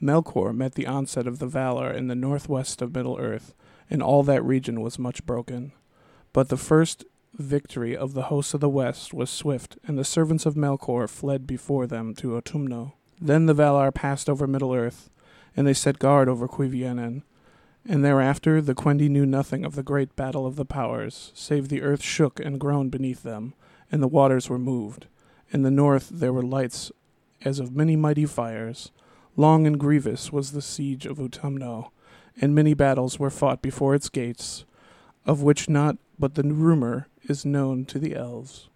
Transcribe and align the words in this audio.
Melkor 0.00 0.54
met 0.54 0.74
the 0.74 0.86
onset 0.86 1.26
of 1.26 1.38
the 1.38 1.46
Valar 1.48 1.92
in 1.92 2.06
the 2.06 2.14
northwest 2.14 2.80
of 2.80 2.94
Middle 2.94 3.18
Earth, 3.18 3.54
and 3.90 4.02
all 4.02 4.22
that 4.22 4.44
region 4.44 4.80
was 4.80 4.98
much 4.98 5.24
broken. 5.26 5.72
But 6.32 6.48
the 6.48 6.56
first 6.56 7.04
victory 7.34 7.96
of 7.96 8.14
the 8.14 8.24
hosts 8.24 8.54
of 8.54 8.60
the 8.60 8.68
west 8.68 9.12
was 9.12 9.30
swift, 9.30 9.78
and 9.86 9.98
the 9.98 10.04
servants 10.04 10.46
of 10.46 10.54
Melkor 10.54 11.08
fled 11.08 11.46
before 11.46 11.86
them 11.86 12.14
to 12.16 12.36
Utumno. 12.36 12.92
Then 13.20 13.46
the 13.46 13.54
Valar 13.54 13.92
passed 13.92 14.28
over 14.30 14.46
Middle 14.46 14.74
Earth, 14.74 15.10
and 15.56 15.66
they 15.66 15.74
set 15.74 15.98
guard 15.98 16.28
over 16.28 16.46
Cuivienen. 16.46 17.22
And 17.84 18.04
thereafter 18.04 18.60
the 18.60 18.74
Quendi 18.74 19.08
knew 19.08 19.26
nothing 19.26 19.64
of 19.64 19.74
the 19.74 19.82
great 19.82 20.14
battle 20.14 20.46
of 20.46 20.56
the 20.56 20.64
powers, 20.64 21.32
save 21.34 21.68
the 21.68 21.82
earth 21.82 22.02
shook 22.02 22.38
and 22.38 22.60
groaned 22.60 22.90
beneath 22.90 23.22
them, 23.22 23.54
and 23.90 24.02
the 24.02 24.08
waters 24.08 24.48
were 24.48 24.58
moved. 24.58 25.06
In 25.50 25.62
the 25.62 25.70
north 25.70 26.08
there 26.10 26.32
were 26.32 26.42
lights 26.42 26.92
as 27.44 27.58
of 27.58 27.74
many 27.74 27.96
mighty 27.96 28.26
fires. 28.26 28.90
Long 29.38 29.68
and 29.68 29.78
grievous 29.78 30.32
was 30.32 30.50
the 30.50 30.60
siege 30.60 31.06
of 31.06 31.18
Utumno, 31.18 31.92
and 32.40 32.56
many 32.56 32.74
battles 32.74 33.20
were 33.20 33.30
fought 33.30 33.62
before 33.62 33.94
its 33.94 34.08
gates, 34.08 34.64
of 35.24 35.44
which 35.44 35.68
not 35.68 35.96
but 36.18 36.34
the 36.34 36.42
rumor 36.42 37.06
is 37.28 37.44
known 37.44 37.84
to 37.84 38.00
the 38.00 38.16
elves. 38.16 38.68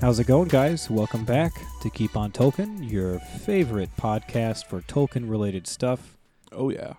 How's 0.00 0.20
it 0.20 0.26
going, 0.28 0.48
guys? 0.48 0.88
Welcome 0.88 1.24
back 1.24 1.52
to 1.82 1.90
Keep 1.90 2.16
on 2.16 2.30
Tolkien, 2.30 2.88
your 2.90 3.18
favorite 3.18 3.90
podcast 3.96 4.66
for 4.66 4.80
Tolkien 4.82 5.28
related 5.28 5.66
stuff. 5.66 6.16
Oh, 6.52 6.70
yeah. 6.70 6.94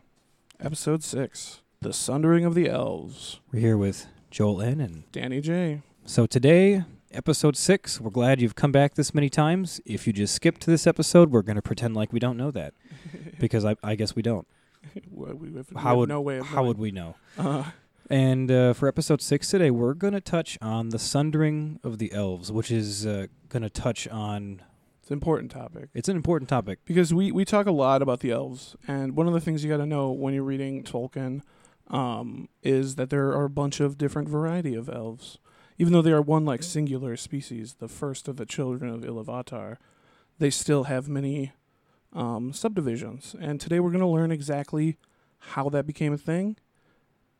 Episode 0.59 1.03
6 1.03 1.61
The 1.81 1.93
Sundering 1.93 2.43
of 2.45 2.55
the 2.55 2.67
Elves. 2.69 3.39
We're 3.53 3.59
here 3.61 3.77
with 3.77 4.07
Joel 4.31 4.61
N. 4.61 4.81
And 4.81 5.09
Danny 5.13 5.39
J. 5.39 5.81
so 6.05 6.25
today, 6.25 6.83
episode 7.11 7.55
six, 7.55 8.01
we're 8.01 8.09
glad 8.11 8.41
you've 8.41 8.55
come 8.55 8.73
back 8.73 8.95
this 8.95 9.13
many 9.13 9.29
times. 9.29 9.79
If 9.85 10.05
you 10.05 10.11
just 10.11 10.35
skipped 10.35 10.61
to 10.61 10.69
this 10.69 10.85
episode, 10.85 11.31
we're 11.31 11.41
going 11.41 11.55
to 11.55 11.61
pretend 11.61 11.95
like 11.95 12.11
we 12.11 12.19
don't 12.19 12.37
know 12.37 12.51
that 12.51 12.73
because 13.39 13.63
I, 13.63 13.75
I 13.81 13.95
guess 13.95 14.13
we 14.15 14.21
don't. 14.21 14.45
We 15.11 15.27
have, 15.29 15.71
we 15.71 15.79
How 15.81 15.97
would, 15.97 16.09
no 16.09 16.19
way 16.21 16.37
of 16.39 16.47
how 16.47 16.55
knowing. 16.57 16.67
would 16.67 16.77
we 16.77 16.91
know? 16.91 17.15
Uh, 17.37 17.63
And 18.09 18.49
uh, 18.49 18.73
for 18.73 18.87
episode 18.87 19.21
six 19.21 19.49
today, 19.49 19.69
we're 19.69 19.93
going 19.93 20.13
to 20.13 20.21
touch 20.21 20.57
on 20.63 20.89
the 20.89 20.97
sundering 20.97 21.79
of 21.83 21.99
the 21.99 22.11
elves, 22.11 22.51
which 22.51 22.71
is 22.71 23.05
uh, 23.05 23.27
going 23.49 23.61
to 23.61 23.69
touch 23.69 24.07
on. 24.07 24.63
it's 25.03 25.11
an 25.11 25.13
important 25.13 25.51
topic. 25.51 25.89
It's 25.93 26.09
an 26.09 26.15
important 26.15 26.49
topic. 26.49 26.79
because 26.85 27.13
we, 27.13 27.31
we 27.31 27.45
talk 27.45 27.67
a 27.67 27.71
lot 27.71 28.01
about 28.01 28.21
the 28.21 28.31
elves, 28.31 28.75
and 28.87 29.15
one 29.15 29.27
of 29.27 29.33
the 29.33 29.39
things 29.39 29.63
you 29.63 29.69
got 29.69 29.77
to 29.77 29.85
know 29.85 30.09
when 30.09 30.33
you're 30.33 30.41
reading 30.41 30.83
Tolkien 30.83 31.43
um, 31.87 32.49
is 32.63 32.95
that 32.95 33.11
there 33.11 33.27
are 33.27 33.45
a 33.45 33.49
bunch 33.49 33.79
of 33.79 33.99
different 33.99 34.27
variety 34.27 34.73
of 34.73 34.89
elves. 34.89 35.37
Even 35.77 35.93
though 35.93 36.01
they 36.01 36.11
are 36.11 36.21
one 36.21 36.45
like 36.45 36.63
singular 36.63 37.15
species, 37.15 37.75
the 37.75 37.87
first 37.87 38.27
of 38.27 38.37
the 38.37 38.45
children 38.45 38.91
of 38.91 39.01
Ilúvatar, 39.01 39.77
they 40.39 40.49
still 40.49 40.85
have 40.85 41.07
many 41.07 41.53
um, 42.11 42.53
subdivisions. 42.53 43.35
And 43.39 43.61
today 43.61 43.79
we're 43.79 43.91
going 43.91 43.99
to 43.99 44.07
learn 44.07 44.31
exactly 44.31 44.97
how 45.37 45.69
that 45.69 45.85
became 45.85 46.11
a 46.11 46.17
thing 46.17 46.57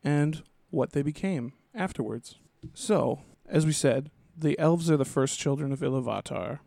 and 0.02 0.42
what 0.70 0.92
they 0.92 1.02
became 1.02 1.52
afterwards. 1.74 2.36
So, 2.74 3.20
as 3.48 3.66
we 3.66 3.72
said, 3.72 4.10
the 4.36 4.58
elves 4.58 4.90
are 4.90 4.96
the 4.96 5.04
first 5.04 5.38
children 5.38 5.72
of 5.72 5.80
Ilúvatar, 5.80 6.60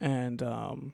and 0.00 0.42
um, 0.42 0.92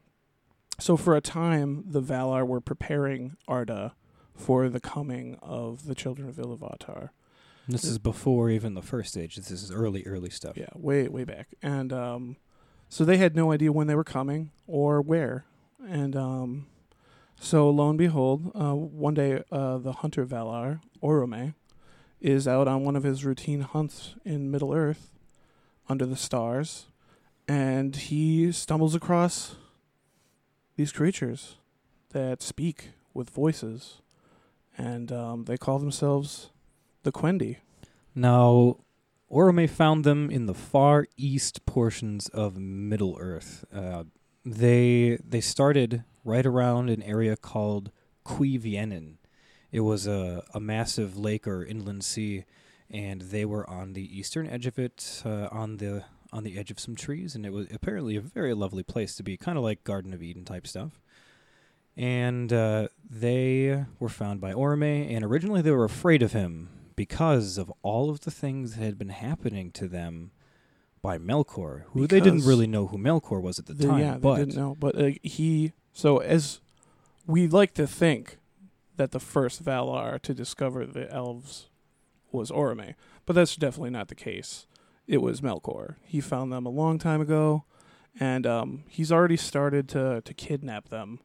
so 0.79 0.97
for 0.97 1.15
a 1.15 1.21
time, 1.21 1.85
the 1.87 2.03
Valar 2.03 2.47
were 2.47 2.61
preparing 2.61 3.37
Arda 3.47 3.95
for 4.35 4.69
the 4.69 4.81
coming 4.81 5.39
of 5.43 5.87
the 5.87 5.95
children 5.95 6.29
of 6.29 6.37
Ilúvatar. 6.37 7.11
This 7.69 7.85
is 7.85 7.99
before 7.99 8.51
even 8.51 8.75
the 8.75 8.83
first 8.83 9.17
age. 9.17 9.37
This 9.37 9.51
is 9.51 9.73
early, 9.73 10.05
early 10.05 10.29
stuff. 10.31 10.57
Yeah, 10.57 10.69
way 10.75 11.09
way 11.09 11.25
back, 11.25 11.49
and 11.63 11.93
um, 11.93 12.37
so 12.89 13.05
they 13.05 13.17
had 13.17 13.35
no 13.35 13.53
idea 13.53 13.73
when 13.73 13.87
they 13.87 13.95
were 13.95 14.05
coming 14.05 14.51
or 14.67 15.01
where, 15.01 15.47
and 15.87 16.15
um, 16.15 16.67
so 17.41 17.71
lo 17.71 17.89
and 17.89 17.99
behold, 17.99 18.53
uh, 18.55 18.75
one 18.75 19.15
day 19.15 19.43
uh, 19.51 19.79
the 19.79 19.93
hunter 19.93 20.27
Valar 20.27 20.81
Orome 21.03 21.55
is 22.25 22.49
out 22.49 22.67
on 22.67 22.83
one 22.83 22.97
of 22.97 23.03
his 23.03 23.23
routine 23.23 23.61
hunts 23.61 24.15
in 24.25 24.51
Middle 24.51 24.73
Earth, 24.73 25.13
under 25.91 26.07
the 26.07 26.17
stars, 26.17 26.87
and 27.47 27.95
he 27.95 28.51
stumbles 28.51 28.95
across 28.95 29.57
these 30.77 30.91
creatures 30.91 31.57
that 32.13 32.41
speak 32.41 32.93
with 33.13 33.29
voices, 33.29 34.01
and 34.79 35.13
um, 35.13 35.45
they 35.45 35.59
call 35.59 35.79
themselves 35.79 36.49
the 37.03 37.13
Quendi. 37.13 37.59
Now, 38.15 38.79
Orome 39.31 39.69
found 39.69 40.05
them 40.05 40.31
in 40.31 40.47
the 40.47 40.55
far 40.55 41.07
east 41.19 41.67
portions 41.67 42.29
of 42.31 42.57
Middle 42.57 43.19
Earth. 43.21 43.67
Uh, 43.71 44.05
they 44.47 45.19
they 45.29 45.43
started 45.43 46.05
right 46.25 46.47
around 46.47 46.89
an 46.89 47.03
area 47.03 47.37
called 47.37 47.91
Cuivienen. 48.25 49.17
It 49.75 49.81
was 49.81 50.07
a, 50.07 50.45
a 50.55 50.61
massive 50.61 51.17
lake 51.19 51.49
or 51.49 51.65
inland 51.65 52.05
sea, 52.05 52.45
and 52.89 53.21
they 53.23 53.45
were 53.45 53.69
on 53.69 53.95
the 53.95 54.19
eastern 54.19 54.47
edge 54.47 54.67
of 54.67 54.79
it, 54.79 55.21
uh, 55.27 55.49
on 55.51 55.79
the 55.79 56.05
on 56.33 56.45
the 56.45 56.57
edge 56.57 56.71
of 56.71 56.79
some 56.79 56.95
trees, 56.95 57.35
and 57.35 57.45
it 57.45 57.53
was 57.53 57.67
apparently 57.73 58.15
a 58.15 58.21
very 58.21 58.55
lovely 58.55 58.85
place 58.85 59.17
to 59.17 59.25
be, 59.25 59.37
kind 59.37 59.59
of 59.59 59.65
like 59.65 59.83
Garden 59.83 60.15
of 60.15 60.23
Eden 60.23 60.45
type 60.45 60.67
stuff. 60.69 61.01
And 61.97 62.53
uh, 62.53 62.87
they 63.09 63.85
were 63.99 64.09
found 64.09 64.41
by 64.41 64.53
Orome, 64.53 65.13
and 65.15 65.25
originally 65.25 65.61
they 65.61 65.71
were 65.73 65.85
afraid 65.85 66.23
of 66.23 66.33
him 66.33 66.69
because 66.95 67.59
of 67.59 67.73
all 67.83 68.11
of 68.11 68.21
the 68.21 68.31
things 68.31 68.77
that 68.77 68.85
had 68.85 68.99
been 68.99 69.09
happening 69.11 69.73
to 69.73 69.89
them 69.89 70.31
by 71.03 71.19
Melkor, 71.19 71.83
who 71.93 72.07
they 72.07 72.21
didn't 72.21 72.45
really 72.47 72.67
know 72.69 72.87
who 72.87 72.97
Melkor 72.99 73.43
was 73.43 73.59
at 73.59 73.67
the 73.67 73.75
They- 73.75 73.87
time. 73.87 74.01
yeah, 74.01 74.19
but 74.19 74.37
they 74.37 74.45
didn't 74.45 74.57
know. 74.57 74.77
But 74.79 74.97
uh, 75.01 75.11
he, 75.23 75.73
so 75.93 76.19
as 76.19 76.61
we 77.27 77.47
like 77.49 77.75
to 77.75 77.87
think 77.87 78.39
that 78.97 79.13
the 79.13 79.21
first 79.21 79.65
Valar 79.65 80.21
to 80.23 80.35
discover 80.35 80.87
the 80.87 81.11
elves 81.13 81.69
was 82.31 82.51
Orome, 82.51 82.95
but 83.27 83.35
that's 83.35 83.57
definitely 83.57 83.91
not 83.91 84.09
the 84.09 84.15
case. 84.15 84.67
It 85.07 85.19
was 85.19 85.41
Melkor. 85.41 85.97
He 86.03 86.21
found 86.21 86.53
them 86.53 86.67
a 86.67 86.71
long 86.71 86.99
time 86.99 87.21
ago, 87.21 87.65
and 88.19 88.47
um, 88.47 88.85
he's 88.89 89.13
already 89.13 89.37
started 89.37 89.89
to 89.91 90.23
to 90.23 90.35
kidnap 90.35 90.89
them 90.89 91.21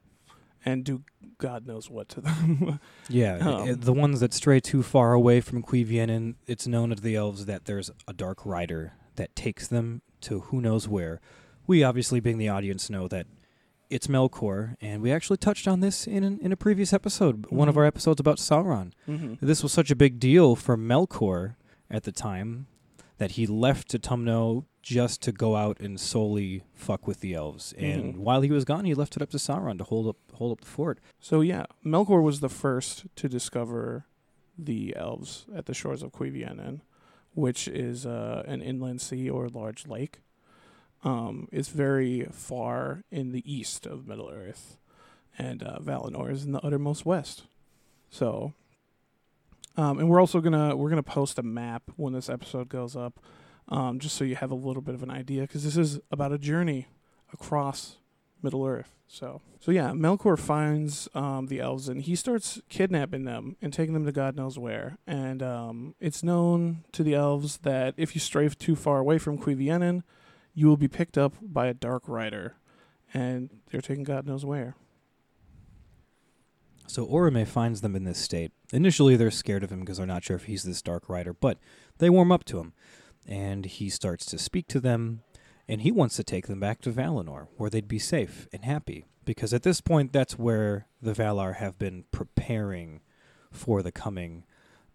and 0.64 0.84
do 0.84 1.02
God 1.38 1.66
knows 1.66 1.88
what 1.90 2.08
to 2.10 2.20
them. 2.20 2.80
yeah, 3.08 3.36
Um, 3.36 3.70
uh, 3.70 3.74
the 3.78 3.92
ones 3.92 4.20
that 4.20 4.34
stray 4.34 4.60
too 4.60 4.82
far 4.82 5.14
away 5.14 5.40
from 5.40 5.62
Cuivienen, 5.62 6.34
it's 6.46 6.66
known 6.66 6.90
to 6.90 6.96
the 6.96 7.16
elves 7.16 7.46
that 7.46 7.64
there's 7.64 7.90
a 8.06 8.12
dark 8.12 8.44
rider 8.44 8.92
that 9.16 9.34
takes 9.34 9.66
them 9.66 10.02
to 10.22 10.40
who 10.40 10.60
knows 10.60 10.86
where. 10.86 11.20
We 11.66 11.82
obviously, 11.82 12.20
being 12.20 12.38
the 12.38 12.48
audience, 12.48 12.90
know 12.90 13.08
that 13.08 13.26
it's 13.90 14.06
Melkor, 14.06 14.76
and 14.80 15.02
we 15.02 15.12
actually 15.12 15.36
touched 15.36 15.66
on 15.68 15.80
this 15.80 16.06
in 16.06 16.22
an, 16.24 16.38
in 16.40 16.52
a 16.52 16.56
previous 16.56 16.92
episode, 16.92 17.46
one 17.50 17.68
of 17.68 17.74
Mhm. 17.74 17.78
our 17.78 17.84
episodes 17.84 18.20
about 18.20 18.38
Sauron. 18.38 18.92
hmm 19.06 19.34
This 19.40 19.62
was 19.62 19.72
such 19.72 19.90
a 19.90 19.96
big 19.96 20.18
deal 20.20 20.54
for 20.56 20.76
Melkor 20.76 21.56
at 21.90 22.04
the 22.04 22.12
time 22.12 22.66
that 23.18 23.32
he 23.32 23.46
left 23.46 23.88
Utumno 23.92 24.64
just 24.82 25.20
to 25.22 25.32
go 25.32 25.56
out 25.56 25.78
and 25.80 26.00
solely 26.00 26.62
fuck 26.72 27.06
with 27.06 27.20
the 27.20 27.34
elves. 27.34 27.74
And 27.74 28.14
Mhm. 28.14 28.18
while 28.18 28.40
he 28.40 28.50
was 28.50 28.64
gone, 28.64 28.86
he 28.86 28.94
left 28.94 29.14
it 29.16 29.22
up 29.22 29.30
to 29.30 29.36
Sauron 29.36 29.76
to 29.78 29.84
hold 29.84 30.06
up 30.06 30.16
hold 30.34 30.52
up 30.52 30.60
the 30.62 30.66
fort. 30.66 30.98
So 31.18 31.42
yeah, 31.42 31.66
Melkor 31.84 32.22
was 32.22 32.40
the 32.40 32.48
first 32.48 33.04
to 33.16 33.28
discover 33.28 34.06
the 34.56 34.94
elves 34.96 35.44
at 35.54 35.66
the 35.66 35.74
shores 35.74 36.02
of 36.02 36.12
Cuivienen, 36.12 36.80
which 37.34 37.68
is 37.68 38.06
uh, 38.06 38.42
an 38.46 38.62
inland 38.62 39.00
sea 39.02 39.28
or 39.28 39.48
large 39.50 39.86
lake. 39.86 40.20
Um, 41.02 41.48
it's 41.50 41.68
very 41.68 42.26
far 42.32 43.04
in 43.10 43.32
the 43.32 43.42
east 43.50 43.86
of 43.86 44.06
Middle 44.06 44.28
Earth, 44.28 44.76
and 45.38 45.62
uh, 45.62 45.78
Valinor 45.78 46.30
is 46.30 46.44
in 46.44 46.52
the 46.52 46.64
uttermost 46.64 47.06
west. 47.06 47.44
So, 48.10 48.52
um, 49.76 49.98
and 49.98 50.08
we're 50.08 50.20
also 50.20 50.40
gonna 50.40 50.76
we're 50.76 50.90
gonna 50.90 51.02
post 51.02 51.38
a 51.38 51.42
map 51.42 51.84
when 51.96 52.12
this 52.12 52.28
episode 52.28 52.68
goes 52.68 52.96
up, 52.96 53.18
um, 53.68 53.98
just 53.98 54.16
so 54.16 54.24
you 54.24 54.36
have 54.36 54.50
a 54.50 54.56
little 54.56 54.82
bit 54.82 54.94
of 54.94 55.02
an 55.02 55.10
idea, 55.10 55.42
because 55.42 55.64
this 55.64 55.76
is 55.76 56.00
about 56.10 56.32
a 56.32 56.38
journey 56.38 56.88
across 57.32 57.96
Middle 58.42 58.66
Earth. 58.66 58.90
So, 59.06 59.40
so 59.58 59.72
yeah, 59.72 59.90
Melkor 59.90 60.38
finds 60.38 61.08
um, 61.14 61.46
the 61.46 61.58
elves 61.58 61.88
and 61.88 62.00
he 62.00 62.14
starts 62.14 62.60
kidnapping 62.68 63.24
them 63.24 63.56
and 63.60 63.72
taking 63.72 63.92
them 63.92 64.06
to 64.06 64.12
God 64.12 64.36
knows 64.36 64.56
where. 64.56 64.98
And 65.04 65.42
um, 65.42 65.96
it's 65.98 66.22
known 66.22 66.84
to 66.92 67.02
the 67.02 67.14
elves 67.14 67.58
that 67.58 67.94
if 67.96 68.14
you 68.14 68.20
stray 68.20 68.48
too 68.50 68.76
far 68.76 68.98
away 68.98 69.18
from 69.18 69.36
Cuivienen, 69.36 70.04
you 70.60 70.66
will 70.66 70.76
be 70.76 70.88
picked 70.88 71.16
up 71.16 71.34
by 71.40 71.68
a 71.68 71.74
dark 71.74 72.06
rider, 72.06 72.54
and 73.14 73.48
they're 73.70 73.80
taken 73.80 74.04
God 74.04 74.26
knows 74.26 74.44
where. 74.44 74.76
So 76.86 77.06
Orome 77.06 77.46
finds 77.46 77.80
them 77.80 77.96
in 77.96 78.04
this 78.04 78.18
state. 78.18 78.52
Initially, 78.70 79.16
they're 79.16 79.30
scared 79.30 79.64
of 79.64 79.72
him 79.72 79.80
because 79.80 79.96
they're 79.96 80.06
not 80.06 80.22
sure 80.22 80.36
if 80.36 80.44
he's 80.44 80.64
this 80.64 80.82
Dark 80.82 81.08
Rider, 81.08 81.32
but 81.32 81.56
they 81.98 82.10
warm 82.10 82.30
up 82.30 82.44
to 82.44 82.58
him, 82.58 82.74
and 83.26 83.64
he 83.64 83.88
starts 83.88 84.26
to 84.26 84.38
speak 84.38 84.68
to 84.68 84.80
them, 84.80 85.22
and 85.66 85.80
he 85.80 85.90
wants 85.90 86.16
to 86.16 86.24
take 86.24 86.46
them 86.46 86.60
back 86.60 86.82
to 86.82 86.92
Valinor, 86.92 87.46
where 87.56 87.70
they'd 87.70 87.88
be 87.88 87.98
safe 87.98 88.46
and 88.52 88.64
happy. 88.64 89.06
Because 89.24 89.54
at 89.54 89.62
this 89.62 89.80
point, 89.80 90.12
that's 90.12 90.38
where 90.38 90.88
the 91.00 91.14
Valar 91.14 91.56
have 91.56 91.78
been 91.78 92.04
preparing 92.10 93.00
for 93.50 93.82
the 93.82 93.92
coming 93.92 94.44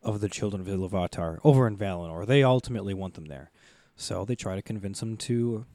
of 0.04 0.22
the 0.22 0.30
children 0.30 0.62
of 0.62 0.68
Iluvatar 0.68 1.40
over 1.44 1.66
in 1.66 1.76
Valinor. 1.76 2.28
They 2.28 2.44
ultimately 2.44 2.94
want 2.94 3.16
them 3.16 3.26
there. 3.26 3.50
So 3.96 4.26
they 4.26 4.36
try 4.36 4.56
to 4.56 4.62
convince 4.62 5.02
him 5.02 5.18
to, 5.18 5.66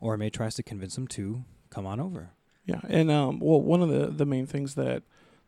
or 0.00 0.16
Orome 0.16 0.32
tries 0.32 0.54
to 0.56 0.62
convince 0.62 0.98
him 0.98 1.06
to 1.08 1.44
come 1.70 1.86
on 1.86 2.00
over. 2.00 2.30
Yeah, 2.66 2.80
and 2.88 3.10
um, 3.10 3.40
well, 3.40 3.60
one 3.60 3.82
of 3.82 3.88
the 3.90 4.06
the 4.06 4.24
main 4.24 4.46
things 4.46 4.74
that 4.74 5.02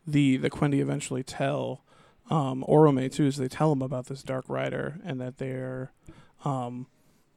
the 0.06 0.37
the 0.37 0.50
Quendi 0.50 0.81
eventually 0.81 1.23
tell 1.23 1.82
um, 2.31 2.64
Orome 2.69 3.11
too 3.12 3.26
is 3.26 3.37
they 3.37 3.49
tell 3.49 3.73
him 3.73 3.82
about 3.82 4.06
this 4.06 4.23
Dark 4.23 4.44
Rider 4.49 5.00
and 5.05 5.20
that 5.20 5.38
they're 5.38 5.93
um, 6.44 6.87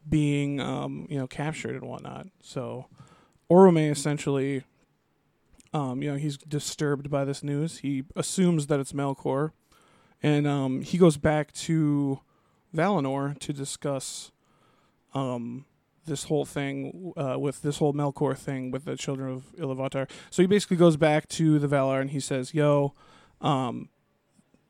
being 0.08 0.60
um, 0.60 1.06
you 1.08 1.18
know 1.18 1.26
captured 1.26 1.76
and 1.76 1.88
whatnot. 1.88 2.26
So 2.42 2.86
Orome 3.50 3.90
essentially, 3.90 4.64
um, 5.72 6.02
you 6.02 6.10
know, 6.10 6.16
he's 6.16 6.36
disturbed 6.36 7.10
by 7.10 7.24
this 7.24 7.42
news. 7.42 7.78
He 7.78 8.04
assumes 8.16 8.66
that 8.66 8.80
it's 8.80 8.92
Melkor, 8.92 9.52
and 10.22 10.46
um, 10.46 10.82
he 10.82 10.98
goes 10.98 11.16
back 11.16 11.52
to 11.52 12.20
Valinor 12.74 13.38
to 13.38 13.52
discuss 13.52 14.30
um, 15.14 15.64
this 16.06 16.24
whole 16.24 16.44
thing 16.44 17.12
uh, 17.16 17.38
with 17.38 17.62
this 17.62 17.78
whole 17.78 17.92
Melkor 17.92 18.36
thing 18.36 18.70
with 18.70 18.84
the 18.84 18.96
children 18.96 19.32
of 19.32 19.44
Iluvatar. 19.56 20.08
So 20.30 20.42
he 20.42 20.46
basically 20.46 20.76
goes 20.76 20.96
back 20.96 21.28
to 21.30 21.58
the 21.58 21.68
Valar 21.68 22.00
and 22.00 22.10
he 22.10 22.20
says, 22.20 22.54
"Yo, 22.54 22.94
um, 23.40 23.88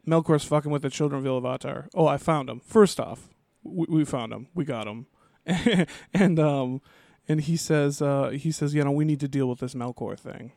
Melkor's 0.07 0.45
fucking 0.45 0.71
with 0.71 0.83
the 0.83 0.91
children 0.91 1.25
of 1.25 1.27
Iluvatar. 1.27 1.89
Oh, 1.95 2.07
I 2.07 2.17
found 2.17 2.49
him. 2.49 2.61
First 2.61 3.01
off, 3.01 3.29
we, 3.63 3.87
we 3.89 4.05
found 4.05 4.33
him. 4.33 4.49
We 4.55 4.65
got 4.65 4.87
him." 4.87 5.07
and 6.15 6.39
um, 6.39 6.81
and 7.29 7.41
he 7.41 7.57
says, 7.57 8.03
uh, 8.03 8.31
he 8.31 8.51
says, 8.51 8.75
you 8.75 8.83
know, 8.83 8.91
we 8.91 9.05
need 9.05 9.21
to 9.21 9.29
deal 9.29 9.49
with 9.49 9.61
this 9.61 9.75
Melkor 9.75 10.19
thing, 10.19 10.53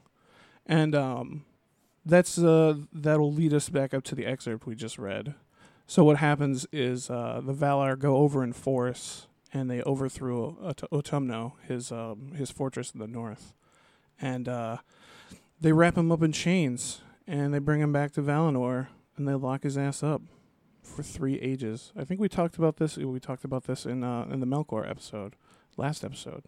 and 0.65 0.95
um, 0.95 1.45
that's 2.05 2.37
uh, 2.37 2.75
that'll 2.91 3.31
lead 3.31 3.53
us 3.53 3.69
back 3.69 3.93
up 3.93 4.03
to 4.05 4.15
the 4.15 4.25
excerpt 4.25 4.65
we 4.65 4.75
just 4.75 4.97
read. 4.97 5.35
So 5.85 6.03
what 6.03 6.17
happens 6.17 6.65
is 6.71 7.09
uh, 7.09 7.41
the 7.43 7.53
Valar 7.53 7.97
go 7.99 8.17
over 8.17 8.43
in 8.43 8.53
force 8.53 9.27
and 9.53 9.69
they 9.69 9.81
overthrew 9.83 10.57
Ot- 10.61 10.89
Otumno, 10.91 11.53
his 11.67 11.91
um, 11.91 12.33
his 12.35 12.49
fortress 12.51 12.91
in 12.91 12.99
the 12.99 13.07
north, 13.07 13.53
and 14.19 14.49
uh, 14.49 14.77
they 15.61 15.71
wrap 15.71 15.97
him 15.97 16.11
up 16.11 16.23
in 16.23 16.31
chains 16.31 17.01
and 17.27 17.53
they 17.53 17.59
bring 17.59 17.79
him 17.79 17.93
back 17.93 18.11
to 18.13 18.21
Valinor 18.21 18.87
and 19.15 19.27
they 19.27 19.33
lock 19.33 19.63
his 19.63 19.77
ass 19.77 20.03
up 20.03 20.21
for 20.81 21.03
three 21.03 21.39
ages. 21.39 21.93
I 21.95 22.03
think 22.03 22.19
we 22.19 22.27
talked 22.27 22.57
about 22.57 22.77
this. 22.77 22.97
We 22.97 23.19
talked 23.19 23.45
about 23.45 23.65
this 23.65 23.85
in 23.85 24.03
uh, 24.03 24.27
in 24.31 24.39
the 24.39 24.47
Melkor 24.47 24.89
episode, 24.89 25.35
last 25.77 26.03
episode. 26.03 26.43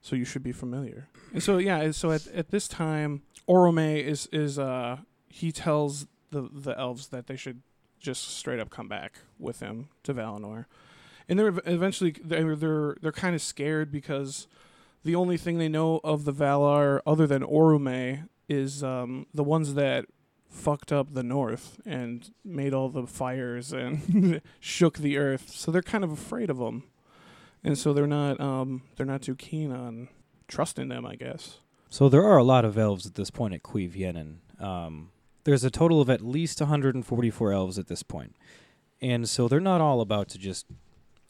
So 0.00 0.16
you 0.16 0.24
should 0.24 0.42
be 0.42 0.52
familiar. 0.52 1.08
And 1.32 1.42
so 1.42 1.58
yeah, 1.58 1.90
so 1.90 2.10
at 2.12 2.26
at 2.28 2.50
this 2.50 2.68
time, 2.68 3.22
Orome 3.48 4.02
is 4.02 4.28
is 4.32 4.58
uh 4.58 4.98
he 5.28 5.50
tells 5.50 6.06
the 6.30 6.48
the 6.52 6.78
elves 6.78 7.08
that 7.08 7.26
they 7.26 7.36
should 7.36 7.62
just 7.98 8.36
straight 8.36 8.60
up 8.60 8.68
come 8.68 8.86
back 8.86 9.20
with 9.38 9.60
him 9.60 9.88
to 10.02 10.12
Valinor 10.12 10.66
and 11.28 11.38
they're 11.38 11.54
eventually 11.66 12.14
they're 12.22 12.56
they're, 12.56 12.96
they're 13.00 13.12
kind 13.12 13.34
of 13.34 13.42
scared 13.42 13.90
because 13.90 14.46
the 15.04 15.14
only 15.14 15.36
thing 15.36 15.58
they 15.58 15.68
know 15.68 16.00
of 16.02 16.24
the 16.24 16.32
Valar 16.32 17.00
other 17.06 17.26
than 17.26 17.42
Orume 17.42 18.28
is 18.48 18.82
um, 18.82 19.26
the 19.34 19.44
ones 19.44 19.74
that 19.74 20.06
fucked 20.48 20.92
up 20.92 21.12
the 21.12 21.22
north 21.22 21.80
and 21.84 22.30
made 22.44 22.72
all 22.72 22.88
the 22.88 23.06
fires 23.06 23.72
and 23.72 24.40
shook 24.60 24.98
the 24.98 25.18
earth. 25.18 25.50
So 25.50 25.70
they're 25.70 25.82
kind 25.82 26.04
of 26.04 26.12
afraid 26.12 26.48
of 26.48 26.58
them, 26.58 26.84
and 27.62 27.76
so 27.76 27.92
they're 27.92 28.06
not 28.06 28.40
um, 28.40 28.82
they're 28.96 29.06
not 29.06 29.22
too 29.22 29.34
keen 29.34 29.72
on 29.72 30.08
trusting 30.48 30.88
them, 30.88 31.04
I 31.04 31.16
guess. 31.16 31.58
So 31.90 32.08
there 32.08 32.24
are 32.24 32.38
a 32.38 32.44
lot 32.44 32.64
of 32.64 32.76
elves 32.76 33.06
at 33.06 33.14
this 33.14 33.30
point 33.30 33.54
at 33.54 33.62
Cuiviénen. 33.62 34.36
Um, 34.58 35.10
there's 35.44 35.64
a 35.64 35.70
total 35.70 36.00
of 36.00 36.10
at 36.10 36.22
least 36.22 36.60
144 36.60 37.52
elves 37.52 37.78
at 37.78 37.88
this 37.88 38.02
point, 38.02 38.36
and 39.00 39.28
so 39.28 39.48
they're 39.48 39.60
not 39.60 39.80
all 39.80 40.00
about 40.00 40.28
to 40.30 40.38
just 40.38 40.66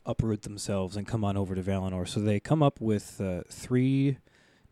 uproot 0.06 0.42
themselves 0.42 0.96
and 0.96 1.06
come 1.06 1.24
on 1.24 1.36
over 1.36 1.54
to 1.54 1.62
Valinor. 1.62 2.06
So 2.06 2.20
they 2.20 2.40
come 2.40 2.62
up 2.62 2.80
with 2.80 3.20
uh, 3.20 3.42
three 3.48 4.18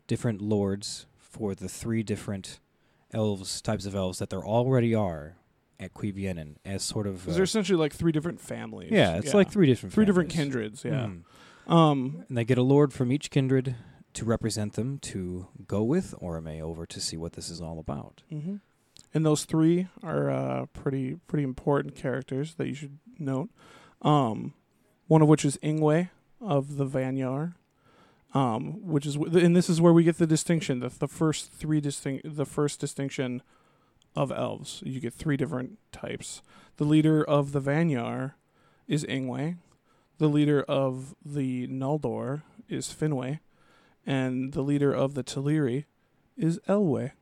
different 0.07 0.41
lords 0.41 1.07
for 1.19 1.55
the 1.55 1.69
three 1.69 2.03
different 2.03 2.61
elves, 3.13 3.61
types 3.61 3.87
of 3.87 3.95
elves 3.95 4.19
that 4.19 4.31
there 4.31 4.45
already 4.45 4.95
are 4.95 5.37
at 5.81 5.95
Cuiviénen 5.95 6.57
as 6.65 6.83
sort 6.83 7.07
of. 7.07 7.29
Uh, 7.29 7.33
they're 7.33 7.43
essentially 7.43 7.79
like 7.79 7.93
three 7.93 8.13
different 8.13 8.41
families. 8.41 8.91
Yeah, 8.91 9.17
it's 9.17 9.29
yeah. 9.29 9.37
like 9.37 9.51
three 9.51 9.67
different 9.67 9.93
three 9.95 10.05
families. 10.05 10.29
different 10.29 10.31
kindreds. 10.31 10.85
Yeah. 10.85 11.09
Mm. 11.09 11.73
Um, 11.73 12.25
and 12.29 12.37
they 12.37 12.45
get 12.45 12.59
a 12.59 12.63
lord 12.63 12.93
from 12.93 13.13
each 13.13 13.31
kindred 13.31 13.77
to 14.15 14.25
represent 14.25 14.75
them 14.75 14.99
to 14.99 15.49
go 15.67 15.83
with 15.83 16.15
Orome 16.21 16.61
over 16.61 16.87
to 16.87 17.01
see 17.01 17.17
what 17.17 17.33
this 17.33 17.49
is 17.49 17.61
all 17.61 17.79
about. 17.79 18.23
Mm-hmm. 18.33 18.57
And 19.15 19.27
those 19.27 19.45
three 19.45 19.89
are 20.03 20.31
uh, 20.31 20.67
pretty 20.73 21.17
pretty 21.27 21.45
important 21.45 21.95
characters 21.95 22.55
that 22.55 22.67
you 22.67 22.75
should 22.75 22.99
note. 23.19 23.51
Um, 24.03 24.55
one 25.13 25.21
of 25.21 25.29
which 25.29 25.45
is 25.45 25.59
Ingwe 25.59 26.09
of 26.41 26.79
the 26.79 26.87
Vanyar, 26.87 27.53
um, 28.33 28.81
which 28.83 29.05
is 29.05 29.17
and 29.17 29.55
this 29.55 29.69
is 29.69 29.79
where 29.79 29.93
we 29.93 30.05
get 30.05 30.17
the 30.17 30.27
distinction. 30.27 30.81
The 30.81 30.89
the 30.89 31.07
first 31.07 31.53
three 31.53 31.83
distinct 31.83 32.35
the 32.35 32.47
first 32.47 32.81
distinction 32.81 33.43
of 34.17 34.33
elves. 34.33 34.83
You 34.87 35.01
get 35.01 35.13
three 35.13 35.37
different 35.37 35.77
types. 35.93 36.41
The 36.79 36.87
leader 36.87 37.23
of 37.23 37.53
the 37.53 37.61
Vanyar 37.61 38.33
is 38.89 39.05
Ingwe. 39.05 39.59
The 40.17 40.29
leader 40.29 40.63
of 40.63 41.15
the 41.23 41.67
Noldor 41.69 42.41
is 42.71 42.89
Finwë, 42.89 43.41
and 44.07 44.55
the 44.55 44.63
leader 44.63 44.95
of 44.95 45.13
the 45.13 45.23
Teleri 45.23 45.85
is 46.39 46.59
Elwë. 46.61 47.13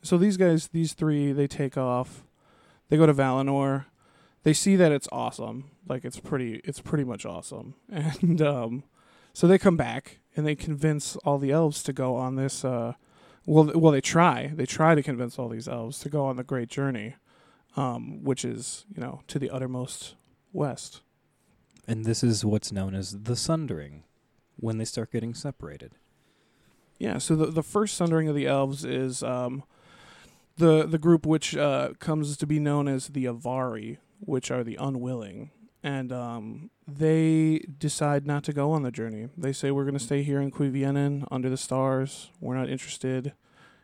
So 0.00 0.16
these 0.16 0.38
guys, 0.38 0.68
these 0.68 0.94
three, 0.94 1.32
they 1.32 1.46
take 1.46 1.76
off. 1.76 2.24
They 2.88 2.96
go 2.96 3.04
to 3.04 3.12
Valinor 3.12 3.84
they 4.46 4.52
see 4.52 4.76
that 4.76 4.92
it's 4.92 5.08
awesome. 5.10 5.72
Like 5.88 6.04
it's 6.04 6.20
pretty 6.20 6.60
it's 6.62 6.80
pretty 6.80 7.02
much 7.02 7.26
awesome. 7.26 7.74
And 7.90 8.40
um 8.40 8.84
so 9.32 9.48
they 9.48 9.58
come 9.58 9.76
back 9.76 10.20
and 10.36 10.46
they 10.46 10.54
convince 10.54 11.16
all 11.24 11.38
the 11.38 11.50
elves 11.50 11.82
to 11.82 11.92
go 11.92 12.14
on 12.14 12.36
this 12.36 12.64
uh 12.64 12.92
well 13.44 13.72
well 13.74 13.90
they 13.90 14.00
try. 14.00 14.52
They 14.54 14.64
try 14.64 14.94
to 14.94 15.02
convince 15.02 15.36
all 15.36 15.48
these 15.48 15.66
elves 15.66 15.98
to 15.98 16.08
go 16.08 16.26
on 16.26 16.36
the 16.36 16.44
great 16.44 16.68
journey 16.68 17.16
um 17.76 18.22
which 18.22 18.44
is, 18.44 18.86
you 18.94 19.00
know, 19.00 19.22
to 19.26 19.40
the 19.40 19.50
uttermost 19.50 20.14
west. 20.52 21.00
And 21.88 22.04
this 22.04 22.22
is 22.22 22.44
what's 22.44 22.70
known 22.70 22.94
as 22.94 23.24
the 23.24 23.34
sundering 23.34 24.04
when 24.54 24.78
they 24.78 24.84
start 24.84 25.10
getting 25.10 25.34
separated. 25.34 25.96
Yeah, 27.00 27.18
so 27.18 27.34
the 27.34 27.46
the 27.46 27.64
first 27.64 27.96
sundering 27.96 28.28
of 28.28 28.36
the 28.36 28.46
elves 28.46 28.84
is 28.84 29.24
um 29.24 29.64
the 30.56 30.86
the 30.86 30.98
group 30.98 31.26
which 31.26 31.56
uh, 31.56 31.94
comes 31.98 32.36
to 32.36 32.46
be 32.46 32.60
known 32.60 32.86
as 32.88 33.08
the 33.08 33.24
Avari, 33.24 33.98
which 34.20 34.50
are 34.50 34.64
the 34.64 34.76
unwilling, 34.76 35.50
and 35.82 36.12
um, 36.12 36.70
they 36.86 37.60
decide 37.78 38.26
not 38.26 38.44
to 38.44 38.52
go 38.52 38.72
on 38.72 38.82
the 38.82 38.90
journey. 38.90 39.28
They 39.36 39.52
say 39.52 39.70
we're 39.70 39.84
going 39.84 39.98
to 39.98 40.04
stay 40.04 40.22
here 40.22 40.40
in 40.40 40.50
Cuivienen 40.50 41.26
under 41.30 41.48
the 41.48 41.56
stars. 41.56 42.30
We're 42.40 42.56
not 42.56 42.68
interested 42.68 43.34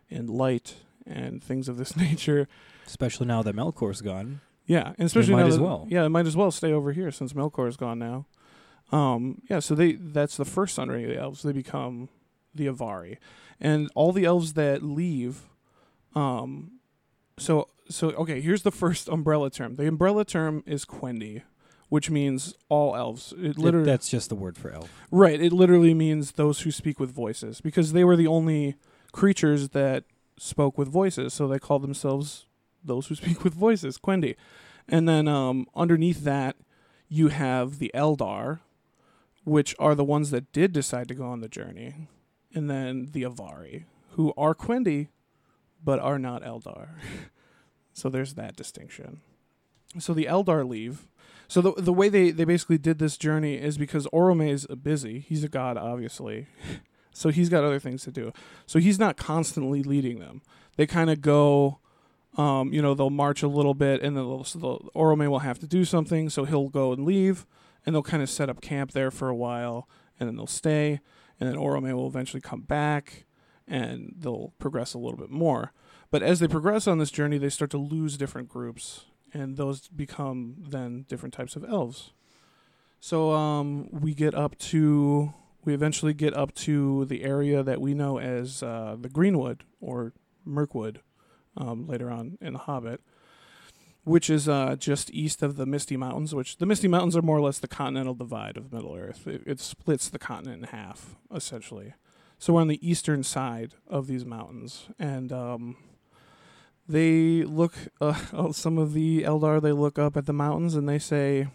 in 0.08 0.26
light 0.26 0.76
and 1.06 1.42
things 1.42 1.68
of 1.68 1.76
this 1.76 1.96
nature. 1.96 2.48
Especially 2.86 3.26
now 3.26 3.42
that 3.42 3.56
Melkor's 3.56 4.00
gone. 4.00 4.40
Yeah, 4.66 4.92
and 4.98 5.06
especially 5.06 5.34
might 5.34 5.42
now 5.42 5.48
as 5.48 5.56
that, 5.56 5.62
well. 5.62 5.86
Yeah, 5.88 6.04
it 6.04 6.10
might 6.10 6.26
as 6.26 6.36
well 6.36 6.50
stay 6.50 6.72
over 6.72 6.92
here 6.92 7.10
since 7.10 7.32
Melkor's 7.32 7.76
gone 7.76 7.98
now. 7.98 8.26
Um, 8.92 9.42
yeah, 9.48 9.58
so 9.58 9.74
they 9.74 9.92
that's 9.92 10.36
the 10.36 10.44
first 10.44 10.74
sundering 10.74 11.04
of 11.04 11.10
the 11.10 11.18
elves. 11.18 11.42
They 11.42 11.52
become 11.52 12.08
the 12.54 12.66
Avari, 12.66 13.18
and 13.60 13.90
all 13.94 14.12
the 14.12 14.24
elves 14.24 14.52
that 14.52 14.82
leave. 14.82 15.48
Um, 16.14 16.72
so 17.42 17.68
so 17.88 18.10
okay, 18.10 18.40
here's 18.40 18.62
the 18.62 18.70
first 18.70 19.08
umbrella 19.08 19.50
term. 19.50 19.76
The 19.76 19.86
umbrella 19.86 20.24
term 20.24 20.62
is 20.66 20.84
Quendi, 20.84 21.42
which 21.88 22.10
means 22.10 22.54
all 22.68 22.96
elves. 22.96 23.34
It 23.36 23.58
literally 23.58 23.88
it, 23.88 23.92
that's 23.92 24.08
just 24.08 24.28
the 24.28 24.34
word 24.34 24.56
for 24.56 24.70
elf. 24.70 24.90
Right. 25.10 25.40
It 25.40 25.52
literally 25.52 25.94
means 25.94 26.32
those 26.32 26.60
who 26.60 26.70
speak 26.70 26.98
with 26.98 27.12
voices 27.12 27.60
because 27.60 27.92
they 27.92 28.04
were 28.04 28.16
the 28.16 28.26
only 28.26 28.76
creatures 29.12 29.70
that 29.70 30.04
spoke 30.38 30.78
with 30.78 30.88
voices, 30.88 31.34
so 31.34 31.46
they 31.46 31.58
called 31.58 31.82
themselves 31.82 32.46
those 32.82 33.06
who 33.08 33.14
speak 33.22 33.44
with 33.44 33.54
voices, 33.54 33.98
Quendi. 33.98 34.36
And 34.88 35.08
then 35.08 35.28
um, 35.28 35.66
underneath 35.74 36.24
that, 36.24 36.56
you 37.08 37.28
have 37.28 37.78
the 37.78 37.90
Eldar, 37.94 38.60
which 39.44 39.74
are 39.78 39.94
the 39.94 40.04
ones 40.04 40.30
that 40.30 40.50
did 40.52 40.72
decide 40.72 41.08
to 41.08 41.14
go 41.14 41.26
on 41.26 41.40
the 41.40 41.48
journey, 41.48 42.08
and 42.54 42.70
then 42.70 43.10
the 43.12 43.22
Avari, 43.22 43.84
who 44.12 44.32
are 44.36 44.54
Quendi, 44.54 45.08
but 45.82 45.98
are 46.00 46.18
not 46.18 46.42
Eldar. 46.42 46.88
So 47.94 48.08
there's 48.08 48.34
that 48.34 48.56
distinction. 48.56 49.20
So 49.98 50.14
the 50.14 50.24
Eldar 50.24 50.66
leave. 50.66 51.06
So 51.46 51.60
the 51.60 51.72
the 51.76 51.92
way 51.92 52.08
they, 52.08 52.30
they 52.30 52.44
basically 52.46 52.78
did 52.78 52.98
this 52.98 53.18
journey 53.18 53.56
is 53.56 53.76
because 53.76 54.06
Orome 54.14 54.48
is 54.48 54.66
busy. 54.82 55.20
He's 55.20 55.44
a 55.44 55.48
god, 55.48 55.76
obviously. 55.76 56.46
so 57.12 57.28
he's 57.28 57.50
got 57.50 57.64
other 57.64 57.78
things 57.78 58.02
to 58.04 58.10
do. 58.10 58.32
So 58.64 58.78
he's 58.78 58.98
not 58.98 59.18
constantly 59.18 59.82
leading 59.82 60.20
them. 60.20 60.40
They 60.76 60.86
kind 60.86 61.10
of 61.10 61.20
go 61.20 61.80
Um, 62.38 62.72
you 62.72 62.80
know, 62.80 62.94
they'll 62.94 63.10
march 63.10 63.42
a 63.42 63.48
little 63.48 63.74
bit, 63.74 64.00
and 64.02 64.16
then 64.16 64.44
so 64.44 64.58
the 64.58 64.78
Orome 64.96 65.28
will 65.28 65.40
have 65.40 65.58
to 65.58 65.66
do 65.66 65.84
something, 65.84 66.30
so 66.30 66.46
he'll 66.46 66.70
go 66.70 66.94
and 66.94 67.04
leave, 67.04 67.44
and 67.84 67.94
they'll 67.94 68.02
kind 68.02 68.22
of 68.22 68.30
set 68.30 68.48
up 68.48 68.62
camp 68.62 68.92
there 68.92 69.10
for 69.10 69.28
a 69.28 69.34
while, 69.34 69.86
and 70.18 70.26
then 70.26 70.36
they'll 70.36 70.46
stay, 70.46 71.00
and 71.38 71.46
then 71.46 71.56
Orome 71.56 71.92
will 71.92 72.06
eventually 72.06 72.40
come 72.40 72.62
back, 72.62 73.26
and 73.66 74.14
they'll 74.18 74.52
progress 74.58 74.94
a 74.94 74.98
little 74.98 75.18
bit 75.18 75.30
more. 75.30 75.72
But 76.10 76.22
as 76.22 76.40
they 76.40 76.48
progress 76.48 76.86
on 76.86 76.98
this 76.98 77.10
journey, 77.10 77.38
they 77.38 77.48
start 77.48 77.70
to 77.70 77.78
lose 77.78 78.16
different 78.16 78.48
groups, 78.48 79.06
and 79.32 79.56
those 79.56 79.88
become 79.88 80.56
then 80.58 81.06
different 81.08 81.32
types 81.32 81.56
of 81.56 81.64
elves. 81.64 82.12
So 83.00 83.32
um, 83.32 83.88
we 83.90 84.14
get 84.14 84.34
up 84.34 84.58
to, 84.58 85.32
we 85.64 85.74
eventually 85.74 86.14
get 86.14 86.36
up 86.36 86.54
to 86.56 87.04
the 87.06 87.24
area 87.24 87.62
that 87.62 87.80
we 87.80 87.94
know 87.94 88.18
as 88.18 88.62
uh, 88.62 88.96
the 89.00 89.08
Greenwood 89.08 89.64
or 89.80 90.12
Mirkwood 90.44 91.00
um, 91.56 91.86
later 91.86 92.10
on 92.10 92.38
in 92.40 92.52
The 92.52 92.60
Hobbit, 92.60 93.00
which 94.04 94.28
is 94.28 94.48
uh, 94.48 94.76
just 94.78 95.12
east 95.12 95.42
of 95.42 95.56
the 95.56 95.66
Misty 95.66 95.96
Mountains. 95.96 96.34
Which 96.34 96.58
the 96.58 96.66
Misty 96.66 96.88
Mountains 96.88 97.16
are 97.16 97.22
more 97.22 97.38
or 97.38 97.42
less 97.42 97.58
the 97.58 97.68
continental 97.68 98.14
divide 98.14 98.56
of 98.56 98.72
Middle 98.72 98.94
Earth. 98.94 99.26
It, 99.26 99.42
it 99.46 99.60
splits 99.60 100.08
the 100.08 100.18
continent 100.18 100.62
in 100.62 100.68
half, 100.68 101.16
essentially. 101.34 101.94
So 102.42 102.54
we're 102.54 102.62
on 102.62 102.66
the 102.66 102.84
eastern 102.84 103.22
side 103.22 103.74
of 103.86 104.08
these 104.08 104.26
mountains, 104.26 104.88
and 104.98 105.32
um, 105.32 105.76
they 106.88 107.44
look. 107.44 107.74
Uh, 108.00 108.50
some 108.52 108.78
of 108.78 108.94
the 108.94 109.22
Eldar 109.22 109.62
they 109.62 109.70
look 109.70 109.96
up 109.96 110.16
at 110.16 110.26
the 110.26 110.32
mountains 110.32 110.74
and 110.74 110.88
they 110.88 110.98
say, 110.98 111.46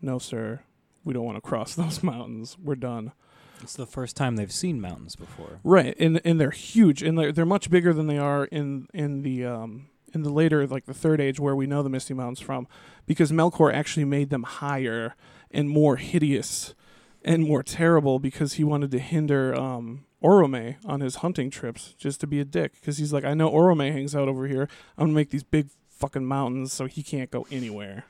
"No, 0.00 0.18
sir, 0.18 0.60
we 1.04 1.12
don't 1.12 1.26
want 1.26 1.36
to 1.36 1.42
cross 1.42 1.74
those 1.74 2.02
mountains. 2.02 2.56
We're 2.58 2.76
done." 2.76 3.12
It's 3.60 3.76
the 3.76 3.84
first 3.84 4.16
time 4.16 4.36
they've 4.36 4.50
seen 4.50 4.80
mountains 4.80 5.16
before. 5.16 5.60
Right, 5.62 5.94
and 6.00 6.18
and 6.24 6.40
they're 6.40 6.50
huge, 6.50 7.02
and 7.02 7.18
they're 7.18 7.30
they're 7.30 7.44
much 7.44 7.68
bigger 7.68 7.92
than 7.92 8.06
they 8.06 8.16
are 8.16 8.46
in 8.46 8.88
in 8.94 9.20
the 9.20 9.44
um 9.44 9.88
in 10.14 10.22
the 10.22 10.32
later 10.32 10.66
like 10.66 10.86
the 10.86 10.94
third 10.94 11.20
age 11.20 11.38
where 11.38 11.54
we 11.54 11.66
know 11.66 11.82
the 11.82 11.90
Misty 11.90 12.14
Mountains 12.14 12.40
from, 12.40 12.66
because 13.04 13.32
Melkor 13.32 13.70
actually 13.70 14.06
made 14.06 14.30
them 14.30 14.44
higher 14.44 15.14
and 15.50 15.68
more 15.68 15.96
hideous 15.96 16.74
and 17.24 17.44
more 17.44 17.62
terrible 17.62 18.18
because 18.18 18.54
he 18.54 18.64
wanted 18.64 18.90
to 18.90 18.98
hinder 18.98 19.54
um 19.54 20.04
Orome 20.22 20.76
on 20.84 21.00
his 21.00 21.16
hunting 21.16 21.50
trips 21.50 21.94
just 21.98 22.20
to 22.20 22.26
be 22.26 22.40
a 22.40 22.44
dick 22.44 22.72
because 22.80 22.98
he's 22.98 23.12
like 23.12 23.24
I 23.24 23.34
know 23.34 23.50
Orome 23.50 23.92
hangs 23.92 24.14
out 24.14 24.28
over 24.28 24.46
here. 24.46 24.68
I'm 24.96 25.06
gonna 25.06 25.12
make 25.12 25.30
these 25.30 25.44
big 25.44 25.68
fucking 25.88 26.24
mountains 26.24 26.72
so 26.72 26.86
he 26.86 27.02
can't 27.02 27.30
go 27.30 27.46
anywhere. 27.50 28.04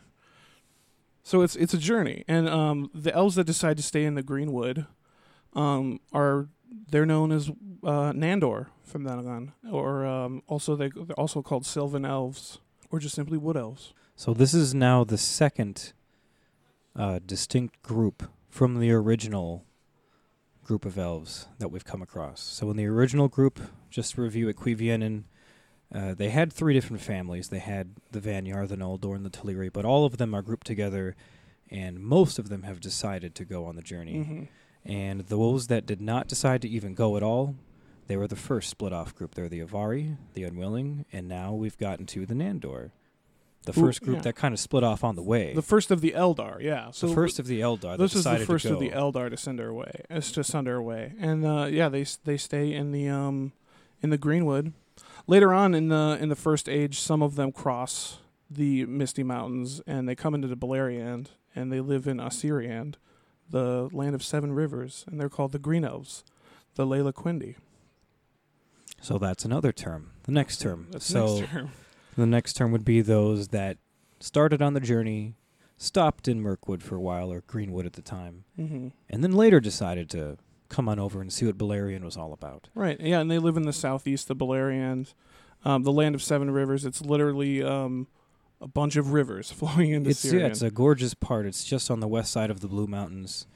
So 1.22 1.42
it's 1.42 1.56
it's 1.56 1.74
a 1.74 1.78
journey, 1.78 2.24
and 2.28 2.48
um, 2.48 2.88
the 2.94 3.12
elves 3.12 3.34
that 3.34 3.44
decide 3.44 3.76
to 3.78 3.82
stay 3.82 4.04
in 4.04 4.14
the 4.14 4.22
Greenwood 4.22 4.86
um, 5.54 5.98
are 6.12 6.48
they're 6.88 7.04
known 7.04 7.32
as 7.32 7.48
uh, 7.82 8.12
Nandor 8.12 8.66
from 8.84 9.02
then 9.02 9.26
on, 9.26 9.52
or 9.68 10.06
um, 10.06 10.42
also 10.46 10.76
they, 10.76 10.88
they're 10.88 11.18
also 11.18 11.42
called 11.42 11.66
Sylvan 11.66 12.04
elves, 12.04 12.60
or 12.92 13.00
just 13.00 13.16
simply 13.16 13.38
wood 13.38 13.56
elves. 13.56 13.92
So 14.14 14.34
this 14.34 14.54
is 14.54 14.72
now 14.72 15.02
the 15.02 15.18
second 15.18 15.92
uh, 16.94 17.18
distinct 17.26 17.82
group 17.82 18.30
from 18.56 18.80
the 18.80 18.90
original 18.90 19.66
group 20.64 20.86
of 20.86 20.96
elves 20.96 21.46
that 21.58 21.68
we've 21.68 21.84
come 21.84 22.00
across. 22.00 22.40
So 22.40 22.70
in 22.70 22.78
the 22.78 22.86
original 22.86 23.28
group, 23.28 23.60
just 23.90 24.14
to 24.14 24.22
review 24.22 24.48
at 24.48 24.56
Cuiviénen, 24.56 25.24
uh, 25.94 26.14
they 26.14 26.30
had 26.30 26.50
three 26.50 26.72
different 26.72 27.02
families. 27.02 27.50
They 27.50 27.58
had 27.58 27.96
the 28.12 28.18
Vanyar, 28.18 28.66
the 28.66 28.78
Noldor, 28.78 29.14
and 29.14 29.26
the 29.26 29.30
Teleri, 29.30 29.70
but 29.70 29.84
all 29.84 30.06
of 30.06 30.16
them 30.16 30.34
are 30.34 30.40
grouped 30.40 30.66
together, 30.66 31.14
and 31.70 32.00
most 32.00 32.38
of 32.38 32.48
them 32.48 32.62
have 32.62 32.80
decided 32.80 33.34
to 33.34 33.44
go 33.44 33.66
on 33.66 33.76
the 33.76 33.82
journey. 33.82 34.14
Mm-hmm. 34.14 34.90
And 34.90 35.20
those 35.26 35.66
that 35.66 35.84
did 35.84 36.00
not 36.00 36.26
decide 36.26 36.62
to 36.62 36.68
even 36.68 36.94
go 36.94 37.18
at 37.18 37.22
all, 37.22 37.56
they 38.06 38.16
were 38.16 38.26
the 38.26 38.36
first 38.36 38.70
split 38.70 38.92
off 38.94 39.14
group. 39.14 39.34
They're 39.34 39.50
the 39.50 39.60
Avari, 39.60 40.16
the 40.32 40.44
Unwilling, 40.44 41.04
and 41.12 41.28
now 41.28 41.52
we've 41.52 41.76
gotten 41.76 42.06
to 42.06 42.24
the 42.24 42.34
Nandor. 42.34 42.92
The 43.66 43.72
first 43.72 44.02
group 44.02 44.16
yeah. 44.16 44.22
that 44.22 44.36
kind 44.36 44.54
of 44.54 44.60
split 44.60 44.84
off 44.84 45.04
on 45.04 45.16
the 45.16 45.22
way. 45.22 45.52
The 45.52 45.62
first 45.62 45.90
of 45.90 46.00
the 46.00 46.12
Eldar, 46.16 46.60
yeah. 46.60 46.90
So 46.92 47.08
the 47.08 47.14
first 47.14 47.38
of 47.38 47.46
the 47.46 47.60
Eldar 47.60 47.98
this 47.98 48.14
is 48.14 48.24
the 48.24 48.38
first 48.38 48.64
of 48.64 48.80
the 48.80 48.90
Eldar 48.90 49.30
to 49.30 49.36
send 49.36 49.58
her 49.58 49.68
away. 49.68 50.02
It's 50.08 50.32
to 50.32 50.44
send 50.44 50.66
her 50.66 50.76
away, 50.76 51.12
and 51.20 51.44
uh, 51.44 51.66
yeah, 51.70 51.88
they 51.88 52.06
they 52.24 52.36
stay 52.36 52.72
in 52.72 52.92
the 52.92 53.08
um 53.08 53.52
in 54.02 54.10
the 54.10 54.18
Greenwood. 54.18 54.72
Later 55.26 55.52
on 55.52 55.74
in 55.74 55.88
the 55.88 56.16
in 56.20 56.28
the 56.28 56.36
first 56.36 56.68
age, 56.68 56.98
some 57.00 57.22
of 57.22 57.34
them 57.34 57.52
cross 57.52 58.18
the 58.50 58.86
Misty 58.86 59.22
Mountains 59.22 59.80
and 59.86 60.08
they 60.08 60.14
come 60.14 60.34
into 60.34 60.48
the 60.48 60.56
Beleriand 60.56 61.28
and 61.54 61.72
they 61.72 61.80
live 61.80 62.06
in 62.06 62.18
Ossiriand, 62.18 62.94
the 63.48 63.88
land 63.92 64.14
of 64.14 64.22
seven 64.22 64.52
rivers, 64.52 65.04
and 65.08 65.20
they're 65.20 65.28
called 65.28 65.52
the 65.52 65.58
Green 65.58 65.84
Elves, 65.84 66.24
the 66.74 66.86
Layla 66.86 67.12
Quindi. 67.12 67.56
so 69.00 69.18
that's 69.18 69.44
another 69.44 69.72
term. 69.72 70.12
The 70.24 70.32
next 70.32 70.58
term. 70.58 70.88
That's 70.90 71.06
so 71.06 71.38
next 71.38 71.50
term. 71.50 71.72
The 72.16 72.26
next 72.26 72.54
term 72.54 72.72
would 72.72 72.84
be 72.84 73.00
those 73.02 73.48
that 73.48 73.78
started 74.20 74.62
on 74.62 74.74
the 74.74 74.80
journey, 74.80 75.34
stopped 75.76 76.26
in 76.28 76.40
Mirkwood 76.40 76.82
for 76.82 76.96
a 76.96 77.00
while, 77.00 77.30
or 77.32 77.42
Greenwood 77.46 77.84
at 77.86 77.92
the 77.94 78.02
time, 78.02 78.44
hmm 78.56 78.88
and 79.10 79.22
then 79.22 79.32
later 79.32 79.60
decided 79.60 80.08
to 80.10 80.38
come 80.68 80.88
on 80.88 80.98
over 80.98 81.20
and 81.20 81.32
see 81.32 81.46
what 81.46 81.58
Beleriand 81.58 82.02
was 82.02 82.16
all 82.16 82.32
about. 82.32 82.68
Right. 82.74 82.98
Yeah, 83.00 83.20
and 83.20 83.30
they 83.30 83.38
live 83.38 83.56
in 83.56 83.62
the 83.64 83.72
southeast 83.72 84.30
of 84.30 84.38
Beleriand, 84.38 85.14
um, 85.64 85.82
the 85.84 85.92
land 85.92 86.14
of 86.14 86.22
seven 86.22 86.50
rivers. 86.50 86.84
It's 86.84 87.00
literally 87.02 87.62
um, 87.62 88.08
a 88.60 88.66
bunch 88.66 88.96
of 88.96 89.12
rivers 89.12 89.52
flowing 89.52 89.90
into 89.92 90.10
It's 90.10 90.20
Syria. 90.20 90.40
yeah, 90.46 90.46
it's 90.50 90.62
a 90.62 90.70
gorgeous 90.70 91.14
part. 91.14 91.46
It's 91.46 91.64
just 91.64 91.90
on 91.90 92.00
the 92.00 92.08
west 92.08 92.32
side 92.32 92.50
of 92.50 92.60
the 92.60 92.68
Blue 92.68 92.86
Mountains, 92.86 93.46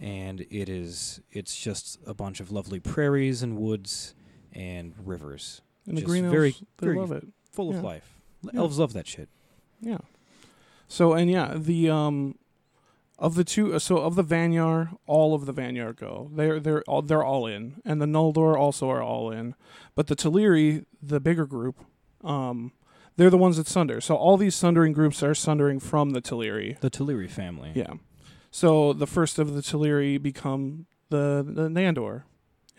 and 0.00 0.40
it 0.50 0.68
is 0.68 1.20
it's 1.30 1.56
just 1.58 1.98
a 2.06 2.12
bunch 2.14 2.40
of 2.40 2.50
lovely 2.50 2.80
prairies 2.80 3.42
and 3.42 3.56
woods 3.56 4.14
and 4.52 4.92
rivers, 5.04 5.62
and 5.86 5.96
the 5.96 6.00
just 6.02 6.10
green 6.10 6.24
elves, 6.24 6.34
very- 6.34 6.54
they 6.78 6.86
very- 6.88 6.98
love 6.98 7.12
it. 7.12 7.26
Full 7.58 7.72
Yeah. 7.72 7.78
of 7.78 7.84
life. 7.84 8.08
Yeah. 8.42 8.60
Elves 8.60 8.78
love 8.78 8.92
that 8.92 9.06
shit. 9.06 9.28
Yeah. 9.80 9.98
So 10.86 11.12
and 11.14 11.28
yeah, 11.30 11.54
the 11.56 11.90
um 11.90 12.36
of 13.18 13.34
the 13.34 13.42
two 13.44 13.74
uh, 13.74 13.78
so 13.80 13.98
of 13.98 14.14
the 14.14 14.22
Vanyar, 14.24 14.96
all 15.06 15.34
of 15.34 15.44
the 15.46 15.52
Vanyar 15.52 15.92
go. 15.94 16.30
They're 16.38 16.60
they're 16.60 16.82
all 16.90 17.02
they're 17.02 17.24
all 17.32 17.46
in. 17.46 17.80
And 17.84 18.00
the 18.00 18.06
Noldor 18.06 18.56
also 18.56 18.88
are 18.90 19.02
all 19.02 19.30
in. 19.32 19.54
But 19.96 20.06
the 20.06 20.14
Teleri, 20.16 20.84
the 21.02 21.20
bigger 21.20 21.46
group, 21.46 21.76
um 22.24 22.72
they're 23.16 23.30
the 23.36 23.44
ones 23.46 23.56
that 23.56 23.66
sunder. 23.66 24.00
So 24.00 24.14
all 24.14 24.36
these 24.36 24.54
sundering 24.54 24.92
groups 24.92 25.22
are 25.24 25.34
sundering 25.34 25.80
from 25.80 26.10
the 26.10 26.22
Teleri. 26.22 26.78
The 26.78 26.90
Teleri 26.90 27.28
family. 27.28 27.72
Yeah. 27.74 27.94
So 28.52 28.92
the 28.92 29.08
first 29.08 29.38
of 29.40 29.54
the 29.54 29.60
Teleri 29.62 30.22
become 30.22 30.86
the 31.10 31.44
the 31.58 31.68
Nandor. 31.68 32.22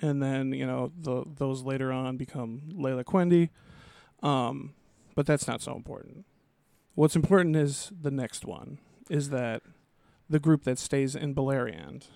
And 0.01 0.23
then, 0.23 0.53
you 0.53 0.65
know, 0.65 0.93
the 0.97 1.25
those 1.43 1.63
later 1.63 1.91
on 1.91 2.15
become 2.15 2.61
Layla 2.73 3.03
Quendi. 3.03 3.49
Um, 4.21 4.73
but 5.15 5.25
that's 5.25 5.47
not 5.47 5.61
so 5.61 5.75
important. 5.75 6.25
What's 6.95 7.15
important 7.15 7.55
is 7.55 7.91
the 8.01 8.11
next 8.11 8.45
one, 8.45 8.79
is 9.09 9.29
that 9.29 9.63
the 10.29 10.39
group 10.39 10.63
that 10.63 10.77
stays 10.79 11.15
in 11.15 11.33
Beleriand. 11.33 12.07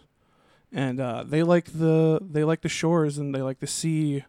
And 0.72 1.00
uh, 1.00 1.24
they 1.25 1.43
like 1.43 1.65
the 1.65 2.19
they 2.22 2.43
like 2.43 2.62
the 2.62 2.69
shores 2.69 3.17
and 3.17 3.33
they 3.33 3.41
like 3.41 3.60
the 3.60 3.67
sea 3.67 4.25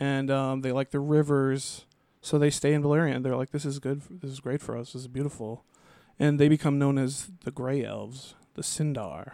and 0.00 0.30
um, 0.30 0.62
they 0.62 0.72
like 0.72 0.90
the 0.90 1.00
rivers. 1.00 1.84
So 2.22 2.38
they 2.38 2.50
stay 2.50 2.72
in 2.72 2.82
Beleriand. 2.82 3.22
They're 3.22 3.36
like, 3.36 3.50
this 3.50 3.64
is 3.64 3.78
good. 3.78 4.02
This 4.08 4.30
is 4.30 4.40
great 4.40 4.62
for 4.62 4.76
us. 4.76 4.92
This 4.92 5.02
is 5.02 5.08
beautiful 5.08 5.64
and 6.18 6.38
they 6.38 6.48
become 6.48 6.78
known 6.78 6.98
as 6.98 7.30
the 7.44 7.50
Grey 7.50 7.84
Elves, 7.84 8.34
the 8.54 8.62
Sindar. 8.62 9.32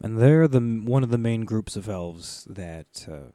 And 0.00 0.18
they're 0.18 0.46
the 0.46 0.60
one 0.60 1.02
of 1.02 1.10
the 1.10 1.18
main 1.18 1.44
groups 1.44 1.74
of 1.74 1.88
elves 1.88 2.46
that 2.48 3.06
uh, 3.10 3.32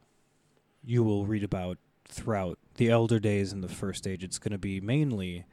you 0.82 1.04
will 1.04 1.26
read 1.26 1.44
about 1.44 1.76
throughout 2.08 2.58
the 2.76 2.90
Elder 2.90 3.18
Days 3.18 3.52
and 3.52 3.62
the 3.62 3.68
First 3.68 4.06
Age. 4.06 4.22
It's 4.24 4.38
going 4.38 4.52
to 4.52 4.58
be 4.58 4.80
mainly 4.80 5.44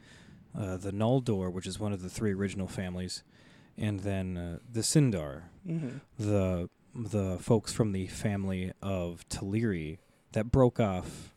uh, 0.57 0.77
the 0.77 0.91
Noldor, 0.91 1.51
which 1.51 1.67
is 1.67 1.79
one 1.79 1.93
of 1.93 2.01
the 2.01 2.09
three 2.09 2.33
original 2.33 2.67
families, 2.67 3.23
and 3.77 4.01
then 4.01 4.37
uh, 4.37 4.57
the 4.71 4.81
Sindar, 4.81 5.43
Mm-hmm. 5.67 5.97
the 6.19 6.69
the 6.93 7.37
folks 7.39 7.71
from 7.71 7.91
the 7.93 8.07
family 8.07 8.73
of 8.81 9.23
Teleri 9.29 9.99
that 10.33 10.51
broke 10.51 10.77
off 10.79 11.33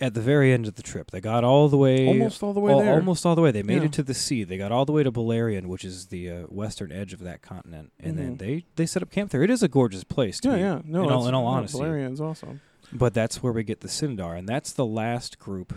at 0.00 0.14
the 0.14 0.20
very 0.20 0.52
end 0.52 0.68
of 0.68 0.76
the 0.76 0.82
trip. 0.84 1.10
They 1.10 1.20
got 1.20 1.42
all 1.42 1.68
the 1.68 1.76
way 1.76 2.06
Almost 2.06 2.42
all 2.44 2.52
the 2.52 2.60
way 2.60 2.70
al- 2.72 2.78
there. 2.80 2.94
almost 2.94 3.26
all 3.26 3.34
the 3.34 3.40
way. 3.42 3.50
They 3.50 3.64
made 3.64 3.78
Yeah. 3.78 3.86
it 3.86 3.92
to 3.94 4.02
the 4.04 4.14
sea. 4.14 4.44
They 4.44 4.56
got 4.58 4.70
all 4.70 4.84
the 4.84 4.92
way 4.92 5.02
to 5.02 5.10
Beleriand, 5.10 5.66
which 5.66 5.84
is 5.84 6.06
the 6.06 6.30
uh, 6.30 6.40
western 6.42 6.92
edge 6.92 7.12
of 7.12 7.18
that 7.20 7.42
continent, 7.42 7.90
and 7.98 8.16
then 8.16 8.34
Mhm. 8.34 8.38
they 8.38 8.64
they 8.76 8.86
set 8.86 9.02
up 9.02 9.10
camp 9.10 9.30
there. 9.32 9.42
It 9.42 9.50
is 9.50 9.62
a 9.64 9.68
gorgeous 9.68 10.04
place. 10.04 10.38
Yeah, 10.44 10.54
be- 10.54 10.60
yeah. 10.60 10.80
No, 10.84 11.02
in 11.04 11.10
all- 11.10 11.26
in 11.26 11.34
all 11.34 11.46
honesty. 11.46 11.78
Beleriand's 11.78 12.20
awesome. 12.20 12.60
But 12.92 13.12
that's 13.14 13.42
where 13.42 13.52
we 13.52 13.64
get 13.64 13.80
the 13.80 13.88
Sindar, 13.88 14.36
and 14.38 14.48
that's 14.48 14.72
the 14.72 14.86
last 14.86 15.38
group 15.38 15.74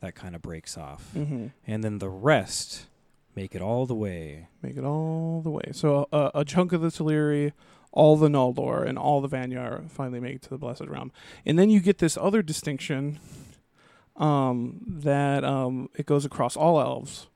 that 0.00 0.14
kind 0.14 0.34
of 0.34 0.42
breaks 0.42 0.76
off, 0.78 1.10
Mm-hmm. 1.14 1.46
and 1.66 1.82
then 1.84 1.98
the 1.98 2.08
rest 2.10 2.86
make 3.34 3.54
it 3.54 3.60
all 3.62 3.84
the 3.86 3.94
way. 3.94 4.48
Make 4.62 4.76
it 4.76 4.84
all 4.84 5.40
the 5.42 5.50
way. 5.50 5.70
So 5.72 6.08
uh, 6.12 6.30
a 6.34 6.44
chunk 6.44 6.72
of 6.72 6.80
the 6.80 6.88
Teleri, 6.88 7.52
all 7.92 8.16
the 8.16 8.28
Noldor, 8.28 8.86
and 8.86 8.98
all 8.98 9.20
the 9.20 9.28
Vanyar 9.28 9.90
finally 9.90 10.20
make 10.20 10.36
it 10.36 10.42
to 10.42 10.48
the 10.50 10.58
Blessed 10.58 10.86
Realm. 10.86 11.12
And 11.44 11.58
then 11.58 11.68
you 11.68 11.80
get 11.80 11.98
this 11.98 12.16
other 12.16 12.40
distinction 12.42 13.18
um, 14.16 14.80
that 14.86 15.44
um, 15.44 15.90
it 15.94 16.06
goes 16.06 16.24
across 16.24 16.56
all 16.56 16.80
elves. 16.80 17.26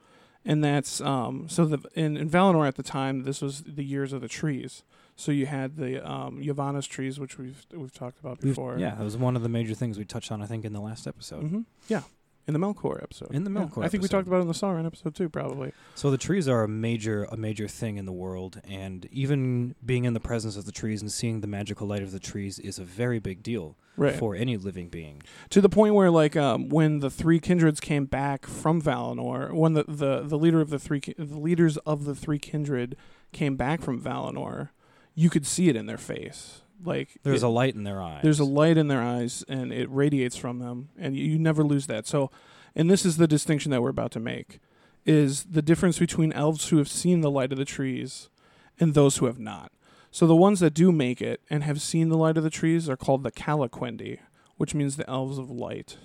And 0.44 0.64
that's 0.64 1.00
um, 1.02 1.46
so 1.48 1.66
the 1.66 1.78
in, 1.94 2.16
in 2.16 2.30
Valinor 2.30 2.66
at 2.66 2.76
the 2.76 2.82
time 2.82 3.24
this 3.24 3.42
was 3.42 3.62
the 3.62 3.84
years 3.84 4.12
of 4.14 4.22
the 4.22 4.28
trees. 4.28 4.82
So 5.20 5.32
you 5.32 5.46
had 5.46 5.76
the 5.76 5.92
um, 6.08 6.40
Yavanna's 6.40 6.86
trees, 6.86 7.20
which 7.20 7.36
we've 7.38 7.66
we've 7.74 7.92
talked 7.92 8.18
about 8.20 8.38
We've- 8.42 8.50
before. 8.52 8.78
yeah, 8.78 8.94
that 8.94 9.04
was 9.04 9.16
one 9.16 9.36
of 9.36 9.42
the 9.42 9.48
major 9.50 9.74
things 9.74 9.98
we 9.98 10.04
touched 10.04 10.32
on, 10.32 10.40
I 10.42 10.46
think, 10.46 10.64
in 10.64 10.72
the 10.72 10.80
last 10.80 11.06
episode. 11.06 11.42
hmm 11.44 11.60
Yeah. 11.88 12.02
in 12.48 12.54
the 12.54 12.58
Melkor 12.58 13.00
episode. 13.02 13.30
In 13.32 13.44
the 13.44 13.50
Yeah. 13.50 13.66
Melkor 13.66 13.84
I 13.84 13.88
think 13.88 14.02
we 14.02 14.08
talked 14.08 14.26
about 14.26 14.38
it 14.38 14.42
in 14.42 14.48
the 14.48 14.54
Sauron 14.54 14.84
episode 14.86 15.14
too, 15.14 15.28
probably. 15.28 15.72
So 15.94 16.10
the 16.10 16.16
trees 16.18 16.48
are 16.48 16.62
a 16.64 16.68
major 16.68 17.24
a 17.30 17.36
major 17.36 17.68
thing 17.68 17.96
in 17.98 18.06
the 18.06 18.12
world, 18.24 18.60
and 18.66 19.06
even 19.12 19.74
being 19.84 20.04
in 20.04 20.14
the 20.14 20.20
presence 20.20 20.56
of 20.56 20.64
the 20.64 20.72
trees 20.72 21.00
and 21.02 21.12
seeing 21.12 21.42
the 21.42 21.46
magical 21.46 21.86
light 21.86 22.02
of 22.02 22.12
the 22.12 22.18
trees 22.18 22.58
is 22.58 22.78
a 22.78 22.84
very 22.84 23.18
big 23.20 23.42
deal 23.42 23.76
Right. 23.96 24.14
for 24.16 24.34
any 24.34 24.56
living 24.56 24.88
being. 24.88 25.22
to 25.50 25.60
the 25.60 25.68
point 25.68 25.94
where 25.94 26.10
like 26.10 26.34
um, 26.34 26.70
when 26.70 27.00
the 27.00 27.10
three 27.10 27.38
kindreds 27.40 27.78
came 27.80 28.06
back 28.06 28.46
from 28.46 28.80
Valinor, 28.80 29.52
when 29.52 29.74
the, 29.74 29.84
the, 29.86 30.22
the 30.22 30.38
leader 30.38 30.62
of 30.62 30.70
the 30.70 30.78
three 30.78 31.00
ki- 31.00 31.14
the 31.18 31.38
leaders 31.38 31.76
of 31.92 32.04
the 32.06 32.14
three 32.14 32.38
kindred 32.38 32.96
came 33.32 33.56
back 33.56 33.82
from 33.82 34.00
Valinor, 34.00 34.70
you 35.14 35.30
could 35.30 35.46
see 35.46 35.68
it 35.68 35.76
in 35.76 35.86
their 35.86 35.98
face. 35.98 36.62
Like 36.82 37.18
There's 37.22 37.42
it- 37.42 37.46
a 37.46 37.50
light 37.50 37.74
in 37.74 37.84
their 37.84 38.00
eyes. 38.02 38.20
there's 38.22 38.40
a 38.40 38.44
light 38.44 38.78
in 38.78 38.88
their 38.88 39.02
eyes 39.02 39.44
and 39.48 39.72
it 39.72 39.90
radiates 39.90 40.36
from 40.36 40.58
them 40.60 40.88
and 40.98 41.14
you, 41.16 41.24
you 41.24 41.38
never 41.38 41.62
lose 41.62 41.86
that. 41.88 42.06
So 42.06 42.30
and 42.74 42.88
this 42.90 43.04
is 43.04 43.16
the 43.18 43.26
distinction 43.28 43.70
that 43.72 43.82
we're 43.82 43.90
about 43.90 44.12
to 44.12 44.20
make 44.20 44.60
is 45.04 45.44
the 45.44 45.60
difference 45.62 45.98
between 45.98 46.32
elves 46.32 46.68
who 46.68 46.78
have 46.78 46.88
seen 46.88 47.20
the 47.20 47.30
light 47.30 47.52
of 47.52 47.58
the 47.58 47.64
trees 47.64 48.30
and 48.78 48.94
those 48.94 49.18
who 49.18 49.26
have 49.26 49.38
not. 49.38 49.72
So 50.10 50.26
the 50.26 50.36
ones 50.36 50.60
that 50.60 50.72
do 50.74 50.90
make 50.90 51.20
it 51.20 51.40
and 51.50 51.62
have 51.64 51.80
seen 51.82 52.08
the 52.08 52.16
light 52.16 52.36
of 52.36 52.44
the 52.44 52.50
trees 52.50 52.88
are 52.88 52.96
called 52.96 53.22
the 53.24 53.30
Calaquendi, 53.32 54.18
which 54.56 54.74
means 54.74 54.96
the 54.96 55.08
elves 55.08 55.36
of 55.38 55.50
light. 55.50 55.98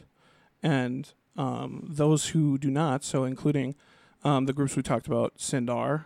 And 0.62 1.12
um, 1.38 1.85
those 1.89 2.29
who 2.29 2.57
do 2.57 2.69
not, 2.69 3.03
so 3.03 3.24
including 3.24 3.75
um, 4.24 4.45
the 4.45 4.53
groups 4.53 4.75
we 4.75 4.83
talked 4.83 5.07
about, 5.07 5.38
Sindar, 5.38 6.05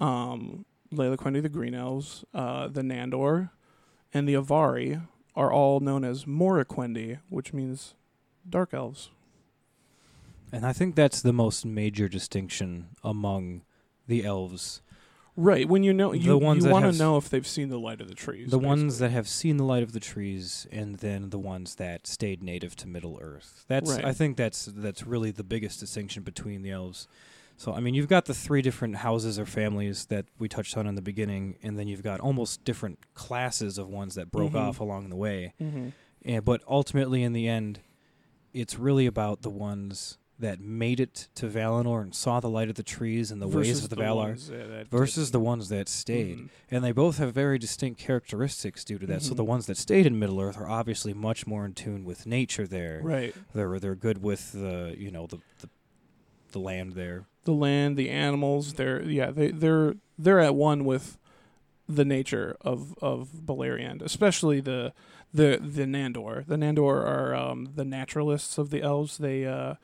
um, 0.00 0.64
Lalaquendi, 0.92 1.42
the 1.42 1.48
Green 1.48 1.74
Elves, 1.74 2.24
uh, 2.34 2.68
the 2.68 2.82
Nandor, 2.82 3.50
and 4.12 4.28
the 4.28 4.34
Avari, 4.34 5.06
are 5.36 5.52
all 5.52 5.80
known 5.80 6.04
as 6.04 6.24
Moraquendi, 6.24 7.18
which 7.28 7.52
means 7.52 7.94
dark 8.48 8.74
elves. 8.74 9.10
and 10.52 10.66
I 10.66 10.72
think 10.72 10.96
that's 10.96 11.22
the 11.22 11.32
most 11.32 11.64
major 11.64 12.08
distinction 12.08 12.88
among 13.04 13.62
the 14.08 14.24
elves. 14.24 14.82
Right. 15.36 15.68
When 15.68 15.84
you 15.84 15.92
know, 15.94 16.10
The 16.10 16.18
you, 16.18 16.38
ones 16.38 16.64
you 16.64 16.70
want 16.72 16.92
to 16.92 16.98
know 16.98 17.16
if 17.16 17.30
they've 17.30 17.46
seen 17.46 17.68
the 17.68 17.78
light 17.78 18.00
of 18.00 18.08
the 18.08 18.14
trees. 18.14 18.50
the 18.50 18.58
ones 18.58 18.98
that 18.98 19.10
have 19.12 19.28
seen 19.28 19.56
the 19.58 19.64
light 19.64 19.84
of 19.84 19.92
the 19.92 20.00
trees, 20.00 20.66
and 20.72 20.96
then 20.96 21.30
the 21.30 21.38
ones 21.38 21.76
that 21.76 22.06
stayed 22.08 22.42
native 22.42 22.74
to 22.76 22.88
Middle 22.88 23.18
Earth. 23.22 23.64
That's 23.68 23.88
Right. 23.92 24.04
I 24.04 24.12
think 24.12 24.36
that's 24.36 24.64
that's 24.66 25.06
really 25.06 25.30
the 25.30 25.44
biggest 25.44 25.78
distinction 25.78 26.24
between 26.24 26.62
the 26.62 26.72
elves. 26.72 27.06
So 27.60 27.74
I 27.74 27.80
mean, 27.80 27.92
you've 27.92 28.08
got 28.08 28.24
the 28.24 28.32
three 28.32 28.62
different 28.62 28.96
houses 28.96 29.38
or 29.38 29.44
families 29.44 30.06
that 30.06 30.24
we 30.38 30.48
touched 30.48 30.78
on 30.78 30.86
in 30.86 30.94
the 30.94 31.02
beginning, 31.02 31.56
and 31.62 31.78
then 31.78 31.88
you've 31.88 32.02
got 32.02 32.18
almost 32.18 32.64
different 32.64 32.98
classes 33.12 33.76
of 33.76 33.86
ones 33.86 34.14
that 34.14 34.30
broke 34.32 34.52
Mhm. 34.52 34.60
off 34.68 34.80
along 34.80 35.10
the 35.10 35.16
way. 35.16 35.52
Mhm. 35.60 35.92
And, 36.24 36.42
but 36.42 36.62
ultimately, 36.66 37.22
in 37.22 37.34
the 37.34 37.48
end, 37.48 37.80
it's 38.54 38.78
really 38.78 39.04
about 39.04 39.42
the 39.42 39.50
ones 39.50 40.16
that 40.38 40.58
made 40.58 41.00
it 41.00 41.28
to 41.34 41.48
Valinor 41.48 42.00
and 42.00 42.14
saw 42.14 42.40
the 42.40 42.48
light 42.48 42.70
of 42.70 42.76
the 42.76 42.82
trees 42.82 43.30
and 43.30 43.42
the 43.42 43.46
ways 43.46 43.84
of 43.84 43.90
the, 43.90 43.96
Valar 43.96 44.34
that- 44.48 44.68
that 44.70 44.88
versus 44.88 45.26
didn't. 45.26 45.32
the 45.32 45.40
ones 45.40 45.68
that 45.68 45.86
stayed. 45.86 46.38
Mhm. 46.38 46.48
And 46.70 46.82
they 46.82 46.92
both 46.92 47.18
have 47.18 47.34
very 47.34 47.58
distinct 47.58 48.00
characteristics 48.00 48.86
due 48.86 48.98
to 48.98 49.06
that. 49.08 49.20
So 49.20 49.34
the 49.34 49.44
Mhm. 49.44 49.48
ones 49.48 49.66
that 49.66 49.76
stayed 49.76 50.06
in 50.06 50.18
Middle 50.18 50.40
Earth 50.40 50.56
are 50.56 50.66
obviously 50.66 51.12
much 51.12 51.46
more 51.46 51.66
in 51.66 51.74
tune 51.74 52.06
with 52.06 52.24
nature 52.24 52.66
there. 52.66 53.02
Right. 53.04 53.34
They're 53.52 53.78
they're 53.78 53.94
good 53.94 54.22
with 54.22 54.52
the 54.52 54.94
you 54.96 55.10
know 55.10 55.26
the 55.26 55.40
the, 55.58 55.68
the 56.52 56.58
land 56.60 56.92
there. 56.92 57.26
the 57.44 57.52
land, 57.52 57.96
the 57.96 58.10
animals. 58.10 58.74
They're 58.74 59.02
yeah, 59.02 59.30
they 59.30 59.50
they're 59.50 59.94
they're 60.18 60.40
at 60.40 60.54
one 60.54 60.84
with 60.84 61.18
the 61.88 62.04
nature 62.04 62.56
of 62.60 62.94
of 63.02 63.30
Beleriand, 63.44 64.02
especially 64.02 64.60
the 64.60 64.92
the 65.32 65.58
the 65.62 65.84
Nandor. 65.84 66.46
The 66.46 66.56
Nandor 66.56 67.04
are 67.04 67.34
um, 67.34 67.70
the 67.74 67.84
naturalists 67.84 68.58
of 68.58 68.70
the 68.70 68.82
elves. 68.82 69.18
They 69.18 69.44
uh, 69.46 69.74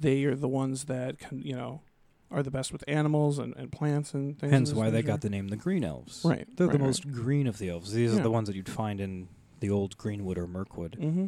they 0.00 0.24
are 0.24 0.34
the 0.34 0.48
ones 0.48 0.84
that 0.84 1.18
can 1.18 1.42
you 1.42 1.54
know 1.54 1.82
are 2.30 2.42
the 2.42 2.50
best 2.50 2.72
with 2.72 2.82
animals 2.88 3.38
and, 3.38 3.54
and 3.56 3.70
plants 3.70 4.12
and 4.14 4.36
things. 4.38 4.52
Hence 4.52 4.72
why 4.72 4.90
they 4.90 5.02
got 5.02 5.20
the 5.20 5.30
name 5.30 5.48
the 5.48 5.56
Green 5.56 5.84
Elves. 5.84 6.22
Right, 6.24 6.48
They're 6.56 6.66
right, 6.66 6.72
the 6.72 6.78
right. 6.78 6.86
most 6.86 7.08
green 7.12 7.46
of 7.46 7.58
the 7.58 7.68
elves. 7.68 7.92
These 7.92 8.12
Yeah. 8.14 8.18
are 8.20 8.22
the 8.22 8.30
ones 8.30 8.48
that 8.48 8.56
you'd 8.56 8.68
find 8.68 9.00
in 9.00 9.28
the 9.60 9.70
old 9.70 9.96
Greenwood 9.98 10.36
or 10.38 10.48
Mirkwood. 10.48 10.96
Mm-hmm. 11.00 11.26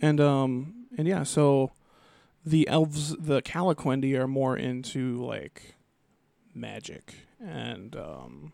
And 0.00 0.20
um 0.20 0.86
and 0.96 1.08
yeah, 1.08 1.24
so 1.24 1.72
the 2.48 2.68
elves, 2.68 3.16
the 3.18 3.42
Calaquendi, 3.42 4.18
are 4.18 4.28
more 4.28 4.56
into 4.56 5.16
like 5.18 5.74
magic 6.54 7.14
and 7.40 7.94
um 7.94 8.52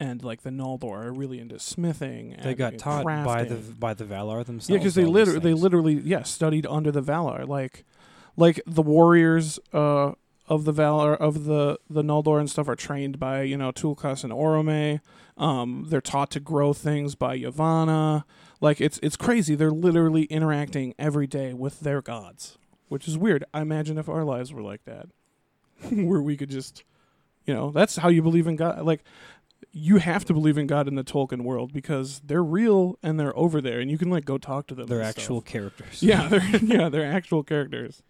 and 0.00 0.24
like 0.24 0.42
the 0.42 0.50
Noldor 0.50 1.04
are 1.06 1.12
really 1.12 1.38
into 1.38 1.58
smithing. 1.58 2.34
And 2.34 2.44
they 2.44 2.54
got 2.54 2.78
taught 2.78 3.04
by 3.04 3.44
the 3.44 3.56
by 3.56 3.94
the 3.94 4.04
Valar 4.04 4.44
themselves. 4.44 4.70
yeah, 4.70 4.78
because 4.78 4.94
they 4.94 5.04
literally 5.04 5.40
they 5.40 5.54
literally 5.54 5.94
yeah 5.94 6.22
studied 6.22 6.66
under 6.66 6.90
the 6.90 7.02
Valar 7.02 7.46
like 7.46 7.84
like 8.36 8.60
the 8.66 8.82
warriors 8.82 9.58
uh 9.72 10.12
of 10.46 10.64
the 10.64 10.72
Valar 10.72 11.16
of 11.16 11.44
the 11.44 11.78
the 11.88 12.02
Noldor 12.02 12.38
and 12.40 12.50
stuff 12.50 12.68
are 12.68 12.76
trained 12.76 13.18
by 13.18 13.42
you 13.42 13.56
know 13.56 13.72
Tulkas 13.72 14.24
and 14.24 14.32
Orome. 14.32 15.00
Um, 15.36 15.86
they're 15.88 16.00
taught 16.00 16.30
to 16.32 16.40
grow 16.40 16.72
things 16.72 17.14
by 17.14 17.38
Yavanna. 17.38 18.24
Like 18.60 18.80
it's 18.80 18.98
it's 19.02 19.16
crazy. 19.16 19.54
They're 19.54 19.70
literally 19.70 20.24
interacting 20.24 20.94
every 20.98 21.26
day 21.26 21.54
with 21.54 21.80
their 21.80 22.00
gods, 22.02 22.58
which 22.88 23.08
is 23.08 23.18
weird. 23.18 23.44
I 23.52 23.60
imagine 23.60 23.98
if 23.98 24.08
our 24.08 24.24
lives 24.24 24.52
were 24.52 24.62
like 24.62 24.84
that, 24.84 25.06
where 25.90 26.22
we 26.22 26.36
could 26.36 26.50
just, 26.50 26.84
you 27.46 27.54
know, 27.54 27.70
that's 27.70 27.96
how 27.96 28.08
you 28.08 28.22
believe 28.22 28.46
in 28.46 28.56
God. 28.56 28.84
Like 28.84 29.04
you 29.72 29.96
have 29.98 30.24
to 30.26 30.32
believe 30.32 30.58
in 30.58 30.66
God 30.66 30.88
in 30.88 30.94
the 30.94 31.04
Tolkien 31.04 31.42
world 31.42 31.72
because 31.72 32.20
they're 32.24 32.44
real 32.44 32.98
and 33.02 33.18
they're 33.18 33.36
over 33.36 33.60
there, 33.60 33.80
and 33.80 33.90
you 33.90 33.98
can 33.98 34.10
like 34.10 34.24
go 34.24 34.38
talk 34.38 34.66
to 34.68 34.74
them. 34.74 34.86
They're 34.86 35.02
actual 35.02 35.40
stuff. 35.40 35.52
characters. 35.52 36.02
Yeah, 36.02 36.28
they're 36.30 36.56
yeah 36.56 36.88
they're 36.88 37.10
actual 37.10 37.42
characters. 37.42 38.02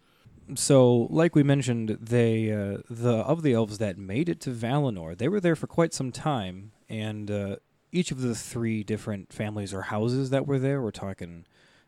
So, 0.53 1.07
like 1.09 1.33
we 1.33 1.41
mentioned, 1.41 1.97
they 1.99 2.51
uh, 2.51 2.77
the 2.89 3.17
of 3.17 3.41
the 3.41 3.53
elves 3.53 3.79
that 3.79 3.97
made 3.97 4.29
it 4.29 4.39
to 4.41 4.51
Valinor, 4.51 5.17
they 5.17 5.27
were 5.27 5.39
there 5.39 5.55
for 5.55 5.65
quite 5.67 5.93
some 5.93 6.11
time, 6.11 6.71
and 6.87 7.31
uh, 7.31 7.55
each 7.91 8.11
of 8.11 8.21
the 8.21 8.35
three 8.35 8.83
different 8.83 9.33
families 9.33 9.73
or 9.73 9.83
houses 9.83 10.29
that 10.29 10.45
were 10.45 10.59
there, 10.59 10.81
we're 10.81 10.91
talking 10.91 11.45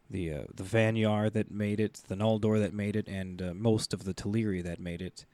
the 0.10 0.34
uh, 0.34 0.44
the 0.54 0.64
Vanyar 0.64 1.32
that 1.32 1.52
made 1.52 1.80
it, 1.80 2.02
the 2.08 2.16
Noldor 2.16 2.60
that 2.60 2.74
made 2.74 2.96
it, 2.96 3.08
and 3.08 3.42
uh, 3.42 3.54
most 3.54 3.94
of 3.94 4.04
the 4.04 4.14
Teleri 4.14 4.64
that 4.64 4.80
made 4.80 5.02
it. 5.02 5.26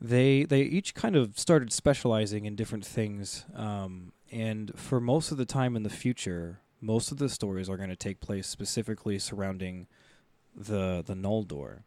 They 0.00 0.44
they 0.44 0.62
each 0.62 0.94
kind 0.94 1.16
of 1.16 1.38
started 1.38 1.72
specializing 1.72 2.44
in 2.44 2.54
different 2.54 2.86
things, 2.86 3.44
um, 3.54 4.12
and 4.30 4.72
for 4.76 5.00
most 5.00 5.32
of 5.32 5.38
the 5.38 5.44
time 5.44 5.74
in 5.74 5.82
the 5.82 5.90
future, 5.90 6.60
most 6.80 7.10
of 7.10 7.18
the 7.18 7.28
stories 7.28 7.68
are 7.68 7.76
going 7.76 7.88
to 7.88 7.96
take 7.96 8.20
place 8.20 8.46
specifically 8.46 9.18
surrounding 9.18 9.88
the 10.54 11.02
the 11.04 11.14
Noldor. 11.14 11.82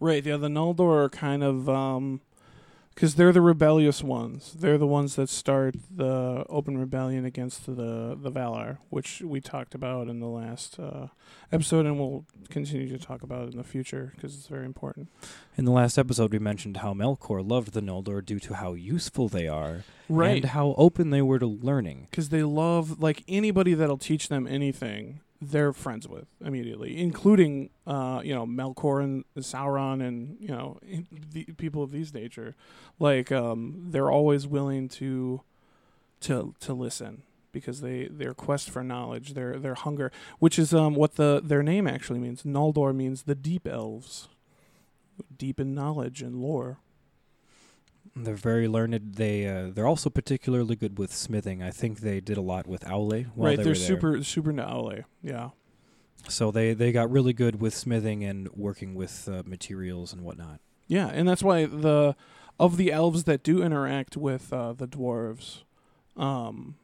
Right. 0.00 0.24
Yeah, 0.24 0.36
the 0.36 0.48
Noldor 0.48 1.04
are 1.04 1.08
kind 1.08 1.42
of 1.42 1.68
um 1.68 2.20
because 2.94 3.16
they're 3.16 3.32
the 3.32 3.40
rebellious 3.40 4.02
ones. 4.02 4.54
They're 4.58 4.78
the 4.78 4.86
ones 4.86 5.16
that 5.16 5.28
start 5.28 5.74
the 5.90 6.44
open 6.48 6.78
rebellion 6.78 7.24
against 7.24 7.66
the 7.66 8.16
the 8.20 8.30
Valar, 8.30 8.78
which 8.90 9.20
we 9.22 9.40
talked 9.40 9.74
about 9.74 10.08
in 10.08 10.20
the 10.20 10.26
last 10.28 10.78
uh, 10.78 11.08
episode, 11.52 11.86
and 11.86 11.98
we'll 11.98 12.24
continue 12.50 12.88
to 12.96 13.04
talk 13.04 13.22
about 13.22 13.50
in 13.50 13.56
the 13.56 13.64
future 13.64 14.12
because 14.14 14.34
it's 14.34 14.46
very 14.46 14.64
important. 14.64 15.08
In 15.56 15.64
the 15.64 15.72
last 15.72 15.98
episode, 15.98 16.32
we 16.32 16.38
mentioned 16.38 16.78
how 16.78 16.94
Melkor 16.94 17.48
loved 17.48 17.72
the 17.72 17.80
Noldor 17.82 18.24
due 18.24 18.40
to 18.40 18.54
how 18.54 18.74
useful 18.74 19.28
they 19.28 19.48
are 19.48 19.84
and 20.08 20.44
how 20.46 20.74
open 20.76 21.10
they 21.10 21.22
were 21.22 21.38
to 21.38 21.46
learning. 21.46 22.06
because 22.10 22.28
they 22.28 22.42
love 22.42 23.00
like 23.00 23.22
anybody 23.28 23.74
that'll 23.74 23.98
teach 23.98 24.28
them 24.28 24.46
anything. 24.46 25.20
They're 25.50 25.72
friends 25.72 26.08
with 26.08 26.26
immediately, 26.44 26.98
including 26.98 27.70
uh, 27.86 28.20
you 28.24 28.34
know 28.34 28.46
Melkor 28.46 29.02
and 29.02 29.24
Sauron 29.38 30.06
and 30.06 30.36
you 30.40 30.48
know 30.48 30.78
the 31.32 31.44
people 31.56 31.82
of 31.82 31.90
these 31.90 32.12
nature. 32.14 32.54
Like 32.98 33.30
um, 33.32 33.86
they're 33.90 34.10
always 34.10 34.46
willing 34.46 34.88
to 34.90 35.42
to 36.22 36.54
to 36.60 36.72
listen 36.74 37.22
because 37.52 37.80
they 37.80 38.08
their 38.08 38.34
quest 38.34 38.70
for 38.70 38.82
knowledge, 38.82 39.34
their 39.34 39.58
their 39.58 39.74
hunger, 39.74 40.12
which 40.38 40.58
is 40.58 40.74
um 40.74 40.94
what 40.94 41.14
the 41.14 41.40
their 41.42 41.62
name 41.62 41.86
actually 41.86 42.18
means. 42.18 42.42
Noldor 42.42 42.94
means 42.94 43.22
the 43.22 43.34
deep 43.34 43.66
elves, 43.66 44.28
deep 45.36 45.58
in 45.58 45.74
knowledge 45.74 46.20
and 46.20 46.36
lore. 46.36 46.78
They're 48.16 48.34
very 48.34 48.68
learned. 48.68 49.14
They 49.16 49.46
uh, 49.46 49.70
they're 49.74 49.86
also 49.86 50.08
particularly 50.08 50.76
good 50.76 50.98
with 50.98 51.12
smithing. 51.12 51.62
I 51.62 51.70
think 51.70 52.00
they 52.00 52.20
did 52.20 52.36
a 52.36 52.42
lot 52.42 52.66
with 52.66 52.82
Aule 52.84 53.26
while 53.34 53.48
right, 53.48 53.56
they 53.56 53.64
there. 53.64 53.74
super 53.74 54.22
super 54.22 54.52
Naole. 54.52 55.04
Yeah. 55.22 55.50
So 56.28 56.50
they 56.50 56.74
they 56.74 56.92
got 56.92 57.10
really 57.10 57.32
good 57.32 57.60
with 57.60 57.74
smithing 57.74 58.24
and 58.24 58.48
working 58.54 58.94
with 58.94 59.28
uh, 59.28 59.42
materials 59.44 60.12
and 60.12 60.22
whatnot. 60.22 60.60
Yeah, 60.86 61.08
and 61.08 61.28
that's 61.28 61.42
why 61.42 61.66
the 61.66 62.14
of 62.58 62.76
the 62.76 62.92
elves 62.92 63.24
that 63.24 63.42
do 63.42 63.62
interact 63.62 64.16
with 64.16 64.52
uh, 64.52 64.72
the 64.72 64.86
dwarves, 64.86 65.62
um, 66.16 66.76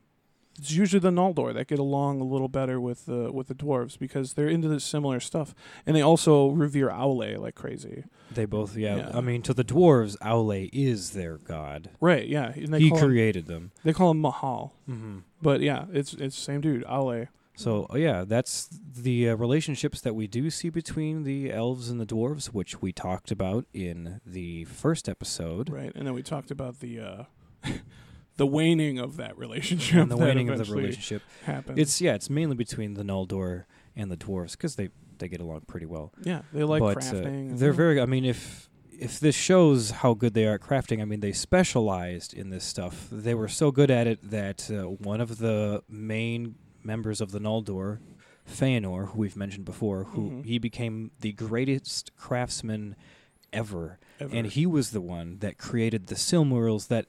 it's 0.60 0.70
usually 0.72 1.00
the 1.00 1.10
Noldor 1.10 1.52
that 1.54 1.66
get 1.68 1.78
along 1.78 2.20
a 2.20 2.24
little 2.24 2.48
better 2.48 2.80
with 2.80 3.06
the 3.06 3.32
with 3.32 3.48
the 3.48 3.54
dwarves 3.54 3.98
because 3.98 4.34
they're 4.34 4.48
into 4.48 4.68
this 4.68 4.84
similar 4.84 5.18
stuff, 5.20 5.54
and 5.86 5.96
they 5.96 6.02
also 6.02 6.48
revere 6.50 6.88
Aule 6.90 7.38
like 7.38 7.54
crazy. 7.54 8.04
They 8.32 8.44
both, 8.44 8.76
yeah. 8.76 8.96
Yeah. 8.96 9.10
I 9.14 9.20
mean, 9.20 9.42
to 9.42 9.54
the 9.54 9.64
dwarves, 9.64 10.16
Aule 10.18 10.68
is 10.72 11.10
their 11.10 11.38
god. 11.38 11.90
Right? 12.00 12.26
Yeah, 12.28 12.52
he 12.52 12.66
call 12.90 12.98
him, 12.98 13.08
created 13.08 13.46
them. 13.46 13.72
they 13.84 13.92
call 13.92 14.10
him 14.12 14.20
Mahal, 14.20 14.74
Mm-hmm. 14.88 15.18
but 15.42 15.60
yeah, 15.62 15.86
it's 15.92 16.12
it's 16.14 16.36
same 16.36 16.60
dude 16.60 16.84
Aule. 16.84 17.28
So 17.56 17.86
oh, 17.90 17.96
yeah, 17.96 18.24
that's 18.24 18.68
the 18.96 19.28
uh, 19.30 19.34
relationships 19.36 20.00
that 20.00 20.14
we 20.14 20.26
do 20.26 20.48
see 20.48 20.70
between 20.70 21.24
the 21.24 21.52
elves 21.52 21.90
and 21.90 22.00
the 22.00 22.06
dwarves, 22.06 22.46
which 22.46 22.80
we 22.80 22.90
talked 22.92 23.30
about 23.30 23.66
in 23.74 24.20
the 24.24 24.64
first 24.64 25.08
episode. 25.10 25.68
Right, 25.68 25.92
and 25.94 26.06
then 26.06 26.14
we 26.14 26.22
talked 26.22 26.50
about 26.50 26.80
the 26.80 27.00
uh, 27.00 27.24
the 28.40 28.46
waning 28.46 28.98
of 28.98 29.16
that 29.18 29.36
relationship. 29.36 29.96
And 30.02 30.10
the 30.10 30.16
waning 30.16 30.48
of 30.48 30.56
the 30.58 30.64
relationship. 30.74 31.22
happens. 31.44 31.78
It's 31.78 32.00
yeah, 32.00 32.14
it's 32.14 32.30
mainly 32.30 32.56
between 32.56 32.94
the 32.94 33.02
Noldor 33.02 33.64
and 33.94 34.10
the 34.10 34.16
dwarves 34.16 34.52
because 34.52 34.76
they 34.76 34.88
they 35.18 35.28
get 35.28 35.40
along 35.40 35.60
pretty 35.72 35.86
well. 35.86 36.12
yeah, 36.22 36.40
they 36.52 36.64
like 36.64 36.80
but 36.80 36.96
crafting. 36.98 37.52
uh, 37.52 37.56
they're 37.58 37.74
very. 37.74 38.00
I 38.00 38.06
mean, 38.06 38.24
if 38.24 38.68
if 38.98 39.20
this 39.20 39.34
shows 39.34 39.90
how 40.02 40.14
good 40.14 40.32
they 40.34 40.46
are 40.46 40.54
at 40.54 40.60
crafting, 40.62 41.00
I 41.02 41.04
mean, 41.04 41.20
they 41.20 41.32
specialized 41.32 42.32
in 42.34 42.50
this 42.50 42.64
stuff. 42.64 43.08
They 43.12 43.34
were 43.34 43.48
so 43.48 43.70
good 43.70 43.90
at 43.90 44.06
it 44.06 44.18
that 44.30 44.70
uh, 44.70 44.84
one 45.12 45.20
of 45.20 45.38
the 45.38 45.82
main 45.88 46.54
members 46.82 47.20
of 47.20 47.30
the 47.32 47.38
Noldor, 47.40 47.98
Feanor, 48.48 49.08
who 49.10 49.18
we've 49.20 49.36
mentioned 49.36 49.64
before, 49.66 50.04
who 50.04 50.22
Mhm. 50.30 50.44
he 50.46 50.58
became 50.58 51.10
the 51.20 51.32
greatest 51.32 52.10
craftsman 52.16 52.96
ever, 53.52 53.98
ever. 54.18 54.34
and 54.34 54.46
he 54.46 54.64
was 54.66 54.90
the 54.90 55.00
one 55.00 55.38
that 55.40 55.58
created 55.58 56.06
the 56.06 56.14
Silmarils 56.14 56.88
that 56.88 57.06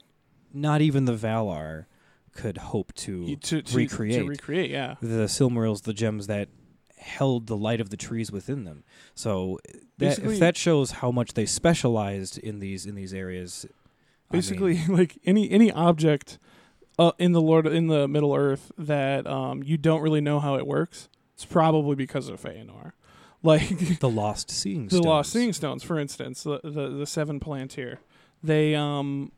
not 0.54 0.82
even 0.82 1.06
the 1.06 1.16
Valar 1.16 1.86
could 2.34 2.58
hope 2.58 2.94
to 2.94 3.36
to, 3.36 3.62
to 3.62 3.78
recreate. 3.78 4.20
To 4.20 4.28
recreate, 4.28 4.72
yeah. 4.72 4.96
the 5.02 5.26
Silmarils, 5.26 5.84
the 5.84 5.94
gems 5.94 6.28
that 6.28 6.50
held 6.98 7.48
the 7.48 7.58
light 7.58 7.82
of 7.82 7.90
the 7.90 7.98
trees 7.98 8.32
within 8.32 8.64
them. 8.64 8.84
So 9.16 9.60
that, 9.98 10.20
if 10.20 10.40
that 10.40 10.56
shows 10.56 10.92
how 10.92 11.12
much 11.12 11.34
they 11.34 11.46
specialized 11.46 12.38
in 12.38 12.60
these 12.60 12.86
in 12.86 12.96
these 12.96 13.14
areas, 13.14 13.66
I 13.66 14.36
mean, 14.36 14.40
Basically, 14.40 14.86
like 14.90 15.20
any 15.26 15.50
any 15.52 15.72
object 15.72 16.40
uh, 16.98 17.12
in 17.18 17.32
the 17.32 17.42
Lord 17.42 17.68
in 17.68 17.88
the 17.88 18.08
Middle 18.08 18.34
Earth 18.36 18.72
that 18.78 19.28
um, 19.28 19.64
you 19.64 19.78
don't 19.78 20.02
really 20.02 20.22
know 20.22 20.40
how 20.40 20.56
it 20.56 20.66
works, 20.68 21.10
it's 21.34 21.46
probably 21.46 21.96
because 21.96 22.30
of 22.30 22.42
Feanor. 22.42 22.94
Like 23.44 23.98
the 23.98 24.08
lost 24.08 24.52
seeing 24.52 24.88
the. 24.88 25.02
Lost 25.02 25.32
Seeing 25.32 25.52
Stones, 25.52 25.82
for 25.82 25.98
instance, 25.98 26.44
the 26.44 26.60
the, 26.64 26.90
the 26.90 27.08
seven 27.08 27.40
Palantir, 27.40 27.98
they 28.44 28.76
um 28.76 29.32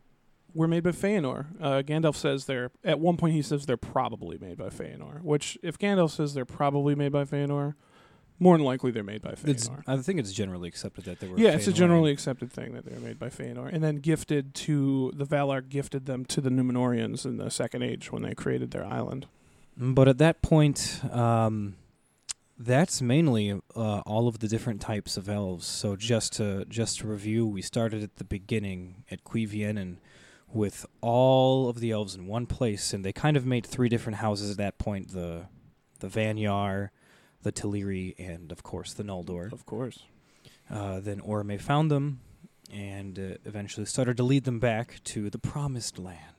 were 0.54 0.68
made 0.68 0.84
by 0.84 0.92
Feanor. 0.92 1.48
Uh, 1.60 1.82
Gandalf 1.82 2.16
says 2.16 2.46
they're 2.46 2.72
at 2.84 3.00
one 3.00 3.18
point 3.18 3.34
he 3.34 3.42
says 3.42 3.66
they're 3.66 3.78
probably 3.78 4.38
made 4.38 4.58
by 4.58 4.70
Feanor. 4.70 5.22
Which, 5.22 5.58
if 5.62 5.78
Gandalf 5.78 6.12
says 6.12 6.34
they're 6.34 6.46
probably 6.46 6.96
made 6.96 7.12
by 7.12 7.26
Feanor, 7.26 7.76
more 8.40 8.58
than 8.58 8.66
likely 8.66 8.92
they're 8.92 9.04
made 9.04 9.22
by 9.22 9.36
It's, 9.44 9.70
Feanor. 9.70 9.84
I 9.88 9.98
think 9.98 10.20
it's 10.20 10.34
generally 10.34 10.68
accepted 10.68 11.06
that 11.06 11.20
they 11.20 11.28
were. 11.28 11.38
Yeah, 11.38 11.52
it's 11.52 11.68
a 11.68 11.74
generally 11.74 12.12
accepted 12.12 12.52
thing 12.52 12.74
that 12.74 12.86
they 12.86 12.94
were 12.94 13.02
made 13.02 13.20
by 13.20 13.30
Feanor, 13.30 13.72
and 13.72 13.84
then 13.84 13.98
gifted 13.98 14.54
to 14.56 15.12
the 15.16 15.26
Valar 15.26 15.68
gifted 15.68 16.06
them 16.06 16.26
to 16.26 16.42
the 16.42 16.50
Numenoreans 16.50 17.26
in 17.26 17.38
the 17.38 17.50
Second 17.50 17.84
Age 17.84 18.12
when 18.12 18.24
they 18.24 18.34
created 18.34 18.72
their 18.72 18.86
island. 18.86 19.28
But 19.76 20.08
at 20.08 20.20
that 20.20 20.42
point, 20.42 21.02
um, 21.12 21.78
that's 22.58 23.02
mainly 23.02 23.60
uh, 23.76 24.00
all 24.06 24.28
of 24.28 24.40
the 24.40 24.48
different 24.48 24.82
types 24.82 25.18
of 25.18 25.28
elves. 25.28 25.66
So 25.66 25.96
just 25.96 26.34
to 26.34 26.66
just 26.66 27.00
to 27.00 27.08
review, 27.08 27.48
we 27.48 27.62
started 27.62 28.04
at 28.04 28.18
the 28.18 28.24
beginning 28.24 29.04
at 29.10 29.24
Cuivienen 29.24 29.98
with 30.54 30.86
all 31.02 31.70
of 31.70 31.80
the 31.80 31.92
elves 31.92 32.16
in 32.16 32.28
one 32.28 32.46
place, 32.46 32.94
and 32.94 33.04
they 33.04 33.14
kind 33.14 33.36
of 33.36 33.46
made 33.46 33.66
three 33.66 33.90
different 33.90 34.18
houses 34.18 34.52
at 34.52 34.58
that 34.58 34.78
point: 34.78 35.14
the 35.14 35.48
the 36.00 36.08
Vanyar, 36.08 36.90
the 37.42 37.52
Teleri, 37.52 38.16
and 38.18 38.52
of 38.52 38.64
course 38.64 38.94
the 38.94 39.04
Noldor. 39.04 39.52
Of 39.52 39.66
course. 39.66 40.04
Uh, 40.70 41.00
then 41.00 41.20
Orome 41.22 41.60
found 41.60 41.92
them, 41.92 42.22
and 42.72 43.20
uh, 43.20 43.38
eventually 43.46 43.86
started 43.86 44.18
to 44.18 44.24
lead 44.24 44.46
them 44.46 44.60
back 44.60 45.02
to 45.04 45.30
the 45.30 45.38
Promised 45.38 46.00
Land. 46.00 46.34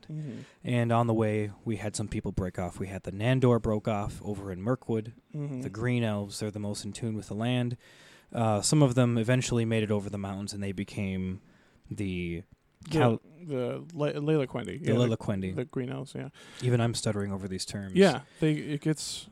And 0.62 0.92
on 0.92 1.06
the 1.06 1.14
way, 1.14 1.50
we 1.64 1.76
had 1.76 1.96
some 1.96 2.08
people 2.08 2.32
break 2.32 2.58
off. 2.58 2.78
We 2.78 2.88
had 2.88 3.04
the 3.04 3.12
Nandor 3.12 3.60
broke 3.60 3.88
off 3.88 4.20
over 4.24 4.50
in 4.52 4.60
Mirkwood. 4.60 5.12
Mm-hmm. 5.34 5.62
The 5.62 5.70
Green 5.70 6.04
Elves, 6.04 6.40
they're 6.40 6.50
the 6.50 6.58
most 6.58 6.84
in 6.84 6.92
tune 6.92 7.16
with 7.16 7.28
the 7.28 7.34
land. 7.34 7.76
Uh, 8.32 8.60
some 8.60 8.82
of 8.82 8.94
them 8.94 9.16
eventually 9.16 9.64
made 9.64 9.82
it 9.82 9.90
over 9.90 10.10
the 10.10 10.18
mountains 10.18 10.52
and 10.52 10.62
they 10.62 10.72
became 10.72 11.40
the 11.90 12.42
Cal- 12.90 13.20
the, 13.46 13.46
the 13.46 13.84
Le- 13.94 14.14
Layla 14.14 14.46
Quendi. 14.46 14.82
the 14.82 14.92
yeah, 14.92 14.98
Liliquendi. 14.98 15.54
The 15.54 15.64
green 15.64 15.90
elves, 15.90 16.12
yeah. 16.14 16.28
Even 16.62 16.80
I'm 16.80 16.94
stuttering 16.94 17.32
over 17.32 17.48
these 17.48 17.64
terms. 17.64 17.94
Yeah, 17.94 18.20
they 18.40 18.52
it 18.52 18.80
gets 18.80 19.28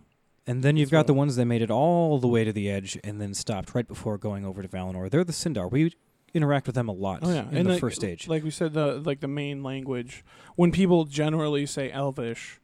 And 0.47 0.63
then 0.63 0.77
you've 0.77 0.91
got 0.91 1.07
the 1.07 1.15
ones 1.15 1.37
that 1.37 1.47
made 1.47 1.63
it 1.63 1.71
all 1.71 2.19
the 2.19 2.29
way 2.29 2.45
to 2.45 2.53
the 2.53 2.71
edge 2.71 2.99
and 3.05 3.21
then 3.21 3.35
stopped 3.35 3.75
right 3.75 3.87
before 3.87 4.19
going 4.19 4.45
over 4.45 4.63
to 4.63 4.69
Valinor. 4.69 5.11
They're 5.11 5.25
the 5.25 5.33
Sindar. 5.33 5.71
We 5.71 5.95
interact 6.35 6.67
with 6.67 6.75
them 6.75 6.89
a 6.89 6.93
lot 6.93 7.21
oh 7.23 7.31
yeah, 7.31 7.49
in 7.51 7.59
and 7.59 7.67
the 7.67 7.73
like, 7.73 7.81
first 7.81 7.97
stage. 7.97 8.27
Like 8.27 8.43
we 8.43 8.51
said, 8.51 8.73
the 8.73 9.03
like 9.05 9.21
the 9.21 9.29
main 9.29 9.63
language 9.63 10.25
when 10.57 10.73
people 10.73 11.05
generally 11.05 11.67
say 11.67 11.91
Elvish, 11.91 12.59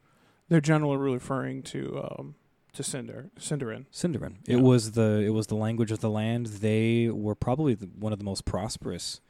they're 0.49 0.61
generally 0.61 0.97
referring 0.97 1.63
to 1.65 2.03
um 2.03 2.35
to 2.73 2.83
Sindar 2.83 3.31
Cinderin. 3.39 3.87
Sindarin. 3.93 4.37
Yeah. 4.47 4.57
It 4.57 4.63
was 4.63 4.93
the 4.93 5.23
it 5.25 5.31
was 5.31 5.49
the 5.49 5.57
language 5.57 5.91
of 5.91 6.01
the 6.01 6.11
land. 6.11 6.47
They 6.47 7.09
were 7.09 7.35
probably 7.35 7.75
the, 7.75 7.87
one 7.87 8.13
of 8.13 8.19
the 8.19 8.25
most 8.25 8.45
prosperous. 8.45 9.21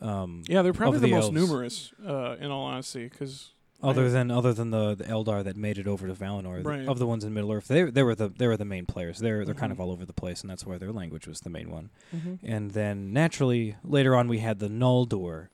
Um, 0.00 0.42
Yeah, 0.46 0.62
they're 0.62 0.72
probably 0.72 0.96
Of 0.96 1.02
the, 1.02 1.08
the 1.08 1.14
most 1.14 1.24
elves. 1.24 1.34
numerous. 1.34 1.92
Uh, 2.06 2.36
in 2.40 2.50
all 2.50 2.64
honesty, 2.64 3.04
because 3.08 3.52
other 3.82 4.08
than 4.10 4.30
other 4.30 4.52
than 4.52 4.70
the, 4.70 4.94
the 4.94 5.04
Eldar 5.04 5.44
that 5.44 5.56
made 5.56 5.78
it 5.78 5.86
over 5.86 6.06
to 6.06 6.14
Valinor, 6.14 6.62
the- 6.62 6.90
of 6.90 6.98
the 6.98 7.06
ones 7.06 7.24
in 7.24 7.32
Middle 7.34 7.52
Earth, 7.52 7.68
they 7.68 7.82
they 7.84 8.02
were 8.02 8.14
the 8.14 8.28
they 8.28 8.46
were 8.46 8.56
the 8.56 8.64
main 8.64 8.86
players. 8.86 9.18
They're 9.18 9.44
they're 9.44 9.54
kind 9.54 9.70
Mhm. 9.70 9.76
of 9.76 9.80
all 9.80 9.90
over 9.92 10.04
the 10.04 10.12
place, 10.12 10.40
and 10.42 10.50
that's 10.50 10.64
why 10.66 10.78
their 10.78 10.92
language 10.92 11.26
was 11.26 11.40
the 11.40 11.50
main 11.50 11.70
one. 11.70 11.90
mm-hmm. 12.14 12.34
And 12.42 12.70
then 12.72 13.12
naturally 13.12 13.76
later 13.84 14.14
on 14.16 14.28
we 14.28 14.38
had 14.38 14.58
the 14.58 14.68
Noldor. 14.68 15.48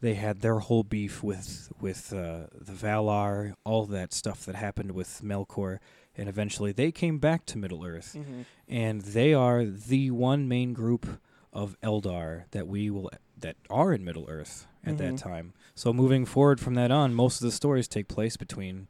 They 0.00 0.14
had 0.14 0.40
their 0.40 0.58
whole 0.58 0.82
beef 0.84 1.22
with 1.22 1.72
with 1.80 2.12
uh, 2.12 2.46
the 2.58 2.72
Valar, 2.72 3.54
all 3.64 3.86
that 3.86 4.12
stuff 4.12 4.44
that 4.46 4.54
happened 4.56 4.92
with 4.92 5.20
Melkor, 5.24 5.78
and 6.16 6.28
eventually 6.28 6.72
they 6.72 6.92
came 6.92 7.18
back 7.18 7.46
to 7.46 7.58
Middle 7.58 7.84
Earth. 7.84 8.14
Mm-hmm. 8.16 8.42
and 8.68 9.00
they 9.02 9.32
are 9.32 9.64
the 9.64 10.10
one 10.10 10.48
main 10.48 10.72
group 10.74 11.06
of 11.52 11.76
Eldar 11.82 12.44
that 12.50 12.66
we 12.66 12.90
will 12.90 13.10
that 13.38 13.56
are 13.70 13.92
in 13.92 14.04
Middle 14.04 14.26
Earth 14.28 14.66
at 14.84 14.98
that 14.98 15.14
Mhm. 15.14 15.18
time. 15.18 15.52
So 15.74 15.92
moving 15.92 16.24
forward 16.24 16.60
from 16.60 16.74
that 16.74 16.90
on, 16.90 17.14
most 17.14 17.40
of 17.40 17.44
the 17.44 17.52
stories 17.52 17.86
take 17.88 18.08
place 18.08 18.36
between 18.36 18.88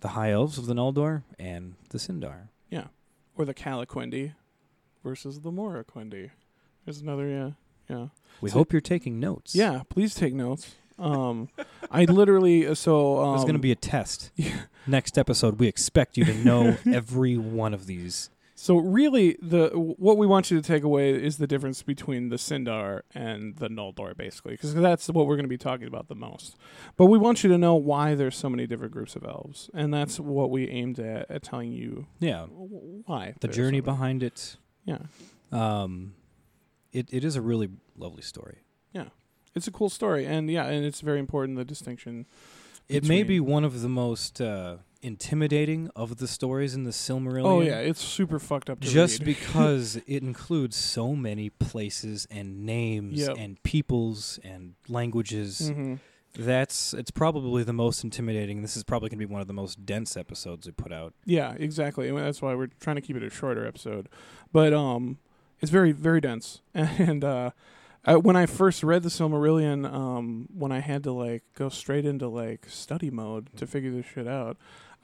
the 0.00 0.08
High 0.08 0.30
Elves 0.32 0.58
of 0.58 0.66
the 0.66 0.74
Noldor 0.74 1.24
and 1.38 1.74
the 1.90 1.98
Sindar. 1.98 2.48
Yeah, 2.70 2.88
or 3.36 3.44
the 3.44 3.54
Calaquendi 3.54 4.34
versus 5.02 5.40
the 5.40 5.50
Moraquendi. 5.50 6.30
There's 6.84 7.00
another, 7.00 7.28
yeah, 7.28 7.50
yeah, 7.88 8.08
We 8.40 8.50
So- 8.50 8.58
hope 8.58 8.72
you're 8.72 8.80
taking 8.80 9.18
notes. 9.20 9.54
yeah. 9.54 9.82
Please 9.88 10.14
take 10.14 10.32
notes. 10.34 10.76
Um, 10.98 11.48
I 11.90 12.04
literally 12.04 12.66
uh, 12.66 12.74
so 12.74 13.18
um, 13.18 13.30
There's 13.32 13.44
going 13.44 13.54
to 13.54 13.58
be 13.58 13.72
a 13.72 13.76
test. 13.76 14.30
Next 14.86 15.16
episode, 15.18 15.58
we 15.58 15.66
expect 15.66 16.16
you 16.18 16.24
to 16.26 16.34
know 16.44 16.76
every 16.86 17.36
one 17.38 17.72
of 17.74 17.86
these. 17.86 18.30
So 18.60 18.76
really, 18.76 19.38
the 19.40 19.70
what 19.70 20.18
we 20.18 20.26
want 20.26 20.50
you 20.50 20.60
to 20.60 20.62
take 20.62 20.82
away 20.82 21.12
is 21.14 21.38
the 21.38 21.46
difference 21.46 21.82
between 21.82 22.28
the 22.28 22.36
Sindar 22.36 23.00
and 23.14 23.56
the 23.56 23.68
Noldor, 23.68 24.14
basically, 24.14 24.52
because 24.52 24.74
that's 24.74 25.08
what 25.08 25.26
we're 25.26 25.36
going 25.36 25.46
to 25.46 25.48
be 25.48 25.56
talking 25.56 25.86
about 25.86 26.08
the 26.08 26.14
most. 26.14 26.56
But 26.98 27.06
we 27.06 27.16
want 27.16 27.42
you 27.42 27.48
to 27.48 27.56
know 27.56 27.74
why 27.74 28.14
there's 28.14 28.36
so 28.36 28.50
many 28.50 28.66
different 28.66 28.92
groups 28.92 29.16
of 29.16 29.24
elves, 29.24 29.70
and 29.72 29.94
that's 29.94 30.20
what 30.20 30.50
we 30.50 30.68
aimed 30.68 30.98
at, 30.98 31.30
at 31.30 31.42
telling 31.42 31.72
you 31.72 32.06
Yeah, 32.18 32.48
why 33.06 33.32
the 33.40 33.48
journey 33.48 33.78
so 33.78 33.84
behind 33.84 34.22
it. 34.22 34.58
Yeah, 34.84 34.98
Um, 35.50 36.12
it 36.92 37.08
it 37.10 37.24
is 37.24 37.36
a 37.36 37.40
really 37.40 37.70
lovely 37.96 38.22
story. 38.22 38.58
Yeah, 38.92 39.08
it's 39.54 39.68
a 39.68 39.72
cool 39.72 39.88
story, 39.88 40.26
and 40.26 40.50
yeah, 40.50 40.66
and 40.66 40.84
it's 40.84 41.00
very 41.00 41.18
important 41.18 41.56
the 41.56 41.64
distinction. 41.64 42.26
It 42.90 43.08
may 43.08 43.22
be 43.22 43.40
one 43.40 43.64
of 43.64 43.80
the 43.80 43.88
most 43.88 44.38
uh, 44.38 44.76
intimidating 45.02 45.90
of 45.96 46.16
the 46.18 46.28
stories 46.28 46.74
in 46.74 46.84
the 46.84 46.90
Silmarillion. 46.90 47.44
Oh 47.44 47.60
yeah, 47.60 47.78
it's 47.78 48.02
super 48.02 48.38
fucked 48.38 48.70
up. 48.70 48.80
To 48.80 48.88
just 48.88 49.24
because 49.24 49.96
it 50.06 50.22
includes 50.22 50.76
so 50.76 51.14
many 51.14 51.50
places 51.50 52.26
and 52.30 52.64
names 52.64 53.18
Yep. 53.20 53.36
and 53.38 53.62
peoples 53.62 54.38
and 54.44 54.74
languages. 54.88 55.70
Mhm. 55.74 55.98
That's 56.34 56.94
it's 56.94 57.10
probably 57.10 57.64
the 57.64 57.72
most 57.72 58.04
intimidating. 58.04 58.62
This 58.62 58.76
is 58.76 58.84
probably 58.84 59.08
going 59.08 59.18
to 59.18 59.26
be 59.26 59.32
one 59.32 59.40
of 59.40 59.48
the 59.48 59.52
most 59.52 59.84
dense 59.84 60.16
episodes 60.16 60.66
we 60.66 60.72
put 60.72 60.92
out. 60.92 61.12
Yeah, 61.24 61.54
exactly. 61.58 62.08
I 62.08 62.12
mean, 62.12 62.22
that's 62.22 62.40
why 62.40 62.54
we're 62.54 62.68
trying 62.78 62.96
to 62.96 63.02
keep 63.02 63.16
it 63.16 63.22
a 63.24 63.30
shorter 63.30 63.66
episode. 63.66 64.08
But 64.52 64.72
um, 64.72 65.18
it's 65.60 65.72
very 65.72 65.90
very 65.92 66.20
dense. 66.20 66.60
And 66.74 67.24
uh, 67.24 67.50
I, 68.04 68.16
when 68.16 68.36
I 68.36 68.46
first 68.46 68.82
read 68.82 69.02
the 69.02 69.10
Silmarillion, 69.10 69.90
um, 69.92 70.48
when 70.52 70.72
I 70.72 70.80
had 70.80 71.02
to 71.04 71.12
like 71.12 71.42
go 71.54 71.68
straight 71.68 72.06
into 72.06 72.28
like 72.28 72.66
study 72.68 73.10
mode 73.10 73.50
to 73.56 73.66
figure 73.66 73.90
this 73.90 74.06
shit 74.06 74.26
out, 74.26 74.56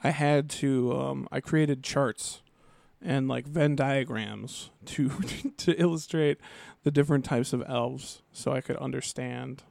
I 0.03 0.11
had 0.11 0.49
to 0.51 0.93
um, 0.97 1.27
I 1.31 1.39
created 1.39 1.83
charts 1.83 2.41
and 3.01 3.27
like 3.27 3.45
Venn 3.45 3.75
diagrams 3.75 4.71
to 4.85 5.09
to 5.57 5.79
illustrate 5.79 6.39
the 6.83 6.91
different 6.91 7.25
types 7.25 7.53
of 7.53 7.63
elves, 7.67 8.21
so 8.31 8.51
I 8.51 8.61
could 8.61 8.77
understand 8.77 9.63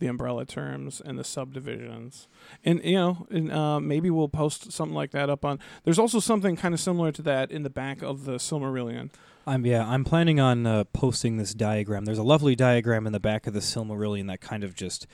the 0.00 0.06
umbrella 0.08 0.44
terms 0.44 1.00
and 1.04 1.18
the 1.18 1.24
subdivisions. 1.24 2.26
And 2.64 2.82
you 2.84 2.96
know, 2.96 3.26
and 3.30 3.52
uh, 3.52 3.78
maybe 3.80 4.10
we'll 4.10 4.28
post 4.28 4.72
something 4.72 4.94
like 4.94 5.12
that 5.12 5.30
up 5.30 5.44
on. 5.44 5.60
There's 5.84 5.98
also 5.98 6.18
something 6.18 6.56
kind 6.56 6.74
of 6.74 6.80
similar 6.80 7.12
to 7.12 7.22
that 7.22 7.50
in 7.50 7.62
the 7.62 7.70
back 7.70 8.02
of 8.02 8.24
the 8.24 8.36
Silmarillion. 8.36 9.10
I'm 9.46 9.66
yeah. 9.66 9.86
I'm 9.86 10.04
planning 10.04 10.40
on 10.40 10.66
uh, 10.66 10.84
posting 10.84 11.36
this 11.36 11.54
diagram. 11.54 12.04
There's 12.04 12.18
a 12.18 12.22
lovely 12.22 12.56
diagram 12.56 13.06
in 13.06 13.12
the 13.12 13.20
back 13.20 13.46
of 13.46 13.52
the 13.52 13.60
Silmarillion 13.60 14.26
that 14.28 14.40
kind 14.40 14.64
of 14.64 14.74
just 14.74 15.06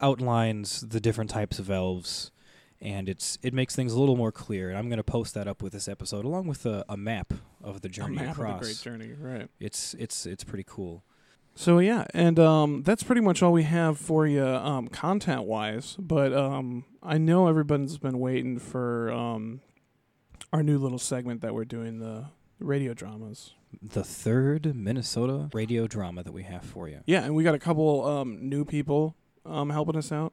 outlines 0.00 0.80
the 0.80 1.00
different 1.00 1.30
types 1.30 1.58
of 1.58 1.70
elves 1.70 2.32
and 2.82 3.08
it's 3.08 3.38
it 3.42 3.54
makes 3.54 3.76
things 3.76 3.92
a 3.92 4.00
little 4.00 4.16
more 4.16 4.32
clear. 4.32 4.68
And 4.68 4.76
I'm 4.76 4.88
going 4.88 4.98
to 4.98 5.04
post 5.04 5.34
that 5.34 5.46
up 5.46 5.62
with 5.62 5.72
this 5.72 5.88
episode, 5.88 6.24
along 6.24 6.48
with 6.48 6.66
a, 6.66 6.84
a 6.88 6.96
map 6.96 7.32
of 7.62 7.80
the 7.80 7.88
A 7.88 7.90
journey 7.90 8.16
map 8.16 8.32
across. 8.36 8.54
of 8.54 8.60
the 8.60 8.66
Great 8.66 8.80
Journey, 8.80 9.12
right? 9.18 9.48
It's 9.60 9.94
it's 9.94 10.26
it's 10.26 10.44
pretty 10.44 10.64
cool. 10.66 11.04
So 11.54 11.78
yeah, 11.78 12.06
and 12.12 12.38
um, 12.40 12.82
that's 12.82 13.02
pretty 13.02 13.20
much 13.20 13.42
all 13.42 13.52
we 13.52 13.62
have 13.62 13.98
for 13.98 14.26
you, 14.26 14.44
um, 14.44 14.88
content 14.88 15.44
wise. 15.44 15.96
But 15.98 16.32
um, 16.32 16.84
I 17.02 17.18
know 17.18 17.46
everybody's 17.46 17.98
been 17.98 18.18
waiting 18.18 18.58
for 18.58 19.12
um, 19.12 19.60
our 20.52 20.62
new 20.62 20.78
little 20.78 20.98
segment 20.98 21.40
that 21.42 21.54
we're 21.54 21.64
doing 21.64 22.00
the 22.00 22.26
radio 22.58 22.94
dramas. 22.94 23.54
The 23.80 24.04
third 24.04 24.74
Minnesota 24.74 25.48
radio 25.52 25.86
drama 25.86 26.22
that 26.22 26.32
we 26.32 26.42
have 26.44 26.64
for 26.64 26.88
you. 26.88 27.00
Yeah, 27.06 27.22
and 27.24 27.34
we 27.34 27.44
got 27.44 27.54
a 27.54 27.58
couple 27.58 28.04
um, 28.06 28.48
new 28.48 28.64
people 28.64 29.16
um, 29.46 29.70
helping 29.70 29.96
us 29.96 30.12
out. 30.12 30.32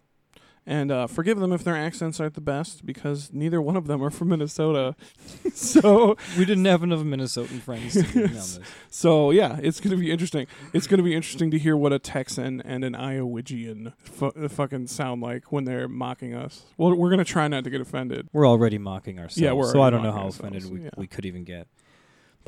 And 0.66 0.92
uh, 0.92 1.08
forgive 1.08 1.40
them 1.40 1.52
if 1.52 1.64
their 1.64 1.76
accents 1.76 2.20
aren't 2.20 2.36
the 2.36 2.42
best 2.42 2.86
because 2.86 3.32
neither 3.34 3.60
one 3.60 3.76
of 3.76 3.88
them 3.88 4.04
are 4.04 4.12
from 4.12 4.28
Minnesota. 4.28 4.96
so 5.54 6.16
We 6.38 6.46
didn't 6.46 6.66
have 6.66 6.84
enough 6.84 7.00
Minnesotan 7.00 7.60
friends 7.62 7.94
to 7.94 8.02
this. 8.28 8.60
so 8.90 9.32
yeah, 9.32 9.58
it's 9.64 9.80
gonna 9.80 9.96
be 9.98 10.12
interesting. 10.12 10.46
It's 10.72 10.86
gonna 10.86 11.02
be 11.02 11.16
interesting 11.16 11.50
to 11.52 11.58
hear 11.58 11.76
what 11.76 11.92
a 11.92 11.98
Texan 11.98 12.62
and 12.62 12.84
an 12.84 12.94
Iowagian 12.94 13.94
fu- 13.98 14.48
fucking 14.48 14.88
sound 14.88 15.22
like 15.22 15.52
when 15.52 15.64
they're 15.64 15.88
mocking 15.88 16.36
us. 16.36 16.66
Well, 16.78 16.94
we're 16.94 17.10
gonna 17.10 17.26
try 17.26 17.48
not 17.48 17.64
to 17.64 17.72
get 17.72 17.82
offended. 17.82 18.28
We're 18.32 18.48
already 18.48 18.78
mocking 18.78 19.18
ourselves. 19.18 19.40
Yeah, 19.40 19.54
we're 19.54 19.72
so 19.72 19.82
I 19.82 19.90
don't 19.90 20.04
know 20.04 20.12
how 20.12 20.26
ourselves, 20.26 20.40
offended 20.40 20.72
we, 20.72 20.84
yeah. 20.84 20.90
we 20.98 21.08
could 21.08 21.26
even 21.26 21.46
get. 21.46 21.68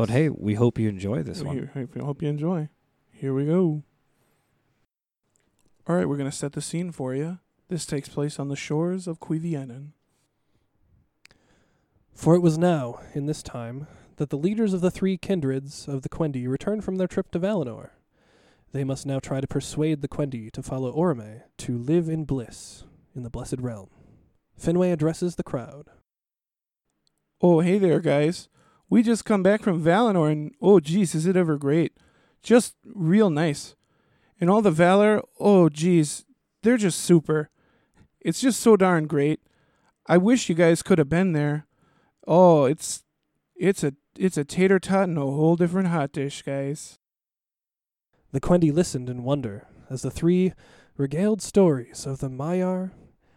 But 0.01 0.09
hey, 0.09 0.29
we 0.29 0.55
hope 0.55 0.79
you 0.79 0.89
enjoy 0.89 1.21
this 1.21 1.43
one. 1.43 1.55
Here- 1.55 1.71
I 1.95 1.99
hope 1.99 2.23
you 2.23 2.27
enjoy. 2.27 2.69
Here 3.11 3.35
we 3.35 3.45
go. 3.45 3.83
All 5.85 5.95
right, 5.95 6.09
we're 6.09 6.17
gonna 6.17 6.31
set 6.31 6.53
the 6.53 6.59
scene 6.61 6.91
for 6.91 7.13
you. 7.13 7.37
This 7.67 7.85
takes 7.85 8.09
place 8.09 8.39
on 8.39 8.47
the 8.47 8.55
shores 8.55 9.05
of 9.05 9.19
Cuivienen. 9.19 9.91
For 12.15 12.33
it 12.33 12.39
was 12.39 12.57
now, 12.57 12.99
in 13.13 13.27
this 13.27 13.43
time, 13.43 13.85
that 14.15 14.31
the 14.31 14.39
leaders 14.39 14.73
of 14.73 14.81
the 14.81 14.89
three 14.89 15.17
kindreds 15.17 15.87
of 15.87 16.01
the 16.01 16.09
Quendi 16.09 16.47
returned 16.47 16.83
from 16.83 16.95
their 16.95 17.05
trip 17.07 17.29
to 17.29 17.39
Valinor. 17.39 17.91
They 18.71 18.83
must 18.83 19.05
now 19.05 19.19
try 19.19 19.39
to 19.39 19.45
persuade 19.45 20.01
the 20.01 20.07
Quendi 20.07 20.51
to 20.53 20.63
follow 20.63 20.91
Orome 20.91 21.43
to 21.57 21.77
live 21.77 22.09
in 22.09 22.25
bliss 22.25 22.85
in 23.13 23.21
the 23.21 23.29
Blessed 23.29 23.59
Realm. 23.59 23.91
Finwë 24.59 24.93
addresses 24.93 25.35
the 25.35 25.43
crowd. 25.43 25.91
Oh, 27.39 27.59
hey 27.59 27.77
there, 27.77 27.99
guys. 27.99 28.49
We 28.91 29.03
just 29.03 29.23
come 29.23 29.41
back 29.41 29.61
from 29.61 29.81
Valinor, 29.81 30.29
and 30.29 30.53
oh, 30.61 30.81
geez, 30.81 31.15
is 31.15 31.25
it 31.25 31.37
ever 31.37 31.57
great? 31.57 31.93
Just 32.43 32.75
real 32.83 33.29
nice. 33.29 33.73
And 34.37 34.49
all 34.49 34.61
the 34.61 34.69
Valar, 34.69 35.23
oh, 35.39 35.69
geez, 35.69 36.25
they're 36.61 36.75
just 36.75 36.99
super. 36.99 37.49
It's 38.19 38.41
just 38.41 38.59
so 38.59 38.75
darn 38.75 39.07
great. 39.07 39.39
I 40.07 40.17
wish 40.17 40.49
you 40.49 40.55
guys 40.55 40.83
could 40.83 40.97
have 40.97 41.07
been 41.07 41.31
there. 41.31 41.67
Oh, 42.27 42.65
it's 42.65 43.03
it's 43.55 43.81
a 43.81 43.93
it's 44.17 44.37
a 44.37 44.43
tater 44.43 44.77
tot 44.77 45.07
and 45.07 45.17
a 45.17 45.21
whole 45.21 45.55
different 45.55 45.87
hot 45.87 46.11
dish, 46.11 46.41
guys. 46.41 46.99
The 48.33 48.41
Quendi 48.41 48.73
listened 48.73 49.09
in 49.09 49.23
wonder 49.23 49.67
as 49.89 50.01
the 50.01 50.11
three 50.11 50.51
regaled 50.97 51.41
stories 51.41 52.05
of 52.05 52.19
the 52.19 52.29
Maiar 52.29 52.91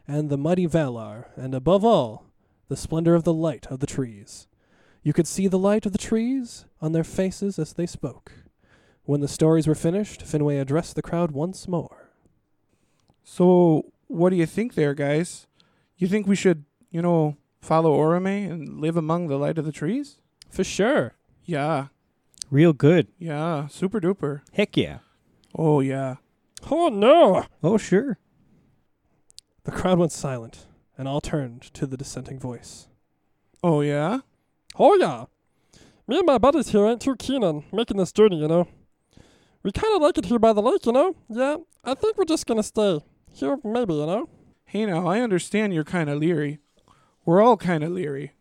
and 0.09 0.31
the 0.31 0.37
mighty 0.37 0.67
Valar, 0.67 1.27
and 1.37 1.55
above 1.55 1.85
all, 1.85 2.27
the 2.69 2.77
splendor 2.77 3.15
of 3.15 3.23
the 3.23 3.33
light 3.33 3.69
of 3.69 3.79
the 3.79 3.87
trees. 3.87 4.49
You 5.05 5.13
could 5.13 5.29
see 5.29 5.47
the 5.47 5.59
light 5.59 5.87
of 5.87 5.93
the 5.93 5.99
trees 5.99 6.65
on 6.81 6.91
their 6.93 7.05
faces 7.05 7.59
as 7.59 7.75
they 7.75 7.87
spoke. 7.87 8.33
When 9.05 9.21
the 9.21 9.29
stories 9.29 9.67
were 9.69 9.75
finished, 9.77 10.25
Finwë 10.25 10.61
addressed 10.61 10.97
the 10.97 11.03
crowd 11.03 11.31
once 11.31 11.69
more. 11.69 12.09
So, 13.23 13.93
what 14.09 14.31
do 14.31 14.37
you 14.37 14.47
think 14.47 14.75
there, 14.75 14.95
guys? 14.95 15.47
You 15.99 16.09
think 16.09 16.27
we 16.27 16.35
should, 16.37 16.65
you 16.91 17.03
know, 17.03 17.37
follow 17.61 17.95
Orome 17.97 18.51
and 18.51 18.81
live 18.81 18.97
among 18.97 19.29
the 19.29 19.37
light 19.39 19.59
of 19.59 19.65
the 19.67 19.73
trees? 19.73 20.21
For 20.51 20.65
sure. 20.65 21.15
Yeah, 21.45 21.89
Real 22.51 22.73
good. 22.73 23.09
yeah, 23.19 23.67
super 23.67 24.01
duper. 24.01 24.41
Heck 24.53 24.77
yeah. 24.77 24.99
Oh 25.57 25.81
yeah. 25.81 26.17
Oh 26.71 26.89
no! 26.89 27.45
Oh 27.63 27.77
sure. 27.77 28.19
The 29.65 29.71
crowd 29.73 29.99
went 29.99 30.13
silent, 30.13 30.67
and 30.97 31.07
all 31.09 31.21
turned 31.21 31.63
to 31.75 31.87
the 31.87 31.97
dissenting 31.99 32.39
voice. 32.39 32.89
Oh 33.63 33.81
yeah. 33.83 34.21
Oh 34.79 34.97
yeah. 34.97 35.27
Me 36.07 36.19
and 36.19 36.27
my 36.27 36.39
buddies 36.39 36.69
here 36.69 36.87
ain't 36.87 37.01
too 37.01 37.17
keen 37.17 37.45
on 37.45 37.65
making 37.73 37.97
this 37.97 38.13
journey, 38.13 38.41
you 38.41 38.49
know. 38.49 38.69
We 39.63 39.73
kinda 39.73 39.97
like 39.99 40.19
it 40.19 40.27
here 40.27 40.39
by 40.39 40.53
the 40.53 40.61
lake, 40.63 40.85
you 40.85 40.93
know? 40.93 41.17
Yeah, 41.29 41.57
I 41.85 41.95
think 41.95 42.19
we're 42.19 42.25
just 42.25 42.47
gonna 42.47 42.63
stay. 42.63 43.01
Here 43.33 43.57
maybe, 43.65 43.95
you 43.95 44.07
know? 44.07 44.29
Hey 44.67 44.87
now, 44.87 45.07
I 45.07 45.21
understand 45.21 45.73
you're 45.73 45.85
kind 45.85 46.11
of 46.11 46.19
leery. 46.19 46.59
We're 47.25 47.41
all 47.41 47.57
kind 47.57 47.83
of 47.85 47.93
leery. 47.93 48.33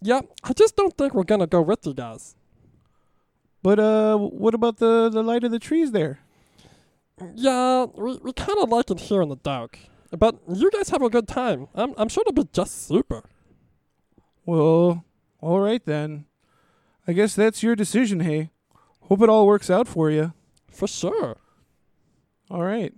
Yeah, 0.00 0.20
I 0.42 0.52
just 0.52 0.76
don't 0.76 0.96
think 0.96 1.14
we're 1.14 1.24
gonna 1.24 1.46
go 1.46 1.60
with 1.60 1.86
you 1.86 1.94
guys. 1.94 2.36
But 3.62 3.78
uh, 3.78 4.16
what 4.16 4.54
about 4.54 4.76
the 4.78 5.08
the 5.08 5.22
light 5.22 5.44
of 5.44 5.50
the 5.50 5.58
trees 5.58 5.90
there? 5.92 6.20
Yeah, 7.34 7.86
we, 7.94 8.18
we 8.22 8.32
kinda 8.32 8.64
like 8.64 8.90
it 8.90 9.00
here 9.00 9.22
in 9.22 9.28
the 9.28 9.36
dark. 9.36 9.78
But 10.10 10.36
you 10.48 10.70
guys 10.70 10.90
have 10.90 11.02
a 11.02 11.10
good 11.10 11.26
time. 11.26 11.68
I'm 11.74 11.94
I'm 11.96 12.08
sure 12.08 12.22
it'll 12.22 12.44
be 12.44 12.48
just 12.52 12.86
super. 12.86 13.22
Well, 14.46 15.04
all 15.44 15.60
right 15.60 15.84
then. 15.84 16.24
I 17.06 17.12
guess 17.12 17.34
that's 17.34 17.62
your 17.62 17.76
decision. 17.76 18.20
Hey, 18.20 18.48
hope 19.02 19.20
it 19.20 19.28
all 19.28 19.46
works 19.46 19.68
out 19.68 19.86
for 19.86 20.10
you. 20.10 20.32
For 20.70 20.88
sure. 20.88 21.36
All 22.50 22.62
right. 22.62 22.94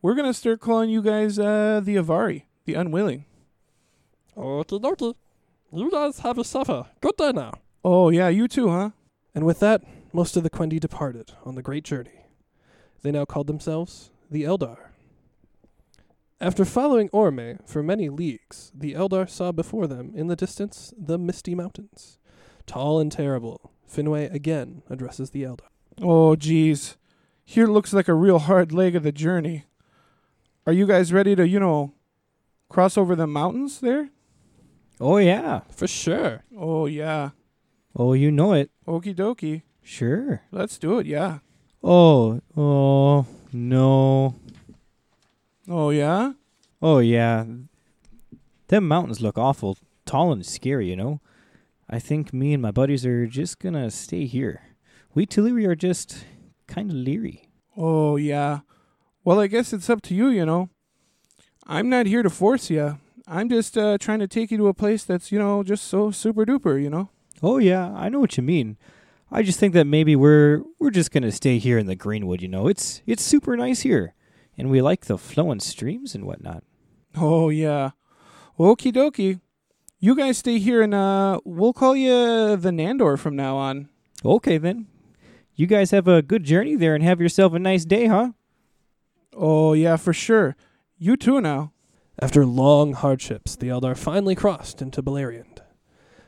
We're 0.00 0.14
gonna 0.14 0.32
start 0.32 0.60
calling 0.60 0.88
you 0.88 1.02
guys 1.02 1.38
uh 1.38 1.82
the 1.84 1.96
Avari, 1.96 2.44
the 2.64 2.74
unwilling. 2.74 3.26
Okie 4.36 4.80
dokie. 4.80 5.14
You 5.70 5.90
guys 5.90 6.20
have 6.20 6.38
yourself 6.38 6.70
a 6.70 6.90
good 7.02 7.16
day 7.18 7.32
now. 7.32 7.52
Oh 7.84 8.08
yeah, 8.08 8.28
you 8.28 8.48
too, 8.48 8.70
huh? 8.70 8.90
And 9.34 9.44
with 9.44 9.60
that, 9.60 9.82
most 10.14 10.34
of 10.34 10.44
the 10.44 10.50
Quendi 10.50 10.80
departed 10.80 11.32
on 11.44 11.56
the 11.56 11.62
great 11.62 11.84
journey. 11.84 12.24
They 13.02 13.10
now 13.10 13.26
called 13.26 13.48
themselves 13.48 14.10
the 14.30 14.44
Eldar. 14.44 14.78
After 16.38 16.66
following 16.66 17.08
Orme 17.12 17.60
for 17.64 17.82
many 17.82 18.10
leagues, 18.10 18.70
the 18.74 18.92
Eldar 18.92 19.28
saw 19.28 19.52
before 19.52 19.86
them 19.86 20.12
in 20.14 20.26
the 20.26 20.36
distance 20.36 20.92
the 20.98 21.16
misty 21.16 21.54
mountains. 21.54 22.18
Tall 22.66 23.00
and 23.00 23.10
terrible, 23.10 23.72
Finwë 23.90 24.30
again 24.34 24.82
addresses 24.90 25.30
the 25.30 25.44
Eldar. 25.44 25.70
Oh 26.02 26.36
geez, 26.36 26.98
here 27.42 27.66
looks 27.66 27.94
like 27.94 28.06
a 28.06 28.12
real 28.12 28.38
hard 28.38 28.70
leg 28.70 28.94
of 28.94 29.02
the 29.02 29.12
journey. 29.12 29.64
Are 30.66 30.74
you 30.74 30.86
guys 30.86 31.10
ready 31.10 31.34
to, 31.36 31.48
you 31.48 31.58
know, 31.58 31.94
cross 32.68 32.98
over 32.98 33.16
the 33.16 33.26
mountains 33.26 33.80
there? 33.80 34.10
Oh 35.00 35.16
yeah. 35.16 35.60
For 35.70 35.86
sure. 35.86 36.44
Oh 36.54 36.84
yeah. 36.84 37.30
Oh 37.94 38.12
you 38.12 38.30
know 38.30 38.52
it. 38.52 38.70
Okie 38.86 39.14
dokie. 39.14 39.62
Sure. 39.82 40.42
Let's 40.52 40.76
do 40.76 40.98
it, 40.98 41.06
yeah. 41.06 41.38
Oh 41.82 42.42
oh 42.54 43.24
no. 43.54 44.34
Oh 45.68 45.90
yeah? 45.90 46.32
Oh 46.80 46.98
yeah. 46.98 47.44
Them 48.68 48.88
mountains 48.88 49.20
look 49.20 49.38
awful 49.38 49.78
tall 50.04 50.32
and 50.32 50.44
scary, 50.44 50.88
you 50.88 50.96
know. 50.96 51.20
I 51.88 51.98
think 51.98 52.32
me 52.32 52.52
and 52.52 52.62
my 52.62 52.70
buddies 52.70 53.06
are 53.06 53.26
just 53.26 53.58
gonna 53.58 53.90
stay 53.90 54.26
here. 54.26 54.62
We 55.14 55.26
Teleri 55.26 55.66
are 55.66 55.74
just 55.74 56.24
kinda 56.68 56.94
leery. 56.94 57.48
Oh 57.76 58.16
yeah. 58.16 58.60
Well, 59.24 59.40
I 59.40 59.46
guess 59.48 59.72
it's 59.72 59.90
up 59.90 60.02
to 60.02 60.14
you, 60.14 60.28
you 60.28 60.46
know. 60.46 60.68
I'm 61.66 61.88
not 61.88 62.06
here 62.06 62.22
to 62.22 62.30
force 62.30 62.70
you. 62.70 62.98
I'm 63.26 63.48
just 63.48 63.76
uh, 63.76 63.98
trying 63.98 64.20
to 64.20 64.28
take 64.28 64.52
you 64.52 64.58
to 64.58 64.68
a 64.68 64.74
place 64.74 65.02
that's, 65.02 65.32
you 65.32 65.38
know, 65.38 65.64
just 65.64 65.84
so 65.84 66.12
super 66.12 66.44
duper, 66.44 66.80
you 66.80 66.90
know. 66.90 67.10
Oh 67.42 67.58
yeah, 67.58 67.92
I 67.92 68.08
know 68.08 68.20
what 68.20 68.36
you 68.36 68.42
mean. 68.42 68.76
I 69.32 69.42
just 69.42 69.58
think 69.58 69.74
that 69.74 69.86
maybe 69.86 70.14
we're 70.14 70.62
we're 70.78 70.90
just 70.90 71.10
gonna 71.10 71.32
stay 71.32 71.58
here 71.58 71.78
in 71.78 71.86
the 71.86 71.96
Greenwood, 71.96 72.40
you 72.40 72.48
know. 72.48 72.68
It's 72.68 73.02
it's 73.06 73.22
super 73.22 73.56
nice 73.56 73.80
here. 73.80 74.14
And 74.58 74.70
we 74.70 74.80
like 74.80 75.06
the 75.06 75.18
flowing 75.18 75.60
streams 75.60 76.14
and 76.14 76.24
whatnot. 76.24 76.64
Oh 77.16 77.48
yeah. 77.48 77.90
Okie 78.58 78.92
dokie. 78.92 79.40
You 79.98 80.14
guys 80.14 80.38
stay 80.38 80.58
here 80.58 80.82
and 80.82 80.94
uh 80.94 81.40
we'll 81.44 81.72
call 81.72 81.96
you 81.96 82.56
the 82.56 82.70
Nandor 82.70 83.18
from 83.18 83.36
now 83.36 83.56
on. 83.56 83.88
Okay 84.24 84.58
then. 84.58 84.86
You 85.54 85.66
guys 85.66 85.90
have 85.90 86.06
a 86.06 86.22
good 86.22 86.44
journey 86.44 86.76
there 86.76 86.94
and 86.94 87.02
have 87.02 87.20
yourself 87.20 87.54
a 87.54 87.58
nice 87.58 87.84
day, 87.84 88.06
huh? 88.06 88.32
Oh 89.34 89.72
yeah, 89.72 89.96
for 89.96 90.12
sure. 90.12 90.56
You 90.98 91.16
too 91.16 91.40
now. 91.40 91.72
After 92.18 92.46
long 92.46 92.94
hardships, 92.94 93.56
the 93.56 93.68
Eldar 93.68 93.96
finally 93.96 94.34
crossed 94.34 94.80
into 94.80 95.02
Beleriand. 95.02 95.58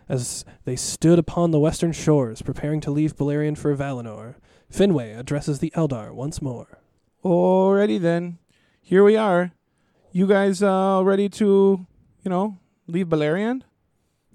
As 0.08 0.44
they 0.64 0.76
stood 0.76 1.18
upon 1.18 1.50
the 1.50 1.58
western 1.58 1.92
shores, 1.92 2.42
preparing 2.42 2.80
to 2.82 2.90
leave 2.90 3.16
Beleriand 3.16 3.58
for 3.58 3.74
Valinor, 3.74 4.36
Finwë 4.72 5.18
addresses 5.18 5.58
the 5.58 5.72
Eldar 5.74 6.12
once 6.12 6.42
more. 6.42 6.77
Alrighty 7.28 8.00
then. 8.00 8.38
Here 8.80 9.04
we 9.04 9.14
are. 9.14 9.52
You 10.12 10.26
guys 10.26 10.62
uh 10.62 11.02
ready 11.04 11.28
to, 11.28 11.84
you 12.24 12.30
know, 12.30 12.56
leave 12.86 13.08
Beleriand? 13.08 13.62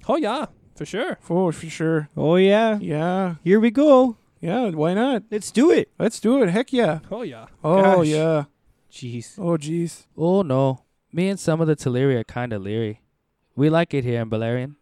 Oh 0.08 0.15
yeah, 0.17 0.45
for 0.75 0.86
sure. 0.86 1.17
For 1.19 1.51
for 1.51 1.69
sure. 1.69 2.10
Oh 2.15 2.36
yeah. 2.36 2.77
Yeah. 2.79 3.36
Here 3.43 3.60
we 3.60 3.71
go. 3.71 4.17
Yeah, 4.39 4.69
why 4.69 4.93
not? 4.93 5.23
Let's 5.32 5.49
do 5.49 5.71
it. 5.71 5.89
Let's 5.97 6.19
do 6.19 6.43
it. 6.43 6.49
Heck 6.49 6.71
yeah. 6.71 6.99
Oh 7.10 7.23
yeah. 7.23 7.47
Oh 7.63 7.82
Gosh. 7.82 8.08
yeah. 8.08 8.43
Jeez. 8.91 9.39
Oh 9.39 9.58
jeez. 9.58 10.06
Oh 10.15 10.43
no. 10.43 10.84
me 11.12 11.29
and 11.29 11.39
some 11.39 11.62
of 11.62 11.67
the 11.67 11.75
Teleri 11.75 12.13
are 12.19 12.23
kind 12.23 12.53
of 12.53 12.62
leery. 12.62 13.01
We 13.56 13.69
like 13.71 13.93
it 13.95 14.03
here 14.03 14.21
in 14.21 14.29
Beleriand. 14.29 14.75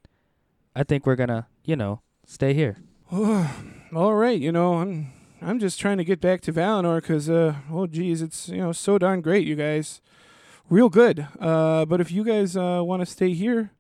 I 0.76 0.84
think 0.84 1.06
we're 1.06 1.16
gonna, 1.16 1.48
you 1.64 1.78
know, 1.78 2.02
stay 2.26 2.54
here. 2.54 2.76
All 3.12 4.16
right, 4.16 4.40
you 4.40 4.52
know, 4.52 4.76
I'm 4.80 5.14
I'm 5.42 5.58
just 5.60 5.80
trying 5.80 5.98
to 5.98 6.04
get 6.04 6.22
back 6.22 6.42
to 6.42 6.54
Valinor 6.54 7.02
because, 7.02 7.30
uh, 7.30 7.56
oh 7.72 7.88
geez, 7.88 8.22
it's 8.22 8.48
you 8.50 8.58
know 8.58 8.72
so 8.72 8.98
darn 8.98 9.22
great, 9.22 9.48
you 9.48 9.56
guys, 9.56 10.02
real 10.70 10.88
good. 10.88 11.28
Uh, 11.40 11.86
but 11.86 12.00
if 12.00 12.12
you 12.12 12.24
guys 12.24 12.56
uh 12.56 12.82
want 12.84 13.02
to 13.02 13.06
stay 13.08 13.34
here, 13.34 13.72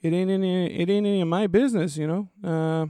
it 0.00 0.12
ain't 0.12 0.30
any 0.30 0.66
it 0.66 0.88
ain't 0.88 1.06
any 1.06 1.20
of 1.20 1.28
my 1.28 1.48
business, 1.48 1.96
you 1.96 2.06
know. 2.06 2.28
Uh, 2.42 2.86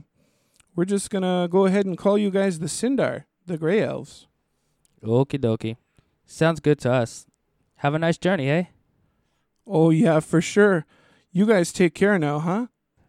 we're 0.75 0.85
just 0.85 1.09
gonna 1.09 1.47
go 1.49 1.65
ahead 1.65 1.87
and 1.87 1.97
call 1.97 2.17
you 2.17 2.29
guys 2.29 2.59
the 2.59 2.67
Sindar, 2.67 3.23
the 3.47 3.57
Grey 3.57 3.81
Elves. 3.81 4.27
Okie 5.03 5.39
dokie. 5.39 5.77
Sounds 6.25 6.59
good 6.59 6.77
to 6.79 6.91
us. 6.91 7.25
Have 7.77 7.95
a 7.95 7.99
nice 7.99 8.17
journey, 8.17 8.49
eh? 8.49 8.65
Oh 9.65 9.89
yeah, 9.89 10.19
for 10.19 10.39
sure. 10.41 10.85
You 11.31 11.47
guys 11.47 11.73
take 11.73 11.95
care 11.95 12.19
now, 12.19 12.39
huh? 12.39 12.67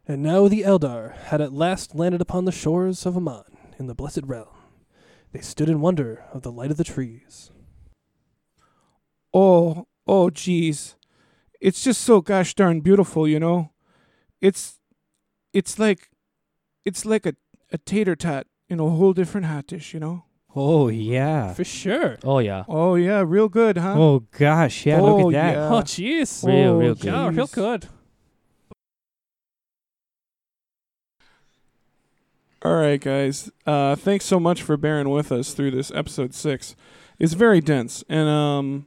And 0.08 0.22
now 0.22 0.48
the 0.48 0.62
Eldar 0.62 1.14
had 1.16 1.40
at 1.40 1.52
last 1.52 1.94
landed 1.94 2.20
upon 2.20 2.46
the 2.46 2.52
shores 2.52 3.04
of 3.04 3.16
Aman 3.16 3.44
in 3.78 3.86
the 3.86 3.94
Blessed 3.94 4.24
Realm. 4.24 4.48
They 5.32 5.40
stood 5.40 5.68
in 5.68 5.80
wonder 5.80 6.24
of 6.32 6.42
the 6.42 6.52
light 6.52 6.70
of 6.70 6.76
the 6.76 6.84
trees. 6.84 7.50
Oh, 9.32 9.86
oh, 10.06 10.30
geez. 10.30 10.96
It's 11.60 11.84
just 11.84 12.00
so 12.00 12.20
gosh 12.20 12.54
darn 12.54 12.80
beautiful, 12.80 13.28
you 13.28 13.38
know. 13.38 13.70
It's, 14.40 14.78
it's 15.52 15.78
like, 15.78 16.10
it's 16.84 17.04
like 17.04 17.26
a, 17.26 17.34
a 17.72 17.78
tater 17.78 18.16
tot 18.16 18.46
in 18.68 18.80
a 18.80 18.88
whole 18.88 19.12
different 19.12 19.46
hot 19.46 19.66
dish, 19.66 19.94
you 19.94 20.00
know. 20.00 20.24
Oh 20.56 20.88
yeah. 20.88 21.54
For 21.54 21.62
sure. 21.62 22.18
Oh 22.24 22.40
yeah. 22.40 22.64
Oh 22.66 22.96
yeah, 22.96 23.22
real 23.24 23.48
good, 23.48 23.76
huh? 23.76 23.94
Oh 23.96 24.24
gosh, 24.36 24.84
yeah. 24.84 24.98
Oh, 24.98 25.04
look 25.04 25.18
at 25.18 25.24
oh, 25.26 25.30
that. 25.30 25.54
yeah. 25.54 25.68
Oh, 25.68 25.82
jeez. 25.82 26.44
Real, 26.44 26.70
Oh, 26.70 26.76
real 26.78 26.94
good. 26.94 27.04
Yeah, 27.04 27.28
real 27.28 27.46
good. 27.46 27.88
All 32.62 32.74
right, 32.76 33.00
guys. 33.00 33.50
Uh, 33.66 33.96
thanks 33.96 34.24
so 34.26 34.38
much 34.38 34.62
for 34.62 34.76
bearing 34.76 35.08
with 35.08 35.32
us 35.32 35.54
through 35.54 35.70
this 35.70 35.90
episode 35.94 36.34
six. 36.34 36.76
It's 37.18 37.32
very 37.32 37.60
dense, 37.60 38.04
and 38.08 38.28
um, 38.28 38.86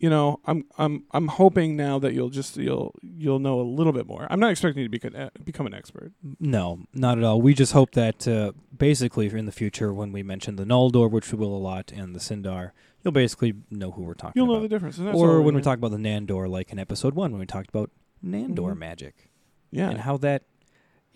you 0.00 0.10
know, 0.10 0.40
I'm 0.46 0.64
I'm 0.78 1.04
I'm 1.12 1.28
hoping 1.28 1.76
now 1.76 2.00
that 2.00 2.12
you'll 2.12 2.28
just 2.30 2.56
you'll 2.56 2.94
you'll 3.02 3.38
know 3.38 3.60
a 3.60 3.62
little 3.62 3.92
bit 3.92 4.06
more. 4.08 4.26
I'm 4.30 4.40
not 4.40 4.50
expecting 4.50 4.82
you 4.82 4.88
to 4.88 4.90
become 4.90 5.30
become 5.44 5.66
an 5.66 5.74
expert. 5.74 6.12
No, 6.40 6.80
not 6.92 7.18
at 7.18 7.24
all. 7.24 7.40
We 7.40 7.54
just 7.54 7.72
hope 7.72 7.92
that 7.92 8.26
uh, 8.26 8.52
basically 8.76 9.26
in 9.28 9.46
the 9.46 9.52
future, 9.52 9.92
when 9.94 10.10
we 10.10 10.24
mention 10.24 10.56
the 10.56 10.64
Noldor, 10.64 11.08
which 11.08 11.30
we 11.32 11.38
will 11.38 11.56
a 11.56 11.58
lot, 11.58 11.92
and 11.92 12.16
the 12.16 12.20
Sindar, 12.20 12.72
you'll 13.04 13.12
basically 13.12 13.54
know 13.70 13.92
who 13.92 14.02
we're 14.02 14.14
talking 14.14 14.32
You'll 14.42 14.52
know 14.52 14.60
the 14.60 14.68
difference. 14.68 14.98
or 14.98 15.40
when 15.40 15.54
we 15.54 15.62
talk 15.62 15.78
about 15.78 15.92
the 15.92 15.98
Nandor, 15.98 16.48
like 16.48 16.72
in 16.72 16.80
episode 16.80 17.14
one, 17.14 17.30
when 17.30 17.38
we 17.40 17.46
talked 17.46 17.68
about 17.70 17.90
Nandor 18.24 18.72
Mhm. 18.74 18.78
magic 18.78 19.30
yeah, 19.70 19.88
and 19.90 20.00
how 20.00 20.16
that 20.16 20.42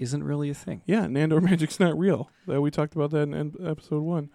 isn't 0.02 0.22
really 0.24 0.50
a 0.50 0.54
thing. 0.54 0.82
yeah, 0.86 1.06
Nandor 1.06 1.42
magic's 1.50 1.80
not 1.80 1.98
real. 1.98 2.30
That 2.46 2.60
we 2.60 2.70
talked 2.70 2.94
about 2.94 3.10
that 3.12 3.22
in, 3.22 3.34
in 3.34 3.66
episode 3.66 4.02
one. 4.02 4.30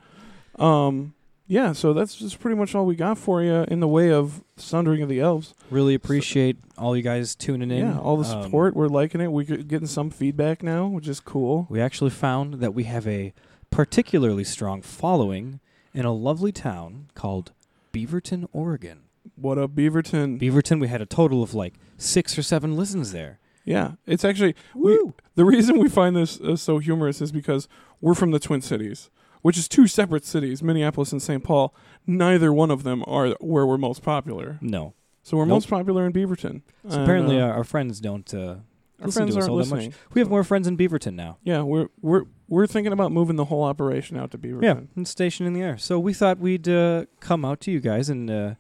Um, 0.57 1.13
yeah, 1.49 1.71
so 1.71 1.93
that's 1.93 2.15
just 2.15 2.39
pretty 2.39 2.57
much 2.57 2.75
all 2.75 2.85
we 2.85 2.95
got 2.95 3.17
for 3.17 3.41
you 3.41 3.63
in 3.69 3.79
the 3.79 3.87
way 3.87 4.11
of 4.11 4.43
Sundering 4.57 5.01
of 5.01 5.07
the 5.09 5.19
Elves. 5.21 5.53
Really 5.69 5.93
appreciate 5.93 6.57
all 6.77 6.95
you 6.97 7.03
guys 7.03 7.35
tuning 7.35 7.71
in. 7.71 7.77
Yeah, 7.79 7.99
all 7.99 8.17
the 8.17 8.29
Um, 8.29 8.43
support. 8.43 8.75
We're 8.75 8.87
liking 8.87 9.21
it. 9.21 9.31
We're 9.31 9.43
getting 9.45 9.87
some 9.87 10.09
feedback 10.09 10.61
now, 10.61 10.87
which 10.87 11.07
is 11.07 11.19
cool. 11.21 11.67
we 11.69 11.79
actually 11.79 12.09
found 12.09 12.55
that 12.55 12.73
we 12.73 12.83
have 12.83 13.07
a 13.07 13.33
particularly 13.69 14.43
strong 14.43 14.81
following 14.81 15.59
in 15.93 16.03
a 16.05 16.11
lovely 16.13 16.51
town 16.51 17.07
called 17.15 17.51
Beaverton, 17.93 18.47
Oregon. 18.51 19.03
What 19.35 19.57
up, 19.57 19.71
Beaverton? 19.71 20.39
Beaverton, 20.39 20.79
we 20.81 20.87
had 20.87 21.01
a 21.01 21.05
total 21.05 21.43
of 21.43 21.53
like 21.53 21.75
six 21.97 22.37
or 22.37 22.43
seven 22.43 22.75
listens 22.75 23.11
there. 23.11 23.39
Yeah, 23.67 23.91
it's 24.07 24.23
actually 24.25 24.55
we, 24.73 24.97
the 25.35 25.45
reason 25.45 25.77
we 25.77 25.89
find 25.89 26.15
this 26.15 26.39
uh, 26.39 26.55
so 26.55 26.79
humorous 26.79 27.21
is 27.21 27.31
because 27.31 27.67
we're 28.01 28.13
from 28.15 28.31
the 28.31 28.39
Twin 28.39 28.61
Cities, 28.61 29.09
which 29.41 29.57
is 29.57 29.67
two 29.67 29.87
separate 29.87 30.23
cities, 30.25 30.63
Minneapolis 30.63 31.11
and 31.11 31.21
St. 31.21 31.43
Paul. 31.43 31.75
Neither 32.07 32.53
one 32.53 32.71
of 32.71 32.83
them 32.83 33.03
are 33.05 33.29
where 33.41 33.65
we're 33.65 33.77
most 33.77 34.01
popular. 34.01 34.57
No. 34.61 34.93
So 35.21 35.35
we're 35.35 35.43
Nope. 35.45 35.55
most 35.57 35.69
popular 35.69 36.05
in 36.05 36.13
Beaverton. 36.13 36.61
So 36.87 36.93
And, 36.95 37.03
apparently, 37.03 37.37
uh, 37.39 37.45
our, 37.47 37.53
our 37.55 37.63
friends 37.65 37.99
don't. 37.99 38.33
Uh, 38.33 38.55
our 39.01 39.11
friends 39.11 39.35
to 39.35 39.41
aren't 39.41 39.49
all 39.51 39.57
that 39.57 39.65
much. 39.69 39.77
listening. 39.79 39.93
we 40.13 40.21
have 40.21 40.29
more 40.29 40.43
friends 40.45 40.67
in 40.67 40.77
Beaverton 40.77 41.13
now. 41.15 41.37
Yeah, 41.43 41.61
we're 41.63 41.89
we're 42.01 42.23
we're 42.47 42.65
thinking 42.65 42.93
about 42.93 43.11
moving 43.11 43.35
the 43.35 43.45
whole 43.45 43.63
operation 43.63 44.15
out 44.17 44.31
to 44.31 44.37
Beaverton. 44.37 44.63
Yeah, 44.63 44.79
and 44.95 45.05
station 45.07 45.45
in 45.45 45.51
the 45.53 45.61
air. 45.61 45.77
So 45.77 45.99
we 45.99 46.13
thought 46.13 46.39
we'd 46.39 46.67
uh, 46.69 47.05
come 47.19 47.43
out 47.43 47.59
to 47.61 47.71
you 47.71 47.79
guys 47.81 48.09
and 48.09 48.31
uh, 48.31 48.53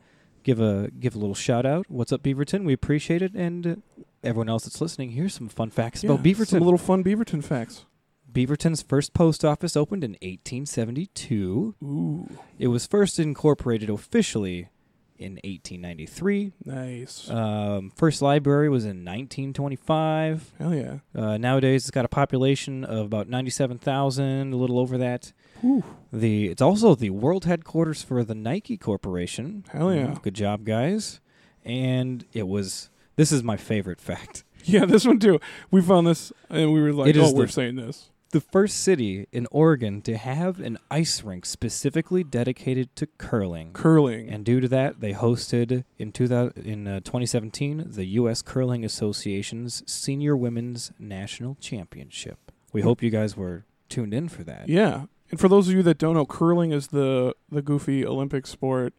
give 0.43 0.59
a 0.59 0.91
give 0.99 1.15
a 1.15 1.17
little 1.19 1.33
shout 1.33 1.65
out. 1.65 1.85
What's 1.89 2.11
up, 2.11 2.21
Beaverton? 2.21 2.65
We 2.65 2.73
appreciate 2.73 3.21
it, 3.21 3.33
and 3.33 3.65
uh, 3.65 3.75
everyone 4.23 4.49
else 4.49 4.63
that's 4.63 4.81
listening, 4.81 5.11
here's 5.11 5.33
some 5.33 5.49
fun 5.49 5.69
facts 5.69 6.03
about 6.03 6.25
Yeah, 6.25 6.33
Beaverton. 6.33 6.47
Some 6.47 6.59
little 6.63 6.77
fun 6.77 7.03
Beaverton 7.03 7.43
facts. 7.43 7.85
Beaverton's 8.31 8.81
first 8.81 9.13
post 9.13 9.43
office 9.45 9.75
opened 9.75 10.03
in 10.03 10.11
1872. 10.21 11.75
Ooh, 11.83 12.29
It 12.59 12.67
was 12.67 12.85
first 12.85 13.19
incorporated 13.19 13.89
officially 13.89 14.69
in 15.17 15.33
1893. 15.43 16.51
nice. 16.65 17.27
Um, 17.29 17.91
first 17.95 18.21
library 18.21 18.69
was 18.69 18.85
in 18.85 19.03
1925. 19.03 20.53
Hell 20.59 20.75
yeah. 20.75 20.99
Uh, 21.15 21.37
nowadays, 21.37 21.83
it's 21.85 21.91
got 21.91 22.05
a 22.05 22.09
population 22.09 22.83
of 22.83 23.05
about 23.07 23.27
97,000, 23.27 24.53
a 24.53 24.55
little 24.55 24.77
over 24.77 24.97
that. 24.99 25.33
Whew. 25.61 25.83
The 26.13 26.49
it's 26.49 26.61
also 26.61 26.93
the 26.93 27.09
world 27.09 27.45
headquarters 27.45 28.03
for 28.03 28.23
the 28.23 28.35
Nike 28.35 28.77
Corporation. 28.77 29.65
Hell 29.71 29.93
yeah. 29.93 30.07
Mm, 30.07 30.21
Good 30.21 30.35
job, 30.35 30.63
guys. 30.65 31.19
And 31.65 32.23
it 32.33 32.47
was 32.47 32.89
this 33.17 33.31
is 33.33 33.43
my 33.43 33.57
favorite 33.57 33.99
fact. 34.01 34.43
Yeah, 34.69 34.83
this 34.85 35.05
one 35.05 35.17
too. 35.19 35.39
We 35.71 35.81
found 35.81 36.07
this 36.07 36.33
and 36.49 36.73
we 36.73 36.81
were 36.81 36.91
like, 36.91 37.15
It 37.15 37.17
"Oh, 37.17 37.31
we're 37.31 37.45
the- 37.45 37.51
saying 37.53 37.75
this." 37.77 38.09
The 38.31 38.41
first 38.41 38.81
city 38.81 39.25
in 39.31 39.47
Oregon 39.49 40.01
to 40.01 40.17
have 40.17 40.59
an 40.59 40.77
ice 40.91 41.23
rink 41.23 41.45
specifically 41.45 42.25
dedicated 42.25 42.93
to 42.97 43.07
curling. 43.17 43.71
Curling. 43.71 44.27
And 44.27 44.43
due 44.43 44.59
to 44.59 44.67
that, 44.67 44.99
they 44.99 45.13
hosted 45.13 45.85
in 45.97 46.11
2000, 46.11 46.57
in 46.65 46.85
uh, 46.85 46.99
2017 46.99 47.85
the 47.87 48.03
U.S. 48.19 48.41
Curling 48.41 48.83
Association's 48.83 49.83
Senior 49.89 50.35
Women's 50.35 50.91
National 50.99 51.55
Championship. 51.61 52.51
We 52.73 52.81
hope 52.81 53.01
you 53.01 53.09
guys 53.09 53.37
were 53.37 53.63
tuned 53.87 54.13
in 54.13 54.27
for 54.27 54.43
that. 54.43 54.67
Yeah. 54.67 55.05
And 55.31 55.39
for 55.39 55.47
those 55.47 55.69
of 55.69 55.73
you 55.75 55.83
that 55.83 55.97
don't 55.97 56.15
know, 56.15 56.25
curling 56.25 56.71
is 56.73 56.87
the 56.87 57.33
the 57.49 57.61
goofy 57.61 58.05
Olympic 58.05 58.45
sport 58.45 58.93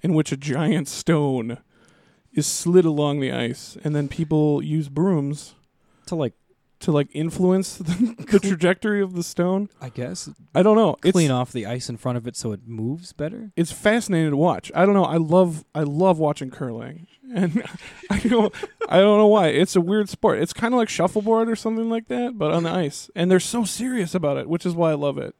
in 0.00 0.14
which 0.14 0.30
a 0.30 0.36
giant 0.36 0.86
stone 0.86 1.58
is 2.32 2.46
slid 2.46 2.84
along 2.84 3.20
the 3.20 3.32
ice 3.32 3.76
and 3.84 3.94
then 3.96 4.08
people 4.08 4.62
use 4.62 4.88
brooms 4.88 5.54
To 6.06 6.14
like, 6.14 6.34
to 6.80 6.92
like 6.92 7.08
influence 7.12 7.76
the, 7.76 8.14
the 8.30 8.38
trajectory 8.38 9.02
of 9.02 9.14
the 9.14 9.22
stone. 9.24 9.68
I 9.80 9.88
guess, 9.88 10.28
I 10.54 10.62
don't 10.62 10.76
know. 10.76 10.96
It's 11.02 11.12
clean 11.12 11.30
off 11.32 11.50
the 11.52 11.66
ice 11.66 11.88
in 11.88 11.96
front 11.96 12.18
of 12.18 12.26
it 12.28 12.36
so 12.36 12.52
it 12.52 12.60
moves 12.66 13.12
better. 13.12 13.50
it's 13.56 13.72
fascinating 13.72 14.30
to 14.30 14.36
watch. 14.36 14.70
I 14.74 14.84
don't 14.86 14.94
know. 14.94 15.04
I 15.04 15.16
love 15.16 15.64
I 15.74 15.82
love 15.82 16.18
watching 16.18 16.50
curling. 16.50 17.06
And 17.34 17.62
I 18.08 18.20
don't 18.20 18.54
I 18.88 19.00
don't 19.00 19.18
know 19.18 19.26
why. 19.26 19.48
It's 19.48 19.76
a 19.76 19.82
weird 19.82 20.08
sport. 20.08 20.38
It's 20.38 20.54
kind 20.54 20.72
of 20.72 20.78
like 20.78 20.88
shuffleboard 20.88 21.50
or 21.50 21.56
something 21.56 21.90
like 21.90 22.08
that, 22.08 22.38
but 22.38 22.52
on 22.52 22.62
the 22.62 22.70
ice. 22.70 23.10
And 23.14 23.30
they're 23.30 23.38
so 23.38 23.64
serious 23.64 24.14
about 24.14 24.38
it, 24.38 24.48
which 24.48 24.64
is 24.64 24.72
why 24.74 24.92
I 24.92 24.94
love 24.94 25.18
it. 25.18 25.34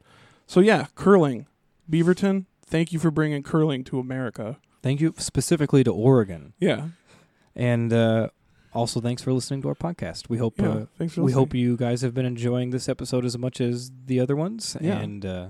So 0.45 0.59
yeah, 0.59 0.85
curling. 0.93 1.47
Beaverton, 1.89 2.45
thank 2.63 2.93
you 2.93 2.99
for 2.99 3.09
bringing 3.09 3.41
curling 3.41 3.83
to 3.85 3.97
America. 3.97 4.57
Thank 4.81 5.01
you 5.01 5.13
specifically 5.17 5.83
to 5.83 5.91
Oregon, 5.93 6.53
Yeah. 6.59 6.89
and 7.55 7.91
uh, 7.91 8.29
also 8.73 9.01
thanks 9.01 9.21
for 9.21 9.33
listening 9.33 9.61
to 9.63 9.67
our 9.69 9.75
podcast. 9.75 10.29
We 10.29 10.37
hope 10.37 10.59
Yeah. 10.59 10.69
uh, 10.69 10.73
thanks 10.97 11.13
for 11.15 11.21
listening. 11.21 11.25
we 11.25 11.31
hope 11.33 11.53
you 11.53 11.75
guys 11.77 12.01
have 12.01 12.13
been 12.13 12.25
enjoying 12.25 12.69
this 12.69 12.87
episode 12.87 13.25
as 13.25 13.37
much 13.37 13.59
as 13.59 13.91
the 14.05 14.19
other 14.19 14.35
ones. 14.35 14.77
Yeah. 14.79 14.99
And 14.99 15.25
uh, 15.25 15.47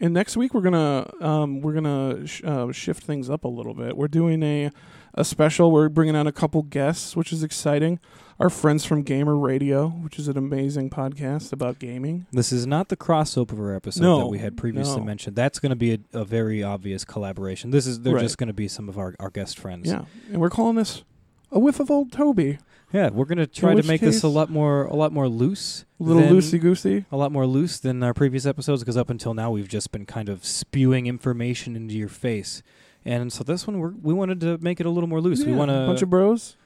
And 0.00 0.14
next 0.14 0.34
week 0.36 0.54
we're 0.54 0.62
gonna 0.62 1.10
um, 1.20 1.60
we're 1.60 1.74
gonna 1.74 2.26
sh- 2.26 2.42
uh, 2.44 2.72
shift 2.72 3.04
things 3.04 3.28
up 3.28 3.44
a 3.44 3.48
little 3.48 3.74
bit. 3.74 3.96
We're 3.98 4.08
doing 4.08 4.42
a 4.42 4.70
a 5.14 5.24
special. 5.24 5.70
We're 5.72 5.88
bringing 5.88 6.16
on 6.16 6.26
a 6.26 6.32
couple 6.32 6.62
guests, 6.62 7.16
which 7.16 7.32
is 7.32 7.42
exciting. 7.42 7.98
Our 8.38 8.48
friends 8.48 8.86
from 8.86 9.02
Gamer 9.02 9.36
Radio, 9.36 9.88
which 9.88 10.18
is 10.18 10.26
an 10.26 10.38
amazing 10.38 10.88
podcast 10.88 11.52
about 11.52 11.78
gaming. 11.78 12.26
this 12.32 12.52
is 12.52 12.66
not 12.66 12.88
the 12.88 12.96
crossover 12.96 13.76
episode 13.76 14.02
No, 14.02 14.20
that 14.20 14.26
we 14.28 14.38
had 14.38 14.56
previously 14.56 14.96
no. 15.00 15.04
mentioned. 15.04 15.36
That's 15.36 15.58
going 15.58 15.70
to 15.70 15.76
be 15.76 15.92
a, 15.92 15.98
a 16.20 16.24
very 16.24 16.62
obvious 16.62 17.04
collaboration. 17.04 17.70
This 17.70 17.86
is 17.86 18.00
they're 18.00 18.14
Right. 18.14 18.22
just 18.22 18.38
going 18.38 18.46
to 18.48 18.54
be 18.54 18.66
some 18.66 18.88
of 18.88 18.96
our, 18.98 19.14
our 19.20 19.28
guest 19.28 19.58
friends. 19.58 19.88
Yeah, 19.90 20.04
and 20.30 20.40
we're 20.40 20.48
calling 20.48 20.76
this 20.76 21.02
a 21.52 21.58
whiff 21.58 21.80
of 21.80 21.90
old 21.90 22.12
Toby. 22.12 22.58
Yeah, 22.94 23.10
we're 23.10 23.26
going 23.26 23.38
to 23.38 23.46
try 23.46 23.70
to 23.70 23.76
which 23.76 23.86
make 23.86 24.00
this 24.00 24.18
a 24.18 24.26
case- 24.26 24.34
lot 24.34 24.48
more 24.50 24.84
a 24.86 24.96
lot 24.96 25.12
more 25.12 25.28
loose. 25.28 25.84
A 26.00 26.02
little 26.02 26.22
than- 26.22 26.32
loosey 26.34 26.58
goosey. 26.58 27.04
a 27.12 27.16
lot 27.18 27.30
more 27.32 27.46
loose 27.46 27.78
than 27.78 28.02
our 28.02 28.14
previous 28.14 28.46
episodes 28.46 28.80
because 28.82 28.96
up 28.96 29.10
until 29.10 29.34
now 29.34 29.50
we've 29.50 29.68
just 29.68 29.92
been 29.92 30.06
kind 30.06 30.30
of 30.30 30.46
spewing 30.46 31.06
information 31.06 31.76
into 31.76 31.94
your 31.94 32.08
face. 32.08 32.62
And 33.04 33.32
so 33.32 33.44
this 33.44 33.66
one 33.66 33.78
we're, 33.78 33.92
we 34.02 34.12
wanted 34.12 34.40
to 34.40 34.58
make 34.58 34.80
it 34.80 34.86
a 34.86 34.90
little 34.90 35.08
more 35.08 35.20
loose. 35.20 35.44
we 35.44 35.52
want 35.52 35.70
a 35.70 35.86
bunch 35.86 36.02
of 36.02 36.10
bros. 36.10 36.56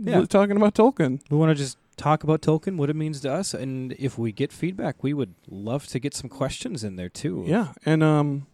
Yeah. 0.00 0.24
talking 0.26 0.56
about 0.56 0.74
Tolkien. 0.74 1.20
we 1.28 1.36
want 1.36 1.50
to 1.50 1.54
just 1.54 1.76
talk 1.96 2.22
about 2.22 2.40
Tolkien, 2.40 2.76
what 2.76 2.88
it 2.88 2.96
means 2.96 3.20
to 3.22 3.32
us, 3.32 3.52
and 3.52 3.92
if 3.98 4.16
we 4.16 4.30
get 4.32 4.52
feedback, 4.52 5.02
we 5.02 5.12
would 5.12 5.34
love 5.48 5.86
to 5.88 5.98
get 5.98 6.14
some 6.14 6.30
questions 6.30 6.84
in 6.84 6.96
there 6.96 7.08
too. 7.08 7.44
Yeah, 7.46 7.72
and 7.84 8.02
um, 8.02 8.46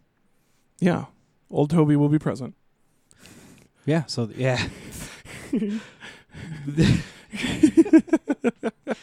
yeah, 0.80 1.06
old 1.50 1.70
Toby 1.70 1.96
will 1.96 2.08
be 2.08 2.18
present. 2.18 2.54
Yeah, 3.84 4.04
so 4.06 4.30
yeah. 4.34 4.66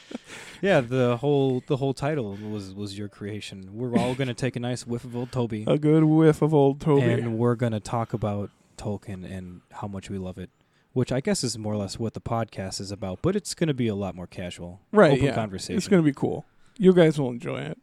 yeah, 0.62 0.82
the 0.82 1.18
whole 1.18 1.64
the 1.68 1.78
whole 1.78 1.94
title 1.94 2.38
was 2.38 2.74
was 2.74 2.98
your 2.98 3.08
creation. 3.10 3.70
We're 3.74 3.98
all 3.98 4.16
gonna 4.16 4.34
take 4.34 4.56
a 4.56 4.60
nice 4.60 4.86
whiff 4.86 5.04
of 5.04 5.16
old 5.16 5.32
Toby, 5.32 5.66
A 5.68 5.78
good 5.78 6.04
whiff 6.04 6.42
of 6.42 6.54
old 6.54 6.80
Toby. 6.82 7.04
and 7.04 7.38
we're 7.38 7.56
gonna 7.56 7.80
talk 7.80 8.14
about 8.14 8.50
Tolkien 8.78 9.30
and 9.30 9.62
how 9.72 9.88
much 9.88 10.10
we 10.10 10.18
love 10.18 10.38
it. 10.38 10.50
Which 10.94 11.12
I 11.12 11.22
guess 11.22 11.44
is 11.44 11.58
more 11.58 11.74
or 11.74 11.78
less 11.78 11.98
what 11.98 12.14
the 12.14 12.22
podcast 12.22 12.82
is 12.82 12.92
about, 12.92 13.20
but 13.22 13.36
it's 13.36 13.54
gonna 13.54 13.74
be 13.74 13.88
a 13.88 13.96
lot 13.96 14.14
more 14.14 14.28
casual, 14.28 14.82
right, 14.92 15.14
open 15.14 15.26
yeah. 15.26 15.36
conversation. 15.36 15.78
It's 15.78 15.88
going 15.88 16.04
to 16.04 16.06
be 16.06 16.14
cool. 16.14 16.46
You 16.78 16.94
guys 16.94 17.18
will 17.18 17.30
enjoy 17.30 17.62
it. 17.62 17.78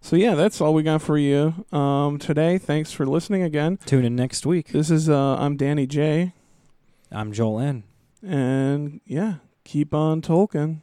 So 0.00 0.16
yeah, 0.16 0.34
that's 0.34 0.60
all 0.60 0.72
we 0.72 0.82
got 0.82 1.02
for 1.02 1.18
you 1.18 1.66
um, 1.72 2.18
today. 2.18 2.56
Thanks 2.58 2.92
for 2.92 3.04
listening 3.04 3.42
again. 3.42 3.78
Tune 3.84 4.04
in 4.04 4.16
next 4.16 4.46
week. 4.46 4.68
This 4.68 4.90
is 4.90 5.10
uh, 5.10 5.36
I'm 5.36 5.56
Danny 5.56 5.86
J, 5.86 6.32
I'm 7.10 7.32
Joel 7.32 7.60
N. 7.60 7.82
and 8.22 9.00
yeah, 9.04 9.34
keep 9.64 9.92
on 9.92 10.22
Tolkien. 10.22 10.80